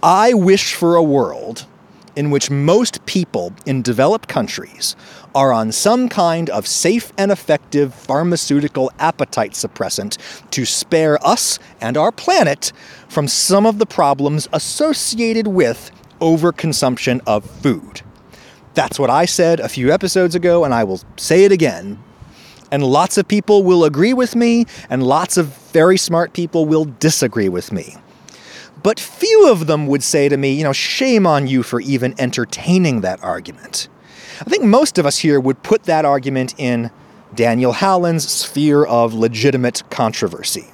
I 0.02 0.34
wish 0.34 0.74
for 0.74 0.96
a 0.96 1.04
world 1.04 1.66
in 2.18 2.32
which 2.32 2.50
most 2.50 3.06
people 3.06 3.54
in 3.68 3.84
developed 3.84 4.28
countries 4.28 4.96
are 5.36 5.54
on 5.54 5.72
some 5.72 6.10
kind 6.10 6.50
of 6.50 6.66
safe 6.66 7.14
and 7.16 7.32
effective 7.32 7.94
pharmaceutical 7.94 8.92
appetite 8.98 9.52
suppressant 9.52 10.18
to 10.50 10.66
spare 10.66 11.24
us 11.26 11.60
and 11.80 11.96
our 11.96 12.12
planet 12.12 12.74
from 13.08 13.28
some 13.28 13.68
of 13.68 13.78
the 13.78 13.86
problems 13.86 14.50
associated 14.52 15.48
with 15.48 15.92
overconsumption 16.20 17.22
of 17.28 17.48
food. 17.48 18.02
That's 18.74 18.98
what 18.98 19.12
I 19.12 19.26
said 19.26 19.60
a 19.60 19.70
few 19.70 19.92
episodes 19.92 20.34
ago, 20.34 20.66
and 20.66 20.74
I 20.74 20.84
will 20.84 21.02
say 21.18 21.46
it 21.46 21.52
again. 21.52 22.00
And 22.72 22.84
lots 22.84 23.20
of 23.20 23.28
people 23.28 23.64
will 23.64 23.84
agree 23.86 24.14
with 24.14 24.36
me, 24.36 24.66
and 24.90 25.04
lots 25.04 25.38
of 25.38 25.48
very 25.72 25.98
smart 25.98 26.34
people 26.34 26.66
will 26.66 26.86
disagree 26.86 27.50
with 27.50 27.72
me. 27.72 27.96
But 28.84 29.00
few 29.00 29.52
of 29.52 29.68
them 29.68 29.88
would 29.88 30.04
say 30.04 30.30
to 30.30 30.38
me, 30.38 30.54
you 30.54 30.64
know, 30.64 30.74
shame 30.74 31.26
on 31.26 31.48
you 31.48 31.64
for 31.64 31.82
even 31.82 32.16
entertaining 32.20 33.02
that 33.02 33.24
argument. 33.24 33.88
I 34.40 34.46
think 34.46 34.64
most 34.64 34.98
of 34.98 35.06
us 35.06 35.20
here 35.20 35.40
would 35.40 35.64
put 35.64 35.84
that 35.84 36.06
argument 36.06 36.54
in 36.58 36.92
Daniel 37.34 37.74
Hallin's 37.74 38.28
sphere 38.30 38.86
of 38.86 39.14
legitimate 39.14 39.84
controversy. 39.90 40.68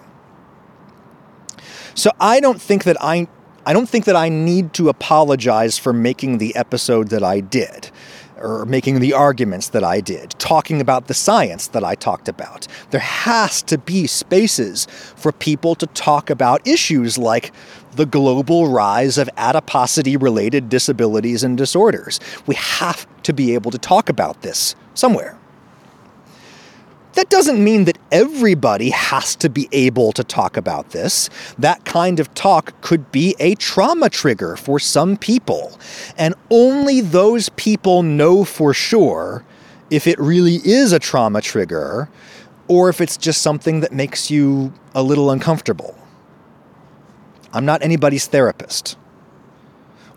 So 1.96 2.12
I 2.20 2.40
don't 2.40 2.62
think 2.62 2.84
that 2.84 2.98
I 3.00 3.28
I 3.66 3.72
don't 3.72 3.88
think 3.88 4.04
that 4.06 4.16
I 4.18 4.28
need 4.28 4.74
to 4.74 4.90
apologize 4.90 5.78
for 5.78 5.94
making 5.94 6.38
the 6.38 6.54
episode 6.56 7.10
that 7.10 7.24
I 7.24 7.40
did 7.40 7.92
or 8.38 8.66
making 8.66 9.00
the 9.00 9.14
arguments 9.14 9.70
that 9.70 9.86
I 9.86 10.02
did, 10.02 10.32
talking 10.32 10.82
about 10.82 11.08
the 11.08 11.14
science 11.14 11.68
that 11.70 11.84
I 11.84 11.96
talked 11.96 12.28
about. 12.28 12.68
There 12.90 13.00
has 13.00 13.62
to 13.64 13.78
be 13.78 14.06
spaces 14.06 14.86
for 15.16 15.32
people 15.32 15.76
to 15.76 15.88
talk 15.88 16.30
about 16.30 16.68
issues 16.68 17.18
like 17.18 17.54
the 17.96 18.06
global 18.06 18.68
rise 18.68 19.18
of 19.18 19.30
adiposity 19.38 20.18
related 20.18 20.70
disabilities 20.70 21.44
and 21.44 21.58
disorders. 21.58 22.20
We 22.46 22.56
have 22.56 23.08
to 23.24 23.34
be 23.34 23.54
able 23.54 23.72
to 23.72 23.78
talk 23.78 24.10
about 24.10 24.42
this 24.42 24.76
somewhere. 24.94 25.38
That 27.14 27.30
doesn't 27.30 27.64
mean 27.64 27.86
that 27.86 28.00
everybody 28.12 28.90
has 28.90 29.36
to 29.38 29.50
be 29.50 29.70
able 29.72 30.14
to 30.14 30.24
talk 30.24 30.58
about 30.58 30.90
this. 30.90 31.30
That 31.60 31.86
kind 31.86 32.20
of 32.20 32.34
talk 32.34 32.80
could 32.82 33.12
be 33.12 33.36
a 33.40 33.54
trauma 33.56 34.10
trigger 34.10 34.56
for 34.56 34.80
some 34.80 35.18
people. 35.18 35.78
And 36.18 36.34
only 36.50 37.02
those 37.02 37.50
people 37.50 38.02
know 38.02 38.44
for 38.44 38.74
sure 38.74 39.46
if 39.92 40.08
it 40.08 40.20
really 40.20 40.56
is 40.56 40.92
a 40.92 40.98
trauma 40.98 41.42
trigger 41.42 42.10
or 42.68 42.90
if 42.90 43.00
it's 43.00 43.18
just 43.18 43.44
something 43.44 43.82
that 43.82 43.92
makes 43.92 44.32
you 44.32 44.74
a 44.96 45.04
little 45.04 45.30
uncomfortable. 45.30 45.96
I'm 47.54 47.66
not 47.66 47.84
anybody's 47.84 48.26
therapist. 48.28 48.98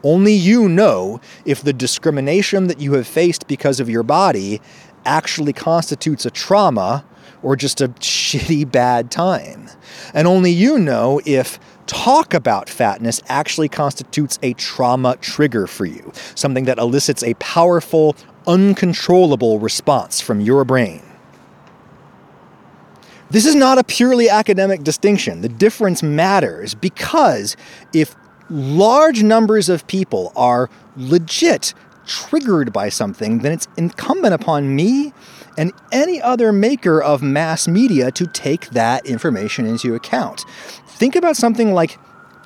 Only 0.02 0.32
you 0.32 0.68
know 0.68 1.20
if 1.44 1.62
the 1.62 1.72
discrimination 1.72 2.66
that 2.68 2.80
you 2.80 2.94
have 2.94 3.06
faced 3.06 3.46
because 3.46 3.80
of 3.80 3.90
your 3.90 4.02
body 4.02 4.60
actually 5.04 5.52
constitutes 5.52 6.26
a 6.26 6.30
trauma 6.30 7.04
or 7.42 7.56
just 7.56 7.80
a 7.80 7.88
shitty 7.88 8.70
bad 8.70 9.10
time. 9.10 9.68
And 10.14 10.26
only 10.26 10.50
you 10.50 10.78
know 10.78 11.20
if 11.26 11.58
talk 11.86 12.34
about 12.34 12.68
fatness 12.68 13.22
actually 13.28 13.68
constitutes 13.68 14.38
a 14.42 14.52
trauma 14.54 15.16
trigger 15.20 15.66
for 15.66 15.86
you, 15.86 16.12
something 16.34 16.64
that 16.64 16.78
elicits 16.78 17.22
a 17.22 17.34
powerful, 17.34 18.16
uncontrollable 18.46 19.58
response 19.58 20.20
from 20.20 20.40
your 20.40 20.64
brain. 20.64 21.02
This 23.30 23.44
is 23.44 23.54
not 23.54 23.78
a 23.78 23.84
purely 23.84 24.28
academic 24.28 24.82
distinction. 24.84 25.40
The 25.40 25.48
difference 25.48 26.02
matters 26.02 26.74
because 26.74 27.56
if 27.92 28.14
large 28.48 29.22
numbers 29.22 29.68
of 29.68 29.86
people 29.86 30.32
are 30.36 30.70
legit 30.96 31.74
triggered 32.06 32.72
by 32.72 32.88
something, 32.88 33.38
then 33.40 33.52
it's 33.52 33.66
incumbent 33.76 34.32
upon 34.32 34.76
me 34.76 35.12
and 35.58 35.72
any 35.90 36.20
other 36.20 36.52
maker 36.52 37.02
of 37.02 37.22
mass 37.22 37.66
media 37.66 38.10
to 38.12 38.26
take 38.26 38.70
that 38.70 39.04
information 39.06 39.66
into 39.66 39.94
account. 39.94 40.44
Think 40.86 41.16
about 41.16 41.36
something 41.36 41.72
like 41.72 41.98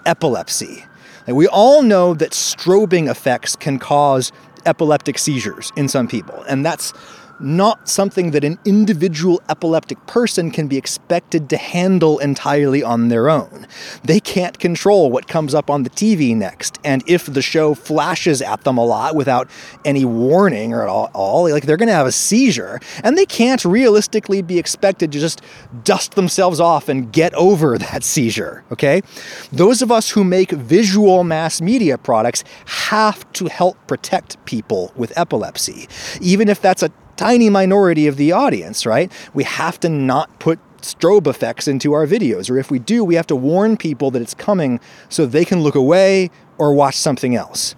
epilepsy. 0.06 0.84
Like 1.26 1.36
we 1.36 1.46
all 1.46 1.82
know 1.82 2.14
that 2.14 2.30
strobing 2.30 3.10
effects 3.10 3.54
can 3.56 3.78
cause 3.78 4.32
epileptic 4.64 5.18
seizures 5.18 5.72
in 5.76 5.88
some 5.88 6.08
people, 6.08 6.42
and 6.48 6.64
that's 6.64 6.92
not 7.40 7.88
something 7.88 8.30
that 8.32 8.44
an 8.44 8.58
individual 8.64 9.40
epileptic 9.48 10.06
person 10.06 10.50
can 10.50 10.68
be 10.68 10.76
expected 10.76 11.48
to 11.50 11.56
handle 11.56 12.18
entirely 12.18 12.82
on 12.82 13.08
their 13.08 13.28
own. 13.28 13.66
They 14.04 14.20
can't 14.20 14.58
control 14.58 15.10
what 15.10 15.28
comes 15.28 15.54
up 15.54 15.70
on 15.70 15.82
the 15.82 15.90
TV 15.90 16.36
next, 16.36 16.78
and 16.84 17.02
if 17.06 17.26
the 17.26 17.42
show 17.42 17.74
flashes 17.74 18.42
at 18.42 18.64
them 18.64 18.78
a 18.78 18.84
lot 18.84 19.14
without 19.14 19.50
any 19.84 20.04
warning 20.04 20.72
or 20.72 20.82
at 20.82 20.88
all, 20.88 21.50
like 21.50 21.66
they're 21.66 21.76
going 21.76 21.88
to 21.88 21.94
have 21.94 22.06
a 22.06 22.12
seizure, 22.12 22.80
and 23.02 23.16
they 23.16 23.26
can't 23.26 23.64
realistically 23.64 24.42
be 24.42 24.58
expected 24.58 25.12
to 25.12 25.20
just 25.20 25.42
dust 25.84 26.14
themselves 26.14 26.60
off 26.60 26.88
and 26.88 27.12
get 27.12 27.32
over 27.34 27.78
that 27.90 28.04
seizure, 28.04 28.64
okay? 28.70 29.02
Those 29.52 29.82
of 29.82 29.90
us 29.90 30.10
who 30.10 30.24
make 30.24 30.50
visual 30.50 31.24
mass 31.24 31.60
media 31.60 31.98
products 31.98 32.44
have 32.66 33.30
to 33.34 33.46
help 33.46 33.76
protect 33.86 34.44
people 34.44 34.92
with 34.96 35.16
epilepsy, 35.16 35.88
even 36.20 36.48
if 36.48 36.60
that's 36.60 36.82
a 36.82 36.90
tiny 37.20 37.50
minority 37.50 38.06
of 38.06 38.16
the 38.16 38.32
audience, 38.32 38.86
right? 38.86 39.12
We 39.34 39.44
have 39.44 39.78
to 39.80 39.90
not 39.90 40.38
put 40.38 40.58
strobe 40.80 41.26
effects 41.26 41.68
into 41.68 41.92
our 41.92 42.06
videos, 42.06 42.50
or 42.50 42.56
if 42.56 42.70
we 42.70 42.78
do, 42.78 43.04
we 43.04 43.14
have 43.14 43.26
to 43.26 43.36
warn 43.36 43.76
people 43.76 44.10
that 44.12 44.22
it's 44.22 44.32
coming 44.32 44.80
so 45.10 45.26
they 45.26 45.44
can 45.44 45.62
look 45.62 45.74
away 45.74 46.30
or 46.56 46.72
watch 46.72 46.96
something 46.96 47.34
else. 47.36 47.76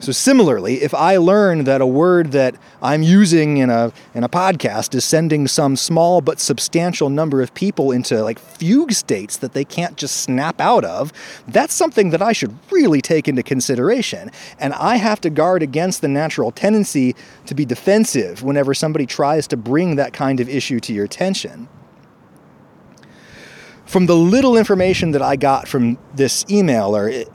So 0.00 0.12
similarly, 0.12 0.82
if 0.82 0.94
I 0.94 1.18
learn 1.18 1.64
that 1.64 1.82
a 1.82 1.86
word 1.86 2.32
that 2.32 2.54
I'm 2.80 3.02
using 3.02 3.58
in 3.58 3.68
a 3.68 3.92
in 4.14 4.24
a 4.24 4.30
podcast 4.30 4.94
is 4.94 5.04
sending 5.04 5.46
some 5.46 5.76
small 5.76 6.22
but 6.22 6.40
substantial 6.40 7.10
number 7.10 7.42
of 7.42 7.52
people 7.52 7.92
into 7.92 8.22
like 8.24 8.38
fugue 8.38 8.92
states 8.92 9.36
that 9.36 9.52
they 9.52 9.62
can't 9.62 9.98
just 9.98 10.22
snap 10.22 10.58
out 10.58 10.86
of, 10.86 11.12
that's 11.48 11.74
something 11.74 12.10
that 12.10 12.22
I 12.22 12.32
should 12.32 12.58
really 12.70 13.02
take 13.02 13.28
into 13.28 13.42
consideration. 13.42 14.30
And 14.58 14.72
I 14.72 14.96
have 14.96 15.20
to 15.20 15.28
guard 15.28 15.62
against 15.62 16.00
the 16.00 16.08
natural 16.08 16.50
tendency 16.50 17.14
to 17.44 17.54
be 17.54 17.66
defensive 17.66 18.42
whenever 18.42 18.72
somebody 18.72 19.04
tries 19.04 19.46
to 19.48 19.58
bring 19.58 19.96
that 19.96 20.14
kind 20.14 20.40
of 20.40 20.48
issue 20.48 20.80
to 20.80 20.94
your 20.94 21.04
attention. 21.04 21.68
From 23.84 24.06
the 24.06 24.16
little 24.16 24.56
information 24.56 25.10
that 25.10 25.20
I 25.20 25.36
got 25.36 25.68
from 25.68 25.98
this 26.14 26.44
emailer, 26.44 27.12
it, 27.12 27.28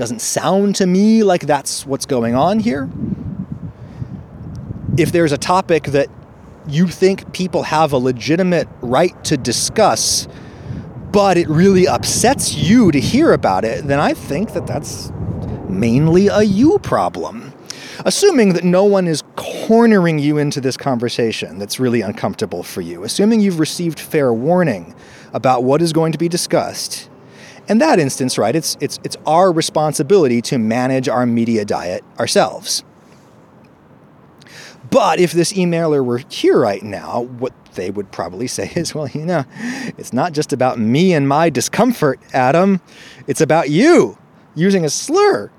doesn't 0.00 0.22
sound 0.22 0.74
to 0.76 0.86
me 0.86 1.22
like 1.22 1.42
that's 1.42 1.84
what's 1.84 2.06
going 2.06 2.34
on 2.34 2.58
here. 2.58 2.88
If 4.96 5.12
there's 5.12 5.30
a 5.30 5.36
topic 5.36 5.84
that 5.84 6.08
you 6.66 6.86
think 6.86 7.34
people 7.34 7.64
have 7.64 7.92
a 7.92 7.98
legitimate 7.98 8.66
right 8.80 9.22
to 9.24 9.36
discuss, 9.36 10.26
but 11.12 11.36
it 11.36 11.50
really 11.50 11.86
upsets 11.86 12.54
you 12.54 12.90
to 12.92 12.98
hear 12.98 13.34
about 13.34 13.66
it, 13.66 13.84
then 13.84 14.00
I 14.00 14.14
think 14.14 14.54
that 14.54 14.66
that's 14.66 15.12
mainly 15.68 16.28
a 16.28 16.42
you 16.42 16.78
problem. 16.78 17.52
Assuming 18.06 18.54
that 18.54 18.64
no 18.64 18.84
one 18.84 19.06
is 19.06 19.22
cornering 19.36 20.18
you 20.18 20.38
into 20.38 20.62
this 20.62 20.78
conversation 20.78 21.58
that's 21.58 21.78
really 21.78 22.00
uncomfortable 22.00 22.62
for 22.62 22.80
you, 22.80 23.04
assuming 23.04 23.40
you've 23.40 23.60
received 23.60 24.00
fair 24.00 24.32
warning 24.32 24.94
about 25.34 25.62
what 25.62 25.82
is 25.82 25.92
going 25.92 26.12
to 26.12 26.18
be 26.18 26.28
discussed, 26.28 27.10
in 27.70 27.78
that 27.78 28.00
instance, 28.00 28.36
right, 28.36 28.56
it's, 28.56 28.76
it's, 28.80 28.98
it's 29.04 29.16
our 29.26 29.52
responsibility 29.52 30.42
to 30.42 30.58
manage 30.58 31.08
our 31.08 31.24
media 31.24 31.64
diet 31.64 32.02
ourselves. 32.18 32.82
But 34.90 35.20
if 35.20 35.30
this 35.30 35.52
emailer 35.52 36.04
were 36.04 36.20
here 36.28 36.58
right 36.58 36.82
now, 36.82 37.22
what 37.38 37.52
they 37.74 37.92
would 37.92 38.10
probably 38.10 38.48
say 38.48 38.72
is, 38.76 38.92
well, 38.92 39.06
you 39.08 39.24
know, 39.24 39.44
it's 39.96 40.12
not 40.12 40.32
just 40.32 40.52
about 40.52 40.80
me 40.80 41.14
and 41.14 41.28
my 41.28 41.48
discomfort, 41.48 42.18
Adam. 42.32 42.80
It's 43.28 43.40
about 43.40 43.70
you 43.70 44.18
using 44.56 44.84
a 44.84 44.90
slur. 44.90 45.52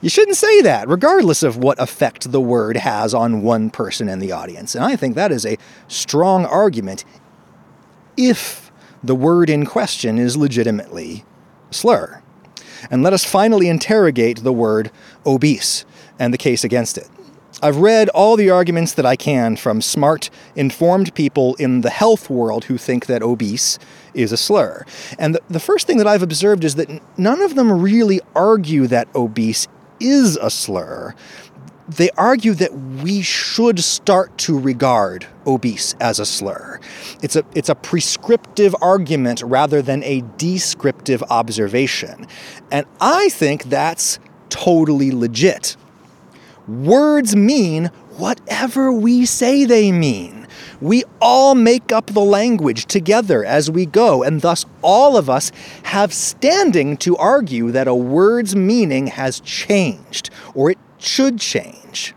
You 0.00 0.08
shouldn't 0.08 0.36
say 0.36 0.62
that, 0.62 0.86
regardless 0.88 1.42
of 1.42 1.56
what 1.56 1.80
effect 1.80 2.30
the 2.30 2.40
word 2.40 2.76
has 2.76 3.12
on 3.12 3.42
one 3.42 3.70
person 3.70 4.08
in 4.08 4.20
the 4.20 4.30
audience. 4.30 4.76
And 4.76 4.84
I 4.84 4.94
think 4.94 5.16
that 5.16 5.32
is 5.32 5.44
a 5.44 5.58
strong 5.88 6.44
argument 6.44 7.04
if 8.16 8.70
the 9.02 9.16
word 9.16 9.50
in 9.50 9.66
question 9.66 10.16
is 10.16 10.36
legitimately 10.36 11.24
slur. 11.70 12.22
And 12.90 13.02
let 13.02 13.12
us 13.12 13.24
finally 13.24 13.68
interrogate 13.68 14.42
the 14.42 14.52
word 14.52 14.90
obese 15.24 15.84
and 16.18 16.32
the 16.32 16.38
case 16.38 16.64
against 16.64 16.98
it. 16.98 17.08
I've 17.62 17.78
read 17.78 18.10
all 18.10 18.36
the 18.36 18.50
arguments 18.50 18.92
that 18.92 19.06
I 19.06 19.16
can 19.16 19.56
from 19.56 19.80
smart, 19.80 20.28
informed 20.54 21.14
people 21.14 21.54
in 21.54 21.80
the 21.80 21.90
health 21.90 22.28
world 22.28 22.66
who 22.66 22.76
think 22.76 23.06
that 23.06 23.22
obese 23.22 23.78
is 24.12 24.30
a 24.30 24.36
slur. 24.36 24.84
And 25.18 25.34
the, 25.34 25.42
the 25.48 25.60
first 25.60 25.86
thing 25.86 25.96
that 25.96 26.06
I've 26.06 26.22
observed 26.22 26.64
is 26.64 26.74
that 26.74 27.00
none 27.18 27.40
of 27.40 27.54
them 27.54 27.72
really 27.80 28.20
argue 28.34 28.86
that 28.88 29.08
obese 29.14 29.68
is 30.00 30.36
a 30.36 30.50
slur 30.50 31.14
they 31.88 32.10
argue 32.16 32.54
that 32.54 32.72
we 32.74 33.22
should 33.22 33.78
start 33.78 34.36
to 34.38 34.58
regard 34.58 35.26
obese 35.46 35.94
as 36.00 36.18
a 36.18 36.26
slur. 36.26 36.80
It's 37.22 37.36
a, 37.36 37.44
it's 37.54 37.68
a 37.68 37.74
prescriptive 37.74 38.74
argument 38.80 39.42
rather 39.42 39.82
than 39.82 40.02
a 40.02 40.22
descriptive 40.36 41.22
observation. 41.30 42.26
And 42.70 42.86
I 43.00 43.28
think 43.28 43.64
that's 43.64 44.18
totally 44.48 45.12
legit. 45.12 45.76
Words 46.66 47.36
mean 47.36 47.86
whatever 48.16 48.92
we 48.92 49.24
say 49.26 49.64
they 49.64 49.92
mean. 49.92 50.46
We 50.80 51.04
all 51.20 51.54
make 51.54 51.92
up 51.92 52.06
the 52.08 52.20
language 52.20 52.86
together 52.86 53.44
as 53.44 53.70
we 53.70 53.86
go, 53.86 54.22
and 54.22 54.40
thus 54.40 54.66
all 54.82 55.16
of 55.16 55.30
us 55.30 55.52
have 55.84 56.12
standing 56.12 56.96
to 56.98 57.16
argue 57.16 57.70
that 57.70 57.88
a 57.88 57.94
word's 57.94 58.56
meaning 58.56 59.06
has 59.06 59.40
changed, 59.40 60.30
or 60.54 60.72
it 60.72 60.78
should 60.98 61.38
change. 61.38 62.14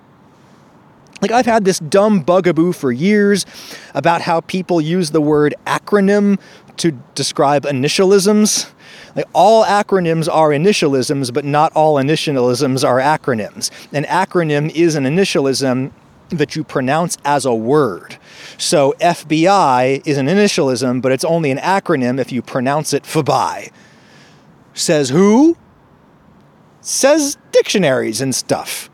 Like, 1.21 1.31
I've 1.31 1.45
had 1.45 1.65
this 1.65 1.79
dumb 1.79 2.21
bugaboo 2.21 2.71
for 2.71 2.91
years 2.91 3.45
about 3.93 4.21
how 4.21 4.39
people 4.41 4.79
use 4.79 5.11
the 5.11 5.19
word 5.19 5.53
acronym 5.67 6.39
to 6.77 6.91
describe 7.13 7.63
initialisms. 7.63 8.71
Like 9.15 9.25
all 9.33 9.65
acronyms 9.65 10.33
are 10.33 10.49
initialisms, 10.49 11.33
but 11.33 11.43
not 11.43 11.73
all 11.73 11.95
initialisms 11.95 12.87
are 12.87 12.99
acronyms. 12.99 13.69
An 13.93 14.05
acronym 14.05 14.73
is 14.73 14.95
an 14.95 15.03
initialism 15.03 15.91
that 16.29 16.55
you 16.55 16.63
pronounce 16.63 17.17
as 17.25 17.45
a 17.45 17.53
word. 17.53 18.17
So 18.57 18.93
FBI 19.01 20.05
is 20.07 20.17
an 20.17 20.27
initialism, 20.27 21.01
but 21.01 21.11
it's 21.11 21.25
only 21.25 21.51
an 21.51 21.57
acronym 21.57 22.19
if 22.19 22.31
you 22.31 22.41
pronounce 22.41 22.93
it 22.93 23.03
FBI. 23.03 23.71
Says 24.73 25.09
who? 25.09 25.57
Says 26.91 27.37
dictionaries 27.51 28.19
and 28.19 28.33
stuff. 28.33 28.89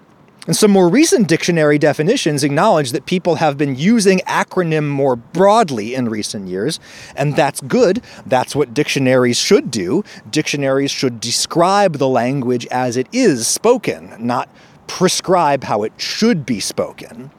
And 0.47 0.53
some 0.53 0.69
more 0.69 0.89
recent 0.89 1.29
dictionary 1.29 1.77
definitions 1.77 2.43
acknowledge 2.43 2.91
that 2.91 3.05
people 3.05 3.35
have 3.35 3.57
been 3.57 3.77
using 3.77 4.19
acronym 4.27 4.89
more 4.89 5.15
broadly 5.15 5.95
in 5.95 6.09
recent 6.09 6.49
years, 6.49 6.77
and 7.15 7.37
that's 7.37 7.61
good. 7.61 8.03
That's 8.25 8.53
what 8.53 8.73
dictionaries 8.73 9.37
should 9.37 9.71
do. 9.71 10.03
Dictionaries 10.29 10.91
should 10.91 11.21
describe 11.21 11.93
the 11.93 12.09
language 12.09 12.67
as 12.67 12.97
it 12.97 13.07
is 13.13 13.47
spoken, 13.47 14.13
not 14.19 14.49
prescribe 14.87 15.63
how 15.63 15.83
it 15.83 15.93
should 15.95 16.45
be 16.45 16.59
spoken. 16.59 17.31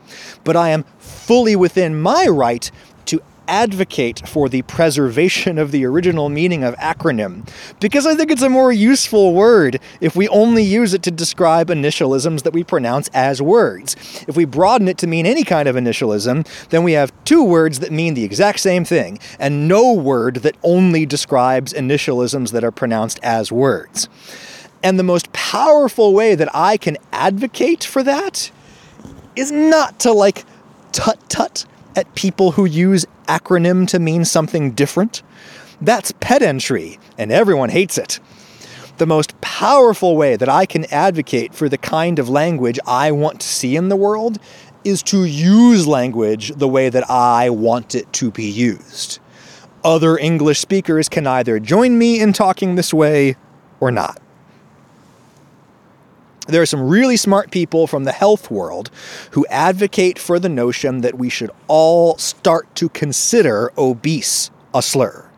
But 0.42 0.57
I 0.57 0.70
am 0.70 0.86
fully 0.98 1.54
within 1.54 2.00
my 2.00 2.24
right 2.28 2.70
advocate 3.49 4.26
for 4.28 4.49
the 4.49 4.62
preservation 4.62 5.59
of 5.59 5.70
the 5.70 5.84
original 5.84 6.28
meaning 6.28 6.64
of 6.64 6.74
acronym 6.76 7.49
because 7.80 8.07
I 8.07 8.14
think 8.14 8.30
it's 8.30 8.42
a 8.42 8.49
more 8.49 8.72
useful 8.72 9.34
word 9.34 9.80
if 10.01 10.16
we 10.16 10.28
only 10.28 10.62
use 10.62 10.94
it 10.94 11.03
to 11.05 11.11
describe 11.11 11.68
initialisms 11.68 12.42
that 12.42 12.53
we 12.53 12.64
pronounce 12.64 13.09
as 13.14 13.40
words. 13.42 13.97
If 14.28 14.36
we 14.36 14.44
broaden 14.44 14.88
it 14.88 14.99
to 14.99 15.07
mean 15.07 15.26
any 15.26 15.44
kind 15.44 15.68
of 15.68 15.76
initialism, 15.76 16.47
then 16.68 16.82
we 16.82 16.92
have 16.92 17.12
two 17.24 17.42
words 17.42 17.80
that 17.80 17.92
mean 17.92 18.14
the 18.14 18.24
exact 18.24 18.61
same 18.61 18.84
thing 18.84 19.18
and 19.38 19.68
no 19.68 19.92
word 19.92 20.36
that 20.36 20.57
only 20.62 21.07
describes 21.07 21.72
initialisms 21.72 22.53
that 22.53 22.64
are 22.64 22.72
pronounced 22.72 23.20
as 23.22 23.53
words. 23.53 24.09
And 24.82 24.99
the 24.99 25.05
most 25.05 25.32
powerful 25.32 26.14
way 26.14 26.34
that 26.34 26.49
I 26.55 26.76
can 26.76 26.97
advocate 27.12 27.84
for 27.84 28.03
that 28.03 28.51
is 29.34 29.53
not 29.53 29.99
to 30.01 30.12
like 30.12 30.44
tut 30.92 31.18
tut 31.28 31.66
at 31.97 32.14
people 32.14 32.53
who 32.53 32.64
use 32.64 33.07
acronym 33.26 33.88
to 33.88 33.99
mean 33.99 34.24
something 34.24 34.72
different? 34.72 35.22
That's 35.80 36.12
pedantry, 36.20 36.99
and 37.18 37.32
everyone 37.32 37.70
hates 37.70 37.99
it. 37.99 38.20
The 38.99 39.07
most 39.07 39.40
powerful 39.40 40.16
way 40.16 40.36
that 40.36 40.49
I 40.49 40.66
can 40.66 40.84
advocate 40.92 41.55
for 41.55 41.68
the 41.68 41.78
kind 41.78 42.18
of 42.18 42.28
language 42.28 42.78
I 42.86 43.11
want 43.11 43.40
to 43.40 43.49
see 43.49 43.76
in 43.76 43.88
the 43.88 43.97
world 43.97 44.38
is 44.84 45.03
to 45.05 45.24
use 45.24 45.86
language 45.86 46.51
the 46.51 46.68
way 46.68 46.88
that 46.88 47.11
I 47.11 47.51
want 47.51 47.94
it 47.94 48.12
to 48.14 48.30
be 48.30 48.49
used. 48.49 49.18
Other 49.82 50.16
English 50.16 50.61
speakers 50.61 51.09
can 51.09 51.26
either 51.26 51.59
join 51.59 51.99
me 51.99 52.20
in 52.20 52.32
talking 52.32 52.74
this 52.74 52.94
way 52.94 53.36
or 53.80 53.90
not 53.90 54.20
there 56.47 56.62
are 56.62 56.66
some 56.66 56.88
really 56.88 57.16
smart 57.16 57.51
people 57.51 57.86
from 57.86 58.05
the 58.05 58.12
health 58.12 58.51
world 58.51 58.90
who 59.32 59.47
advocate 59.49 60.18
for 60.18 60.38
the 60.38 60.49
notion 60.49 61.01
that 61.01 61.18
we 61.18 61.28
should 61.28 61.51
all 61.66 62.16
start 62.18 62.72
to 62.76 62.88
consider 62.88 63.72
obese 63.76 64.51
a 64.74 64.82
slur. 64.82 65.28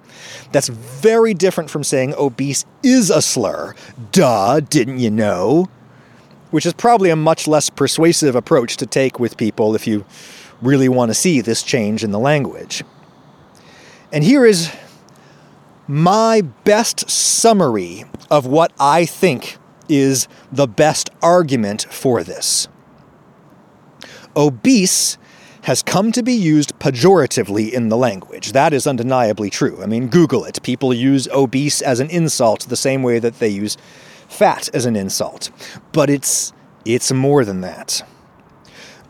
That's 0.53 0.69
very 0.69 1.35
different 1.35 1.71
from 1.71 1.85
saying 1.85 2.15
obese 2.15 2.65
is 2.83 3.11
a 3.11 3.23
slur. 3.23 3.75
Duh, 4.13 4.61
didn't 4.61 4.99
you 4.99 5.11
know? 5.11 5.69
Which 6.51 6.65
is 6.65 6.73
probably 6.73 7.11
a 7.11 7.17
much 7.17 7.47
less 7.47 7.69
persuasive 7.69 8.35
approach 8.35 8.77
to 8.79 8.87
take 8.87 9.19
with 9.19 9.37
people 9.37 9.75
if 9.75 9.87
you 9.87 10.05
really 10.63 10.89
want 10.89 11.11
to 11.11 11.15
see 11.15 11.41
this 11.41 11.63
change 11.63 12.03
in 12.03 12.11
the 12.11 12.19
language. 12.19 12.83
And 14.13 14.25
here 14.25 14.47
is 14.47 14.75
my 15.87 16.41
best 16.65 17.09
summary 17.11 18.05
of 18.31 18.47
what 18.47 18.73
I 18.81 19.05
think 19.05 19.59
is 19.89 20.29
the 20.53 20.67
best 20.67 21.11
argument 21.23 21.87
for 21.91 22.23
this. 22.23 22.69
Obese 24.37 25.19
has 25.63 25.83
come 25.83 26.13
to 26.13 26.23
be 26.23 26.33
used 26.33 26.79
pejoratively 26.79 27.73
in 27.73 27.89
the 27.89 27.97
language. 27.97 28.53
That 28.53 28.73
is 28.73 28.87
undeniably 28.87 29.51
true. 29.51 29.83
I 29.83 29.87
mean, 29.87 30.09
Google 30.09 30.45
it. 30.45 30.63
People 30.63 30.95
use 30.95 31.29
obese 31.29 31.83
as 31.83 32.01
an 32.01 32.09
insult 32.11 32.69
the 32.69 32.77
same 32.77 33.03
way 33.03 33.19
that 33.19 33.39
they 33.39 33.49
use 33.49 33.77
fat 34.29 34.71
as 34.75 34.87
an 34.87 34.97
insult. 34.97 35.51
But 35.93 36.09
it's 36.09 36.53
it's 36.85 37.13
more 37.13 37.45
than 37.45 37.61
that. 37.63 38.03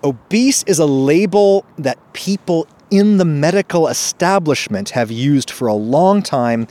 Obese 0.02 0.64
is 0.64 0.78
a 0.78 0.86
label 0.86 1.64
that 1.76 1.98
people 2.12 2.66
in 2.90 3.18
the 3.18 3.24
medical 3.24 3.86
establishment 3.88 4.90
have 4.90 5.10
used 5.10 5.50
for 5.50 5.68
a 5.68 5.74
long 5.74 6.22
time 6.22 6.66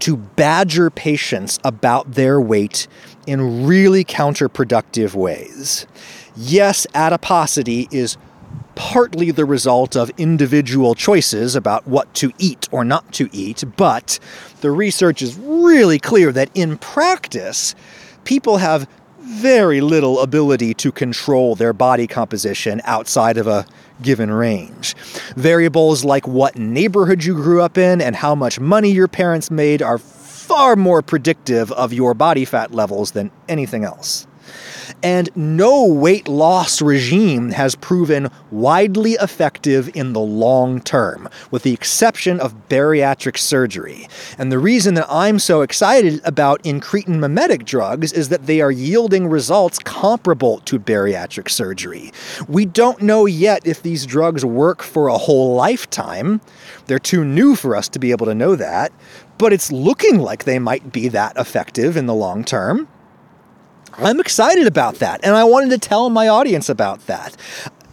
to 0.00 0.16
badger 0.16 0.90
patients 0.90 1.58
about 1.64 2.12
their 2.12 2.40
weight 2.40 2.88
in 3.30 3.64
really 3.64 4.04
counterproductive 4.04 5.14
ways. 5.14 5.86
Yes, 6.36 6.86
adiposity 6.94 7.86
is 7.92 8.16
partly 8.74 9.30
the 9.30 9.44
result 9.44 9.94
of 9.94 10.10
individual 10.18 10.96
choices 10.96 11.54
about 11.54 11.86
what 11.86 12.12
to 12.14 12.32
eat 12.38 12.68
or 12.72 12.84
not 12.84 13.12
to 13.12 13.28
eat, 13.30 13.62
but 13.76 14.18
the 14.62 14.70
research 14.70 15.22
is 15.22 15.36
really 15.38 16.00
clear 16.00 16.32
that 16.32 16.50
in 16.54 16.76
practice, 16.78 17.76
people 18.24 18.56
have 18.56 18.88
very 19.20 19.80
little 19.80 20.18
ability 20.20 20.74
to 20.74 20.90
control 20.90 21.54
their 21.54 21.72
body 21.72 22.08
composition 22.08 22.80
outside 22.84 23.36
of 23.36 23.46
a 23.46 23.64
given 24.02 24.30
range. 24.30 24.96
Variables 25.36 26.04
like 26.04 26.26
what 26.26 26.58
neighborhood 26.58 27.22
you 27.22 27.34
grew 27.34 27.62
up 27.62 27.78
in 27.78 28.00
and 28.00 28.16
how 28.16 28.34
much 28.34 28.58
money 28.58 28.90
your 28.90 29.06
parents 29.06 29.50
made 29.50 29.82
are 29.82 29.98
far 30.50 30.74
more 30.74 31.00
predictive 31.00 31.70
of 31.70 31.92
your 31.92 32.12
body 32.12 32.44
fat 32.44 32.72
levels 32.72 33.12
than 33.12 33.30
anything 33.48 33.84
else. 33.84 34.26
And 35.00 35.30
no 35.36 35.86
weight 35.86 36.26
loss 36.26 36.82
regime 36.82 37.50
has 37.50 37.76
proven 37.76 38.28
widely 38.50 39.12
effective 39.12 39.88
in 39.94 40.12
the 40.12 40.20
long 40.20 40.80
term, 40.80 41.28
with 41.52 41.62
the 41.62 41.72
exception 41.72 42.40
of 42.40 42.68
bariatric 42.68 43.38
surgery. 43.38 44.08
And 44.38 44.50
the 44.50 44.58
reason 44.58 44.94
that 44.94 45.06
I'm 45.08 45.38
so 45.38 45.62
excited 45.62 46.20
about 46.24 46.64
incretin 46.64 47.20
mimetic 47.20 47.64
drugs 47.64 48.12
is 48.12 48.28
that 48.30 48.46
they 48.46 48.60
are 48.60 48.72
yielding 48.72 49.28
results 49.28 49.78
comparable 49.78 50.58
to 50.64 50.80
bariatric 50.80 51.48
surgery. 51.48 52.12
We 52.48 52.66
don't 52.66 53.00
know 53.00 53.24
yet 53.26 53.64
if 53.64 53.82
these 53.82 54.04
drugs 54.04 54.44
work 54.44 54.82
for 54.82 55.06
a 55.06 55.16
whole 55.16 55.54
lifetime. 55.54 56.40
They're 56.86 56.98
too 56.98 57.24
new 57.24 57.54
for 57.54 57.76
us 57.76 57.88
to 57.90 58.00
be 58.00 58.10
able 58.10 58.26
to 58.26 58.34
know 58.34 58.56
that, 58.56 58.92
but 59.40 59.54
it's 59.54 59.72
looking 59.72 60.18
like 60.18 60.44
they 60.44 60.58
might 60.58 60.92
be 60.92 61.08
that 61.08 61.34
effective 61.38 61.96
in 61.96 62.04
the 62.04 62.14
long 62.14 62.44
term. 62.44 62.86
I'm 63.94 64.20
excited 64.20 64.66
about 64.66 64.96
that, 64.96 65.20
and 65.24 65.34
I 65.34 65.44
wanted 65.44 65.70
to 65.70 65.78
tell 65.78 66.10
my 66.10 66.28
audience 66.28 66.68
about 66.68 67.06
that. 67.06 67.36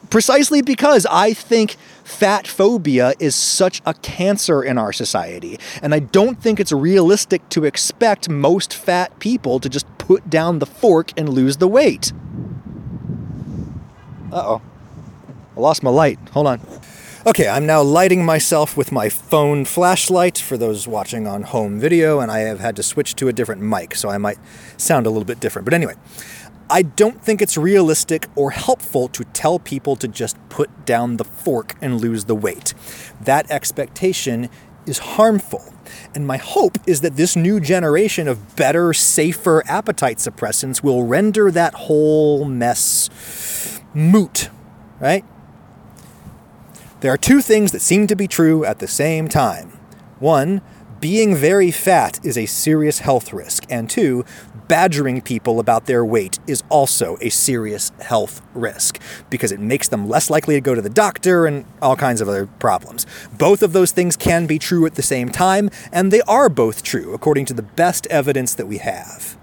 Precisely 0.10 0.62
because 0.62 1.06
I 1.10 1.32
think 1.34 1.78
fat 2.04 2.48
phobia 2.48 3.14
is 3.20 3.34
such 3.34 3.82
a 3.86 3.94
cancer 3.94 4.62
in 4.62 4.78
our 4.78 4.92
society, 4.92 5.58
and 5.82 5.94
I 5.96 6.00
don't 6.00 6.42
think 6.42 6.60
it's 6.60 6.74
realistic 6.74 7.48
to 7.50 7.64
expect 7.64 8.28
most 8.28 8.74
fat 8.74 9.18
people 9.20 9.62
to 9.62 9.70
just 9.70 9.88
put 9.98 10.30
down 10.30 10.60
the 10.60 10.66
fork 10.66 11.12
and 11.18 11.30
lose 11.30 11.58
the 11.58 11.68
weight. 11.68 12.12
Uh 14.34 14.44
oh. 14.60 14.62
I 15.56 15.60
lost 15.62 15.82
my 15.82 15.92
light. 15.92 16.20
Hold 16.34 16.48
on. 16.48 16.62
Okay, 17.28 17.50
I'm 17.50 17.66
now 17.66 17.82
lighting 17.82 18.24
myself 18.24 18.78
with 18.78 18.94
my 18.94 19.10
phone 19.10 19.66
flashlight 19.66 20.38
for 20.38 20.58
those 20.58 20.88
watching 20.88 21.28
on 21.28 21.42
home 21.42 21.78
video, 21.78 22.22
and 22.22 22.32
I 22.32 22.40
have 22.40 22.62
had 22.62 22.78
to 22.78 22.84
switch 22.84 23.18
to 23.18 23.28
a 23.28 23.34
different 23.34 23.62
mic, 23.62 23.96
so 23.96 24.08
I 24.08 24.18
might 24.18 24.38
sound 24.78 25.06
a 25.06 25.10
little 25.10 25.26
bit 25.26 25.42
different. 25.42 25.66
But 25.66 25.74
anyway, 25.74 25.96
I 26.70 26.84
don't 26.84 27.22
think 27.22 27.42
it's 27.42 27.58
realistic 27.58 28.28
or 28.38 28.52
helpful 28.52 29.10
to 29.10 29.26
tell 29.26 29.60
people 29.60 29.98
to 29.98 30.08
just 30.08 30.38
put 30.48 30.86
down 30.86 31.18
the 31.18 31.26
fork 31.26 31.76
and 31.82 32.00
lose 32.00 32.24
the 32.24 32.36
weight. 32.36 32.74
That 33.20 33.52
expectation 33.52 34.50
is 34.86 35.00
harmful. 35.00 35.74
And 36.16 36.26
my 36.26 36.38
hope 36.38 36.78
is 36.88 37.02
that 37.02 37.18
this 37.18 37.36
new 37.36 37.60
generation 37.60 38.30
of 38.30 38.56
better, 38.56 38.94
safer 38.94 39.64
appetite 39.68 40.20
suppressants 40.20 40.82
will 40.82 41.04
render 41.04 41.52
that 41.52 41.74
whole 41.74 42.46
mess 42.46 43.82
moot, 43.94 44.50
right? 45.02 45.26
There 47.00 47.14
are 47.14 47.18
two 47.18 47.42
things 47.42 47.72
that 47.74 47.82
seem 47.82 48.08
to 48.08 48.16
be 48.16 48.28
true 48.28 48.66
at 48.66 48.80
the 48.80 48.88
same 48.88 49.28
time. 49.28 49.70
One, 50.20 50.62
being 51.00 51.36
very 51.36 51.70
fat 51.70 52.20
is 52.26 52.40
a 52.40 52.48
serious 52.48 53.00
health 53.00 53.32
risk, 53.32 53.66
and 53.70 53.88
two, 53.88 54.26
badgering 54.68 55.22
people 55.22 55.60
about 55.60 55.86
their 55.86 56.04
weight 56.04 56.40
is 56.48 56.64
also 56.70 57.18
a 57.22 57.30
serious 57.30 57.92
health 58.02 58.42
risk 58.56 59.00
because 59.30 59.52
it 59.52 59.60
makes 59.60 59.88
them 59.88 60.10
less 60.10 60.32
likely 60.32 60.56
to 60.56 60.62
go 60.62 60.74
to 60.74 60.82
the 60.82 60.90
doctor 60.90 61.46
and 61.46 61.66
all 61.84 61.96
kinds 61.96 62.20
of 62.20 62.28
other 62.28 62.48
problems. 62.48 63.06
Both 63.38 63.62
of 63.62 63.74
those 63.74 63.92
things 63.92 64.18
can 64.18 64.48
be 64.48 64.58
true 64.58 64.88
at 64.88 64.96
the 64.96 65.04
same 65.04 65.30
time, 65.30 65.70
and 65.92 66.12
they 66.12 66.22
are 66.22 66.50
both 66.50 66.82
true 66.82 67.14
according 67.14 67.46
to 67.46 67.54
the 67.54 67.62
best 67.62 68.08
evidence 68.08 68.56
that 68.56 68.66
we 68.66 68.80
have. 68.80 69.38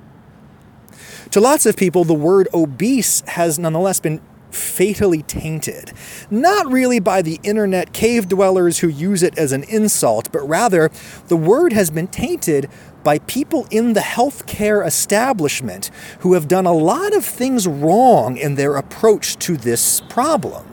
To 1.31 1.41
lots 1.41 1.67
of 1.67 1.77
people, 1.77 2.03
the 2.03 2.15
word 2.15 2.49
obese 2.53 3.23
has 3.29 3.61
nonetheless 3.61 4.01
been 4.01 4.21
fatally 4.55 5.23
tainted. 5.23 5.93
Not 6.31 6.71
really 6.71 7.01
by 7.01 7.23
the 7.23 7.41
internet 7.43 7.93
cave 7.93 8.29
dwellers 8.29 8.79
who 8.79 8.89
use 8.89 9.23
it 9.23 9.37
as 9.39 9.53
an 9.53 9.65
insult, 9.65 10.31
but 10.33 10.47
rather 10.49 10.91
the 11.29 11.37
word 11.37 11.73
has 11.73 11.91
been 11.91 12.09
tainted 12.09 12.69
by 13.03 13.19
people 13.21 13.67
in 13.71 13.93
the 13.93 14.01
healthcare 14.01 14.85
establishment 14.85 15.91
who 16.21 16.33
have 16.33 16.49
done 16.49 16.67
a 16.67 16.73
lot 16.73 17.15
of 17.15 17.25
things 17.25 17.69
wrong 17.69 18.37
in 18.37 18.55
their 18.55 18.77
approach 18.77 19.37
to 19.37 19.57
this 19.57 20.01
problem. 20.01 20.67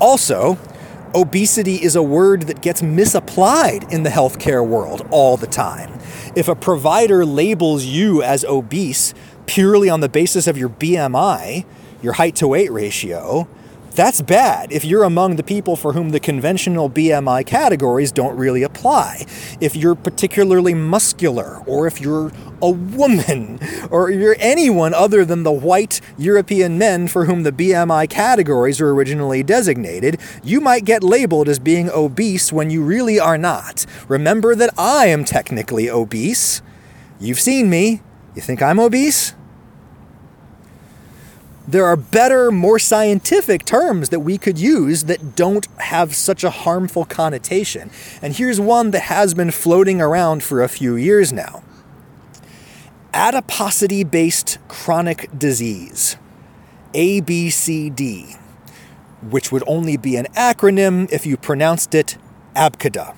Also, 0.00 0.58
obesity 1.14 1.82
is 1.82 1.94
a 1.94 2.02
word 2.02 2.42
that 2.42 2.62
gets 2.62 2.82
misapplied 2.82 3.92
in 3.92 4.02
the 4.02 4.10
healthcare 4.10 4.66
world 4.66 5.06
all 5.10 5.36
the 5.36 5.46
time. 5.46 5.98
If 6.34 6.48
a 6.48 6.54
provider 6.54 7.24
labels 7.24 7.84
you 7.84 8.22
as 8.22 8.44
obese 8.44 9.12
purely 9.46 9.88
on 9.88 10.00
the 10.00 10.08
basis 10.08 10.46
of 10.46 10.56
your 10.56 10.68
BMI, 10.68 11.64
your 12.02 12.14
height 12.14 12.36
to 12.36 12.48
weight 12.48 12.70
ratio, 12.70 13.48
that's 13.98 14.22
bad 14.22 14.70
if 14.70 14.84
you're 14.84 15.02
among 15.02 15.34
the 15.34 15.42
people 15.42 15.74
for 15.74 15.92
whom 15.92 16.10
the 16.10 16.20
conventional 16.20 16.88
BMI 16.88 17.44
categories 17.44 18.12
don't 18.12 18.36
really 18.36 18.62
apply. 18.62 19.26
If 19.60 19.74
you're 19.74 19.96
particularly 19.96 20.72
muscular, 20.72 21.64
or 21.66 21.88
if 21.88 22.00
you're 22.00 22.30
a 22.62 22.70
woman, 22.70 23.58
or 23.90 24.10
you're 24.10 24.36
anyone 24.38 24.94
other 24.94 25.24
than 25.24 25.42
the 25.42 25.50
white 25.50 26.00
European 26.16 26.78
men 26.78 27.08
for 27.08 27.24
whom 27.24 27.42
the 27.42 27.50
BMI 27.50 28.08
categories 28.08 28.80
were 28.80 28.94
originally 28.94 29.42
designated, 29.42 30.20
you 30.44 30.60
might 30.60 30.84
get 30.84 31.02
labeled 31.02 31.48
as 31.48 31.58
being 31.58 31.90
obese 31.90 32.52
when 32.52 32.70
you 32.70 32.84
really 32.84 33.18
are 33.18 33.36
not. 33.36 33.84
Remember 34.06 34.54
that 34.54 34.70
I 34.78 35.06
am 35.06 35.24
technically 35.24 35.90
obese. 35.90 36.62
You've 37.18 37.40
seen 37.40 37.68
me. 37.68 38.02
You 38.36 38.42
think 38.42 38.62
I'm 38.62 38.78
obese? 38.78 39.34
There 41.68 41.84
are 41.84 41.96
better, 41.96 42.50
more 42.50 42.78
scientific 42.78 43.62
terms 43.66 44.08
that 44.08 44.20
we 44.20 44.38
could 44.38 44.58
use 44.58 45.04
that 45.04 45.36
don't 45.36 45.66
have 45.76 46.14
such 46.14 46.42
a 46.42 46.48
harmful 46.48 47.04
connotation. 47.04 47.90
And 48.22 48.34
here's 48.34 48.58
one 48.58 48.90
that 48.92 49.02
has 49.02 49.34
been 49.34 49.50
floating 49.50 50.00
around 50.00 50.42
for 50.42 50.62
a 50.62 50.68
few 50.68 50.96
years 50.96 51.32
now 51.32 51.62
adiposity 53.12 54.02
based 54.02 54.58
chronic 54.68 55.28
disease, 55.36 56.16
ABCD, 56.94 58.38
which 59.22 59.52
would 59.52 59.64
only 59.66 59.98
be 59.98 60.16
an 60.16 60.26
acronym 60.36 61.10
if 61.12 61.26
you 61.26 61.36
pronounced 61.36 61.94
it 61.94 62.16
ABCDA 62.56 63.17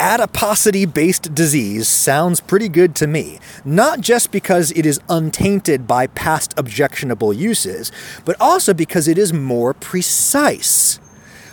adiposity 0.00 0.86
based 0.86 1.34
disease 1.34 1.86
sounds 1.86 2.40
pretty 2.40 2.68
good 2.68 2.96
to 2.96 3.06
me, 3.06 3.38
not 3.64 4.00
just 4.00 4.32
because 4.32 4.72
it 4.72 4.86
is 4.86 4.98
untainted 5.08 5.86
by 5.86 6.06
past 6.08 6.54
objectionable 6.56 7.32
uses, 7.32 7.92
but 8.24 8.34
also 8.40 8.72
because 8.72 9.06
it 9.06 9.18
is 9.18 9.32
more 9.32 9.74
precise. 9.74 10.98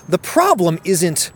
The 0.07 0.17
problem 0.17 0.79
isn't 0.85 1.31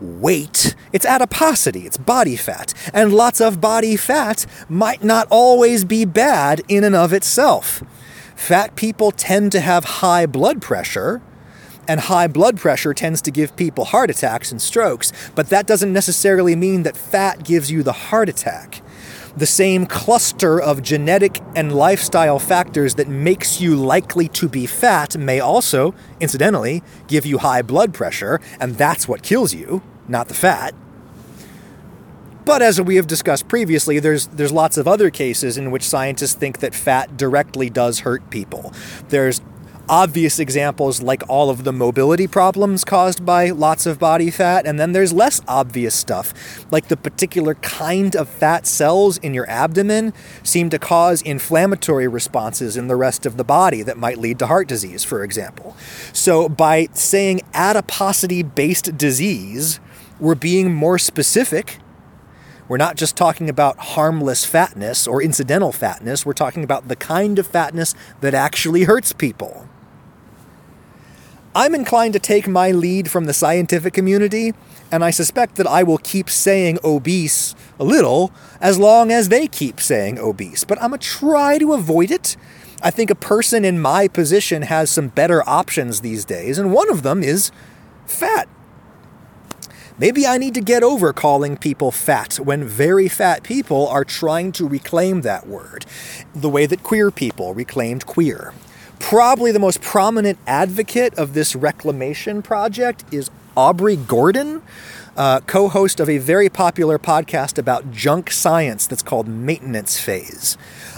weight, 0.00 0.74
it's 0.92 1.06
adiposity, 1.06 1.80
it's 1.80 1.98
body 1.98 2.36
fat, 2.36 2.72
and 2.92 3.12
lots 3.12 3.40
of 3.40 3.60
body 3.60 3.96
fat 3.96 4.46
might 4.68 5.04
not 5.04 5.28
always 5.30 5.84
be 5.84 6.04
bad 6.04 6.62
in 6.66 6.82
and 6.82 6.96
of 6.96 7.12
itself. 7.12 7.82
Fat 8.34 8.74
people 8.74 9.12
tend 9.12 9.52
to 9.52 9.60
have 9.60 9.84
high 9.84 10.26
blood 10.26 10.60
pressure 10.60 11.22
and 11.88 12.00
high 12.00 12.26
blood 12.26 12.58
pressure 12.58 12.94
tends 12.94 13.20
to 13.22 13.30
give 13.30 13.56
people 13.56 13.84
heart 13.86 14.10
attacks 14.10 14.50
and 14.50 14.60
strokes, 14.60 15.12
but 15.34 15.48
that 15.48 15.66
doesn't 15.66 15.92
necessarily 15.92 16.56
mean 16.56 16.82
that 16.82 16.96
fat 16.96 17.44
gives 17.44 17.70
you 17.70 17.82
the 17.82 17.92
heart 17.92 18.28
attack. 18.28 18.82
The 19.36 19.46
same 19.46 19.86
cluster 19.86 20.60
of 20.60 20.82
genetic 20.82 21.40
and 21.56 21.74
lifestyle 21.74 22.38
factors 22.38 22.94
that 22.94 23.08
makes 23.08 23.60
you 23.60 23.74
likely 23.74 24.28
to 24.28 24.48
be 24.48 24.66
fat 24.66 25.16
may 25.16 25.40
also, 25.40 25.92
incidentally, 26.20 26.84
give 27.08 27.26
you 27.26 27.38
high 27.38 27.62
blood 27.62 27.92
pressure, 27.92 28.40
and 28.60 28.76
that's 28.76 29.08
what 29.08 29.22
kills 29.22 29.52
you, 29.52 29.82
not 30.06 30.28
the 30.28 30.34
fat. 30.34 30.72
But 32.44 32.60
as 32.60 32.80
we 32.80 32.96
have 32.96 33.06
discussed 33.06 33.48
previously, 33.48 33.98
there's 33.98 34.26
there's 34.28 34.52
lots 34.52 34.76
of 34.76 34.86
other 34.86 35.10
cases 35.10 35.56
in 35.56 35.70
which 35.70 35.82
scientists 35.82 36.34
think 36.34 36.58
that 36.58 36.74
fat 36.74 37.16
directly 37.16 37.70
does 37.70 38.00
hurt 38.00 38.28
people. 38.30 38.72
There's 39.08 39.40
obvious 39.88 40.38
examples 40.38 41.02
like 41.02 41.22
all 41.28 41.50
of 41.50 41.64
the 41.64 41.72
mobility 41.72 42.26
problems 42.26 42.84
caused 42.84 43.24
by 43.24 43.50
lots 43.50 43.86
of 43.86 43.98
body 43.98 44.30
fat, 44.30 44.66
and 44.66 44.78
then 44.78 44.92
there's 44.92 45.12
less 45.12 45.40
obvious 45.46 45.94
stuff, 45.94 46.32
like 46.70 46.88
the 46.88 46.96
particular 46.96 47.54
kind 47.56 48.16
of 48.16 48.28
fat 48.28 48.66
cells 48.66 49.18
in 49.18 49.34
your 49.34 49.48
abdomen 49.48 50.12
seem 50.42 50.70
to 50.70 50.78
cause 50.78 51.22
inflammatory 51.22 52.08
responses 52.08 52.76
in 52.76 52.88
the 52.88 52.96
rest 52.96 53.26
of 53.26 53.36
the 53.36 53.44
body 53.44 53.82
that 53.82 53.98
might 53.98 54.18
lead 54.18 54.38
to 54.38 54.46
heart 54.46 54.68
disease, 54.68 55.04
for 55.04 55.22
example. 55.22 55.76
So, 56.12 56.48
by 56.48 56.88
saying 56.92 57.42
adiposity 57.52 58.42
based 58.42 58.96
disease, 58.96 59.80
we're 60.18 60.34
being 60.34 60.72
more 60.72 60.98
specific. 60.98 61.78
We're 62.66 62.78
not 62.78 62.96
just 62.96 63.14
talking 63.14 63.50
about 63.50 63.78
harmless 63.78 64.46
fatness 64.46 65.06
or 65.06 65.22
incidental 65.22 65.70
fatness, 65.70 66.24
we're 66.24 66.32
talking 66.32 66.64
about 66.64 66.88
the 66.88 66.96
kind 66.96 67.38
of 67.38 67.46
fatness 67.46 67.94
that 68.22 68.32
actually 68.32 68.84
hurts 68.84 69.12
people. 69.12 69.68
I'm 71.56 71.72
inclined 71.72 72.14
to 72.14 72.18
take 72.18 72.48
my 72.48 72.72
lead 72.72 73.08
from 73.08 73.26
the 73.26 73.32
scientific 73.32 73.94
community, 73.94 74.54
and 74.90 75.04
I 75.04 75.10
suspect 75.10 75.54
that 75.54 75.68
I 75.68 75.84
will 75.84 75.98
keep 75.98 76.28
saying 76.28 76.80
obese 76.82 77.54
a 77.78 77.84
little 77.84 78.32
as 78.60 78.76
long 78.76 79.12
as 79.12 79.28
they 79.28 79.46
keep 79.46 79.80
saying 79.80 80.18
obese. 80.18 80.64
But 80.64 80.82
I'm 80.82 80.90
going 80.90 80.98
to 80.98 81.06
try 81.06 81.58
to 81.58 81.72
avoid 81.72 82.10
it. 82.10 82.36
I 82.82 82.90
think 82.90 83.08
a 83.08 83.14
person 83.14 83.64
in 83.64 83.80
my 83.80 84.08
position 84.08 84.62
has 84.62 84.90
some 84.90 85.08
better 85.08 85.48
options 85.48 86.00
these 86.00 86.24
days, 86.24 86.58
and 86.58 86.72
one 86.72 86.90
of 86.90 87.04
them 87.04 87.22
is 87.22 87.52
fat. 88.04 88.48
Maybe 89.96 90.26
I 90.26 90.38
need 90.38 90.54
to 90.54 90.60
get 90.60 90.82
over 90.82 91.12
calling 91.12 91.56
people 91.56 91.92
fat 91.92 92.34
when 92.40 92.64
very 92.64 93.06
fat 93.06 93.44
people 93.44 93.86
are 93.86 94.04
trying 94.04 94.50
to 94.52 94.66
reclaim 94.66 95.20
that 95.20 95.46
word, 95.46 95.86
the 96.34 96.50
way 96.50 96.66
that 96.66 96.82
queer 96.82 97.12
people 97.12 97.54
reclaimed 97.54 98.06
queer. 98.06 98.52
Probably 99.08 99.52
the 99.52 99.58
most 99.58 99.82
prominent 99.82 100.38
advocate 100.46 101.12
of 101.18 101.34
this 101.34 101.54
reclamation 101.54 102.40
project 102.40 103.04
is 103.12 103.30
Aubrey 103.54 103.96
Gordon, 103.96 104.62
uh, 105.14 105.40
co 105.40 105.68
host 105.68 106.00
of 106.00 106.08
a 106.08 106.16
very 106.16 106.48
popular 106.48 106.98
podcast 106.98 107.58
about 107.58 107.92
junk 107.92 108.30
science 108.30 108.86
that's 108.86 109.02
called 109.02 109.28
Maintenance 109.28 110.00
Phase. 110.00 110.56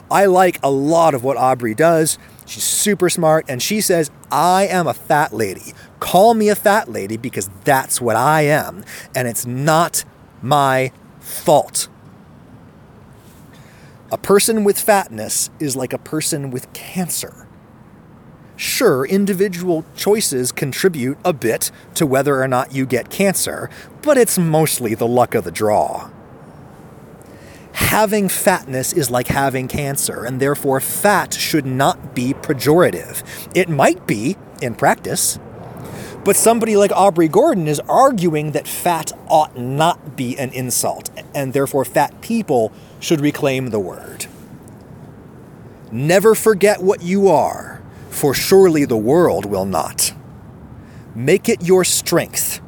I 0.09 0.27
like 0.27 0.61
a 0.63 0.71
lot 0.71 1.15
of 1.15 1.25
what 1.25 1.37
Aubrey 1.37 1.75
does. 1.75 2.17
She's 2.47 2.63
super 2.63 3.11
smart, 3.11 3.45
and 3.49 3.61
she 3.61 3.81
says, 3.81 4.13
I 4.31 4.69
am 4.69 4.87
a 4.87 4.95
fat 4.95 5.33
lady. 5.33 5.75
Call 5.99 6.35
me 6.35 6.49
a 6.49 6.55
fat 6.55 6.89
lady 6.89 7.17
because 7.17 7.51
that's 7.65 8.01
what 8.01 8.15
I 8.15 8.43
am, 8.43 8.85
and 9.17 9.27
it's 9.27 9.45
not 9.45 10.05
my 10.41 10.93
fault. 11.19 11.89
A 14.13 14.17
person 14.17 14.63
with 14.63 14.81
fatness 14.81 15.51
is 15.59 15.75
like 15.75 15.93
a 15.93 15.99
person 15.99 16.53
with 16.53 16.73
cancer. 16.73 17.46
Sure, 18.57 19.05
individual 19.05 19.85
choices 19.95 20.51
contribute 20.51 21.19
a 21.25 21.35
bit 21.35 21.71
to 21.95 22.07
whether 22.07 22.43
or 22.43 22.49
not 22.49 22.73
you 22.73 22.87
get 22.87 23.11
cancer, 23.11 23.69
but 24.01 24.17
it's 24.17 24.39
mostly 24.39 24.95
the 24.95 25.07
luck 25.07 25.35
of 25.35 25.45
the 25.45 25.51
draw. 25.51 26.11
Having 27.73 28.31
fatness 28.31 28.95
is 28.95 29.11
like 29.11 29.27
having 29.27 29.69
cancer, 29.69 30.25
and 30.25 30.41
therefore 30.41 30.81
fat 30.81 31.35
should 31.35 31.67
not 31.67 32.15
be 32.15 32.33
pejorative. 32.33 33.23
It 33.55 33.69
might 33.69 34.07
be, 34.07 34.39
in 34.63 34.75
practice, 34.75 35.39
but 36.25 36.35
somebody 36.35 36.79
like 36.79 36.91
Aubrey 36.93 37.29
Gordon 37.29 37.69
is 37.69 37.79
arguing 37.81 38.53
that 38.53 38.67
fat 38.67 39.13
ought 39.29 39.59
not 39.59 40.17
be 40.17 40.37
an 40.39 40.51
insult, 40.53 41.11
and 41.35 41.53
therefore 41.53 41.85
fat 41.85 42.23
people 42.23 42.73
should 43.01 43.21
reclaim 43.21 43.69
the 43.69 43.79
word. 43.79 44.27
Never 45.93 46.35
forget 46.35 46.83
what 46.83 47.03
you 47.03 47.29
are 47.29 47.76
for 48.17 48.33
surely 48.33 48.87
the 48.87 48.97
world 48.97 49.45
will 49.45 49.67
not. 49.67 50.15
Make 51.15 51.51
it 51.51 51.63
your 51.63 51.85
strength, 51.85 52.63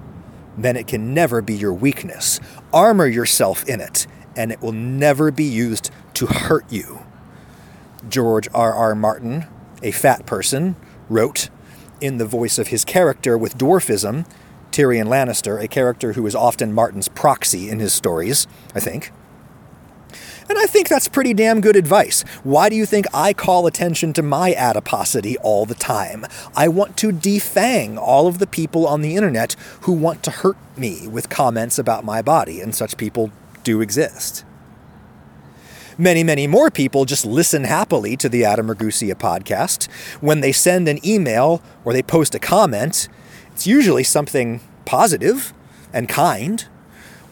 then 0.59 0.77
it 0.77 0.87
can 0.87 1.15
never 1.15 1.41
be 1.41 1.55
your 1.55 1.73
weakness. 1.73 2.39
Armor 2.71 3.07
yourself 3.07 3.67
in 3.67 3.81
it, 3.81 4.07
and 4.37 4.53
it 4.53 4.61
will 4.61 4.73
never 4.73 5.31
be 5.31 5.45
used 5.45 5.91
to 6.15 6.27
hurt 6.27 6.71
you. 6.71 7.01
George 8.11 8.47
R. 8.53 8.75
R. 8.75 8.95
Martin, 8.95 9.47
a 9.83 9.91
fat 9.91 10.27
person, 10.27 10.77
wrote, 11.09 11.49
in 11.99 12.19
the 12.19 12.27
voice 12.27 12.59
of 12.59 12.69
his 12.69 12.85
character 12.85 13.39
with 13.39 13.57
dwarfism, 13.57 14.29
Tyrion 14.71 15.07
Lannister, 15.07 15.63
a 15.63 15.67
character 15.67 16.13
who 16.13 16.27
is 16.27 16.35
often 16.35 16.75
Martin's 16.75 17.09
proxy 17.09 17.71
in 17.71 17.79
his 17.79 17.95
stories, 17.95 18.47
I 18.75 18.81
think. 18.81 19.13
And 20.49 20.59
I 20.59 20.67
think 20.67 20.89
that's 20.89 21.09
pretty 21.09 21.35
damn 21.35 21.61
good 21.61 21.77
advice. 21.77 22.23
Why 22.43 22.69
do 22.69 22.77
you 22.77 22.87
think 22.87 23.07
I 23.13 23.33
call 23.33 23.67
attention 23.67 24.13
to 24.15 24.23
my 24.23 24.55
adiposity 24.55 25.37
all 25.39 25.67
the 25.67 25.75
time? 25.75 26.25
I 26.57 26.69
want 26.69 26.97
to 26.99 27.13
defang 27.13 27.99
all 27.99 28.27
of 28.27 28.39
the 28.39 28.47
people 28.47 28.87
on 28.87 29.03
the 29.03 29.15
internet 29.15 29.57
who 29.83 29.93
want 29.93 30.23
to 30.23 30.31
hurt 30.31 30.57
me 30.77 31.07
with 31.07 31.29
comments 31.29 31.79
about 31.79 32.05
my 32.05 32.23
body, 32.23 32.61
and 32.61 32.75
such 32.75 32.97
people 32.97 33.31
do 33.63 33.83
exist. 33.83 34.45
Many, 36.01 36.23
many 36.23 36.47
more 36.47 36.71
people 36.71 37.05
just 37.05 37.27
listen 37.27 37.65
happily 37.65 38.17
to 38.19 38.29
the 38.29 38.45
Adam 38.45 38.69
Ragusea 38.69 39.17
podcast. 39.17 39.91
When 40.23 40.41
they 40.41 40.53
send 40.53 40.89
an 40.89 41.05
email 41.05 41.61
or 41.85 41.93
they 41.93 42.05
post 42.05 42.35
a 42.37 42.39
comment, 42.39 43.09
it's 43.53 43.67
usually 43.67 44.05
something 44.05 44.61
positive 44.85 45.53
and 45.93 46.09
kind 46.09 46.67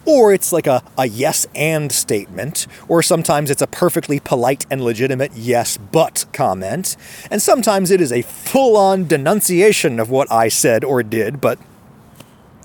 or 0.07 0.32
it's 0.32 0.52
like 0.52 0.66
a, 0.66 0.82
a 0.96 1.07
yes 1.07 1.46
and 1.54 1.90
statement, 1.92 2.66
or 2.88 3.02
sometimes 3.02 3.50
it's 3.50 3.61
a 3.61 3.66
perfectly 3.66 4.20
polite 4.20 4.64
and 4.70 4.82
legitimate 4.82 5.32
yes 5.34 5.76
but 5.76 6.24
comment, 6.32 6.96
and 7.30 7.42
sometimes 7.42 7.90
it 7.90 8.00
is 8.00 8.12
a 8.12 8.22
full 8.22 8.76
on 8.76 9.04
denunciation 9.07 10.00
of 10.00 10.09
what 10.09 10.30
I 10.30 10.48
said 10.48 10.84
or 10.84 11.02
did, 11.02 11.40
but 11.40 11.59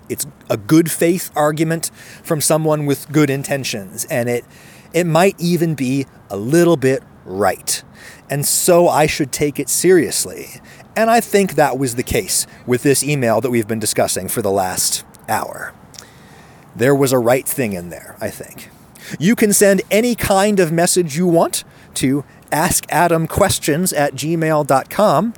it's 0.08 0.28
a 0.50 0.58
good 0.58 0.92
faith 0.92 1.32
argument 1.36 1.90
from 2.24 2.42
someone 2.42 2.86
with 2.86 3.12
good 3.12 3.30
intentions, 3.30 4.06
and 4.06 4.30
it, 4.30 4.46
it 4.94 5.06
might 5.06 5.36
even 5.40 5.74
be 5.74 6.06
a 6.30 6.38
little 6.38 6.78
bit 6.78 7.02
right. 7.26 7.84
And 8.30 8.46
so 8.46 8.88
I 8.88 9.08
should 9.08 9.32
take 9.32 9.60
it 9.60 9.68
seriously. 9.70 10.62
And 10.96 11.10
I 11.10 11.20
think 11.20 11.56
that 11.56 11.78
was 11.78 11.96
the 11.96 12.04
case 12.04 12.48
with 12.66 12.84
this 12.84 13.04
email 13.04 13.42
that 13.42 13.52
we've 13.52 13.68
been 13.68 13.80
discussing 13.80 14.28
for 14.28 14.42
the 14.42 14.52
last 14.52 15.06
hour 15.30 15.74
there 16.76 16.96
was 16.96 17.12
a 17.12 17.20
right 17.20 17.48
thing 17.48 17.74
in 17.74 17.90
there, 17.90 18.16
I 18.20 18.30
think. 18.30 18.70
You 19.20 19.36
can 19.36 19.54
send 19.54 19.82
any 19.92 20.16
kind 20.16 20.60
of 20.60 20.72
message 20.72 21.18
you 21.18 21.28
want 21.28 21.64
to 21.96 22.24
askadamquestions 22.52 23.98
at 23.98 24.14
gmail.com. 24.14 25.34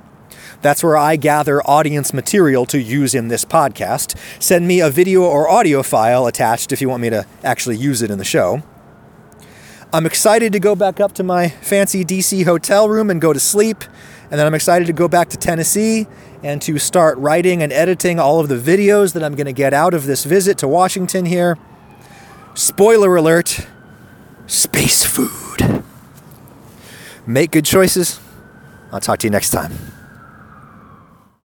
That's 0.62 0.82
where 0.82 0.96
I 0.96 1.16
gather 1.16 1.60
audience 1.62 2.14
material 2.14 2.64
to 2.66 2.80
use 2.80 3.14
in 3.14 3.28
this 3.28 3.44
podcast. 3.44 4.18
Send 4.40 4.66
me 4.66 4.80
a 4.80 4.88
video 4.88 5.22
or 5.22 5.48
audio 5.48 5.82
file 5.82 6.26
attached 6.26 6.72
if 6.72 6.80
you 6.80 6.88
want 6.88 7.02
me 7.02 7.10
to 7.10 7.26
actually 7.42 7.76
use 7.76 8.00
it 8.00 8.10
in 8.10 8.18
the 8.18 8.24
show. 8.24 8.62
I'm 9.92 10.06
excited 10.06 10.52
to 10.54 10.58
go 10.58 10.74
back 10.74 10.98
up 10.98 11.12
to 11.14 11.22
my 11.22 11.50
fancy 11.50 12.04
DC 12.04 12.44
hotel 12.44 12.88
room 12.88 13.10
and 13.10 13.20
go 13.20 13.32
to 13.32 13.38
sleep. 13.38 13.84
And 14.30 14.40
then 14.40 14.46
I'm 14.46 14.54
excited 14.54 14.86
to 14.86 14.92
go 14.92 15.08
back 15.08 15.28
to 15.30 15.36
Tennessee 15.36 16.06
and 16.42 16.60
to 16.62 16.78
start 16.78 17.16
writing 17.18 17.62
and 17.62 17.72
editing 17.72 18.18
all 18.18 18.40
of 18.40 18.48
the 18.48 18.56
videos 18.56 19.12
that 19.14 19.22
I'm 19.22 19.34
going 19.34 19.46
to 19.46 19.52
get 19.52 19.72
out 19.72 19.94
of 19.94 20.06
this 20.06 20.24
visit 20.24 20.58
to 20.58 20.68
Washington 20.68 21.24
here. 21.24 21.58
Spoiler 22.54 23.16
alert 23.16 23.66
space 24.46 25.04
food. 25.04 25.82
Make 27.26 27.52
good 27.52 27.64
choices. 27.64 28.20
I'll 28.92 29.00
talk 29.00 29.18
to 29.20 29.26
you 29.26 29.30
next 29.30 29.50
time. 29.50 29.72